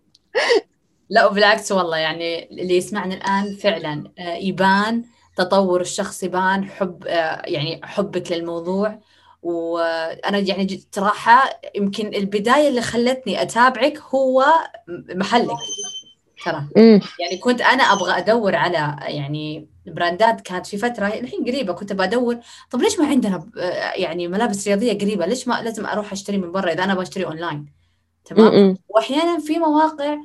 لا 1.11 1.27
وبالعكس 1.27 1.73
والله 1.73 1.97
يعني 1.97 2.51
اللي 2.51 2.77
يسمعنا 2.77 3.15
الآن 3.15 3.57
فعلا 3.57 4.13
آه، 4.19 4.35
يبان 4.35 5.05
تطور 5.37 5.81
الشخص 5.81 6.23
يبان 6.23 6.65
حب 6.65 7.05
آه، 7.07 7.43
يعني 7.45 7.81
حبك 7.85 8.33
للموضوع. 8.33 8.99
وأنا 9.43 10.39
يعني 10.39 10.83
صراحة 10.93 11.61
يمكن 11.75 12.15
البداية 12.15 12.69
اللي 12.69 12.83
خلتني 12.83 13.43
أتابعك 13.43 13.99
هو 13.99 14.45
محلك. 14.89 15.57
ترى. 16.45 16.69
يعني 17.21 17.39
كنت 17.41 17.61
أنا 17.61 17.83
أبغى 17.83 18.19
أدور 18.19 18.57
على 18.57 18.97
يعني 19.01 19.69
brand 19.87 20.32
ات 20.32 20.41
كانت 20.41 20.67
في 20.67 20.77
فترة 20.77 21.07
الحين 21.07 21.45
قريبة 21.45 21.73
كنت 21.73 21.93
بدور 21.93 22.37
طب 22.71 22.81
ليش 22.81 22.99
ما 22.99 23.07
عندنا 23.07 23.51
يعني 23.95 24.29
ملابس 24.29 24.69
رياضية 24.69 24.99
قريبة؟ 24.99 25.27
ليش 25.27 25.49
ما 25.49 25.63
لازم 25.63 25.87
أروح 25.87 26.13
أشتري 26.13 26.39
من 26.39 26.53
برا 26.53 26.73
إذا 26.73 26.85
أنا 26.85 26.95
بشتري 26.95 27.25
اونلاين 27.25 27.67
تمام؟ 28.25 28.77
وأحيانا 28.89 29.39
في 29.39 29.59
مواقع 29.59 30.17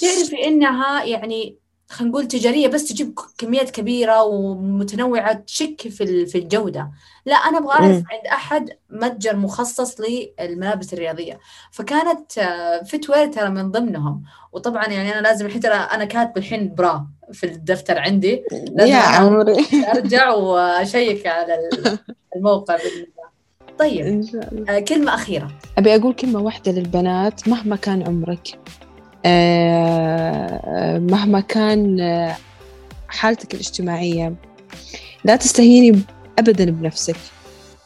تعرفي 0.00 0.46
إنها 0.46 1.04
يعني 1.04 1.58
خلينا 1.88 2.12
نقول 2.12 2.28
تجارية 2.28 2.68
بس 2.68 2.88
تجيب 2.88 3.18
كميات 3.38 3.70
كبيرة 3.70 4.22
ومتنوعة 4.22 5.32
تشك 5.32 5.88
في 5.88 6.26
في 6.26 6.38
الجودة. 6.38 6.90
لا 7.26 7.36
أنا 7.36 7.58
أبغى 7.58 7.72
أعرف 7.72 8.02
عند 8.10 8.26
أحد 8.32 8.70
متجر 8.90 9.36
مخصص 9.36 9.96
للملابس 10.00 10.94
الرياضية. 10.94 11.38
فكانت 11.70 12.32
فيتوير 12.86 13.26
ترى 13.26 13.48
من 13.48 13.70
ضمنهم. 13.70 14.22
وطبعا 14.54 14.86
يعني 14.88 15.12
أنا 15.14 15.20
لازم 15.20 15.46
الحين 15.46 15.60
ترى 15.60 15.74
أنا 15.74 16.04
كاتبه 16.04 16.32
الحين 16.36 16.74
برا 16.74 17.06
في 17.32 17.44
الدفتر 17.46 17.98
عندي. 17.98 18.42
لازم 18.72 18.92
يا 18.92 18.96
عمري. 18.98 19.56
أرجع 19.94 20.30
وأشيك 20.30 21.26
على 21.36 21.58
الموقع 22.36 22.78
طيب. 23.78 24.06
إن 24.06 24.22
شاء 24.26 24.48
الله. 24.54 24.80
كلمة 24.80 25.14
أخيرة. 25.14 25.50
أبي 25.78 25.94
أقول 25.96 26.14
كلمة 26.14 26.40
واحدة 26.40 26.72
للبنات 26.72 27.48
مهما 27.48 27.76
كان 27.76 28.02
عمرك. 28.02 28.58
آه، 29.26 30.98
مهما 30.98 31.40
كان 31.40 32.00
آه، 32.00 32.36
حالتك 33.08 33.54
الاجتماعية. 33.54 34.34
لا 35.24 35.36
تستهيني 35.36 36.00
أبدا 36.38 36.64
بنفسك. 36.70 37.16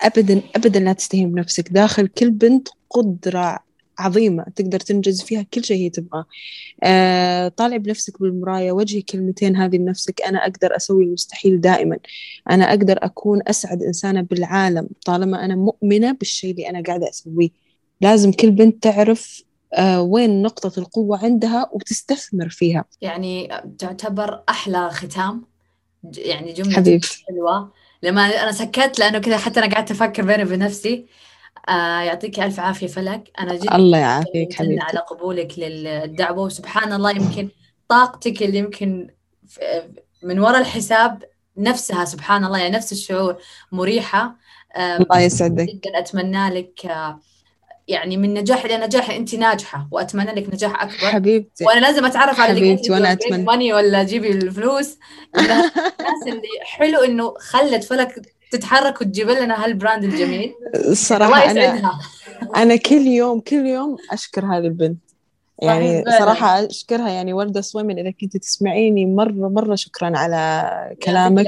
أبدا 0.03 0.41
أبدا 0.57 0.81
لا 0.81 0.93
تستهيني 0.93 1.27
بنفسك. 1.31 1.69
داخل 1.73 2.07
كل 2.07 2.31
بنت 2.31 2.69
قدرة 2.91 3.59
عظيمة 3.99 4.44
تقدر 4.57 4.80
تنجز 4.80 5.22
فيها 5.22 5.42
كل 5.42 5.64
شيء 5.64 5.76
هي 5.76 5.90
تبغاه. 5.90 6.24
آه، 6.82 7.49
طالع 7.49 7.76
بنفسك 7.76 8.20
بالمراية 8.22 8.72
وجهي 8.72 9.03
كلمتين 9.03 9.57
هذه 9.57 9.76
لنفسك 9.76 10.22
أنا 10.22 10.42
أقدر 10.42 10.76
أسوي 10.76 11.05
المستحيل 11.05 11.61
دائما. 11.61 11.99
أنا 12.51 12.70
أقدر 12.70 12.99
أكون 13.03 13.40
أسعد 13.46 13.82
إنسانة 13.82 14.20
بالعالم 14.20 14.88
طالما 15.05 15.44
أنا 15.44 15.57
مؤمنة 15.57 16.12
بالشيء 16.12 16.51
اللي 16.51 16.70
أنا 16.70 16.82
قاعدة 16.82 17.11
أسويه. 17.11 17.49
لازم 18.01 18.32
كل 18.32 18.51
بنت 18.51 18.82
تعرف 18.82 19.42
آه، 19.74 20.03
وين 20.03 20.42
نقطة 20.42 20.80
القوة 20.80 21.24
عندها 21.24 21.70
وتستثمر 21.72 22.49
فيها. 22.49 22.84
يعني 23.01 23.49
تعتبر 23.78 24.42
أحلى 24.49 24.90
ختام 24.90 25.44
يعني 26.16 26.53
جملة 26.53 26.76
حبيبتي. 26.76 27.24
حلوة. 27.28 27.72
لما 28.03 28.26
أنا 28.26 28.53
سكت 28.53 28.99
لأنه 28.99 29.18
كذا 29.18 29.36
حتى 29.36 29.61
أنا 29.61 29.74
قعدت 29.74 29.90
أفكر 29.90 30.24
بيني 30.24 30.42
وبين 30.42 30.59
نفسي 30.59 31.07
آه 31.69 32.01
يعطيك 32.01 32.41
ألف 32.41 32.61
عافية 32.61 32.87
فلك. 32.87 33.31
أنا 33.41 33.55
جدا 33.55 33.77
الله 33.77 33.99
يعافيك 33.99 34.55
حبيبتي. 34.55 34.85
على 34.85 34.99
قبولك 34.99 35.59
للدعوة 35.59 36.39
وسبحان 36.39 36.93
الله 36.93 37.11
يمكن 37.11 37.49
طاقتك 37.89 38.43
اللي 38.43 38.59
يمكن 38.59 39.09
من 40.23 40.39
وراء 40.39 40.61
الحساب 40.61 41.25
نفسها 41.57 42.05
سبحان 42.05 42.45
الله 42.45 42.59
يعني 42.59 42.77
نفس 42.77 42.93
الشعور 42.93 43.37
مريحة. 43.73 44.37
آه 44.77 44.97
الله 44.97 45.21
يسعدك. 45.21 45.66
جدا 45.66 45.99
أتمنى 45.99 46.51
لك 46.51 46.87
آه 46.87 47.21
يعني 47.89 48.16
من 48.16 48.35
نجاح 48.35 48.64
إلى 48.64 48.77
نجاح 48.77 49.11
أنت 49.11 49.35
ناجحة 49.35 49.89
وأتمنى 49.91 50.33
لك 50.33 50.55
نجاح 50.55 50.83
أكبر. 50.83 51.09
حبيبتي. 51.09 51.64
وأنا 51.64 51.81
لازم 51.81 52.05
أتعرف 52.05 52.41
على 52.41 52.51
حبيبتي 52.51 52.93
وأنا 52.93 53.12
أتمنى. 53.12 53.43
ماني 53.45 53.73
ولا 53.73 54.03
جيبي 54.03 54.31
الفلوس. 54.31 54.99
الناس 55.39 55.73
اللي 56.27 56.49
حلو 56.62 56.99
إنه 56.99 57.35
خلت 57.39 57.85
فلك 57.85 58.38
تتحرك 58.51 59.01
وتجيب 59.01 59.30
لنا 59.30 59.64
هال 59.64 59.76
brand 59.76 60.05
الجميل. 60.05 60.55
الله 60.74 60.90
الصراحة 60.90 61.51
أنا 61.51 61.62
يسعدها. 61.62 62.01
أنا 62.57 62.76
كل 62.76 63.07
يوم 63.07 63.40
كل 63.40 63.66
يوم 63.66 63.96
أشكر 64.12 64.44
هذه 64.46 64.59
البنت 64.59 64.99
يعني. 65.62 66.05
صراحة 66.18 66.66
أشكرها. 66.66 67.09
يعني 67.09 67.32
وردة 67.32 67.61
سويمن 67.61 67.99
إذا 67.99 68.11
كنت 68.11 68.36
تسمعيني 68.36 69.07
مرة 69.07 69.49
مرة 69.49 69.74
شكرا 69.74 70.18
على 70.18 70.96
كلامك. 71.03 71.46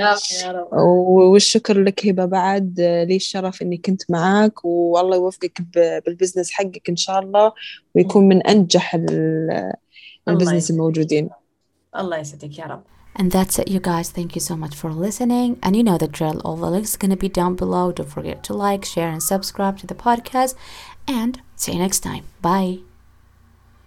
والشكر 0.73 1.83
لك 1.83 2.07
هبة 2.07 2.25
بعد. 2.25 2.81
لي 2.81 3.17
الشرف 3.17 3.63
إني 3.63 3.77
كنت 3.77 4.11
معاك. 4.11 4.65
والله 4.65 5.17
يوفقك 5.17 5.63
بال 6.07 6.16
business 6.16 6.51
حقك 6.51 6.89
إن 6.89 6.97
شاء 6.97 7.19
الله 7.19 7.53
ويكون 7.95 8.29
من 8.29 8.47
أنجح 8.47 8.95
ال- 8.95 9.73
البزنس. 10.29 10.71
الموجودين. 10.71 11.31
الله 11.97 12.19
يسعدك 12.19 12.59
يا 12.59 12.65
رب. 12.65 12.83
And 13.21 13.31
that's 13.31 13.59
it, 13.59 13.69
you 13.69 13.81
guys. 13.81 14.11
Thank 14.11 14.35
you 14.35 14.41
so 14.41 14.57
much 14.57 14.75
for 14.75 14.91
listening. 14.91 15.59
And 15.63 15.77
you 15.77 15.83
know 15.83 15.99
the 15.99 16.09
drill. 16.09 16.41
All 16.43 16.57
the 16.57 16.71
links 16.71 16.97
going 16.97 17.11
to 17.11 17.19
be 17.19 17.29
down 17.29 17.55
below. 17.55 17.93
Don't 17.93 18.09
forget 18.09 18.43
to 18.45 18.55
like, 18.55 18.83
share, 18.87 19.11
and 19.11 19.23
subscribe 19.23 19.77
to 19.81 19.87
the 19.87 19.95
podcast. 19.95 20.55
And 21.07 21.43
see 21.55 21.73
you 21.73 21.81
next 21.81 22.01
time. 22.01 22.25
Bye. 22.41 22.90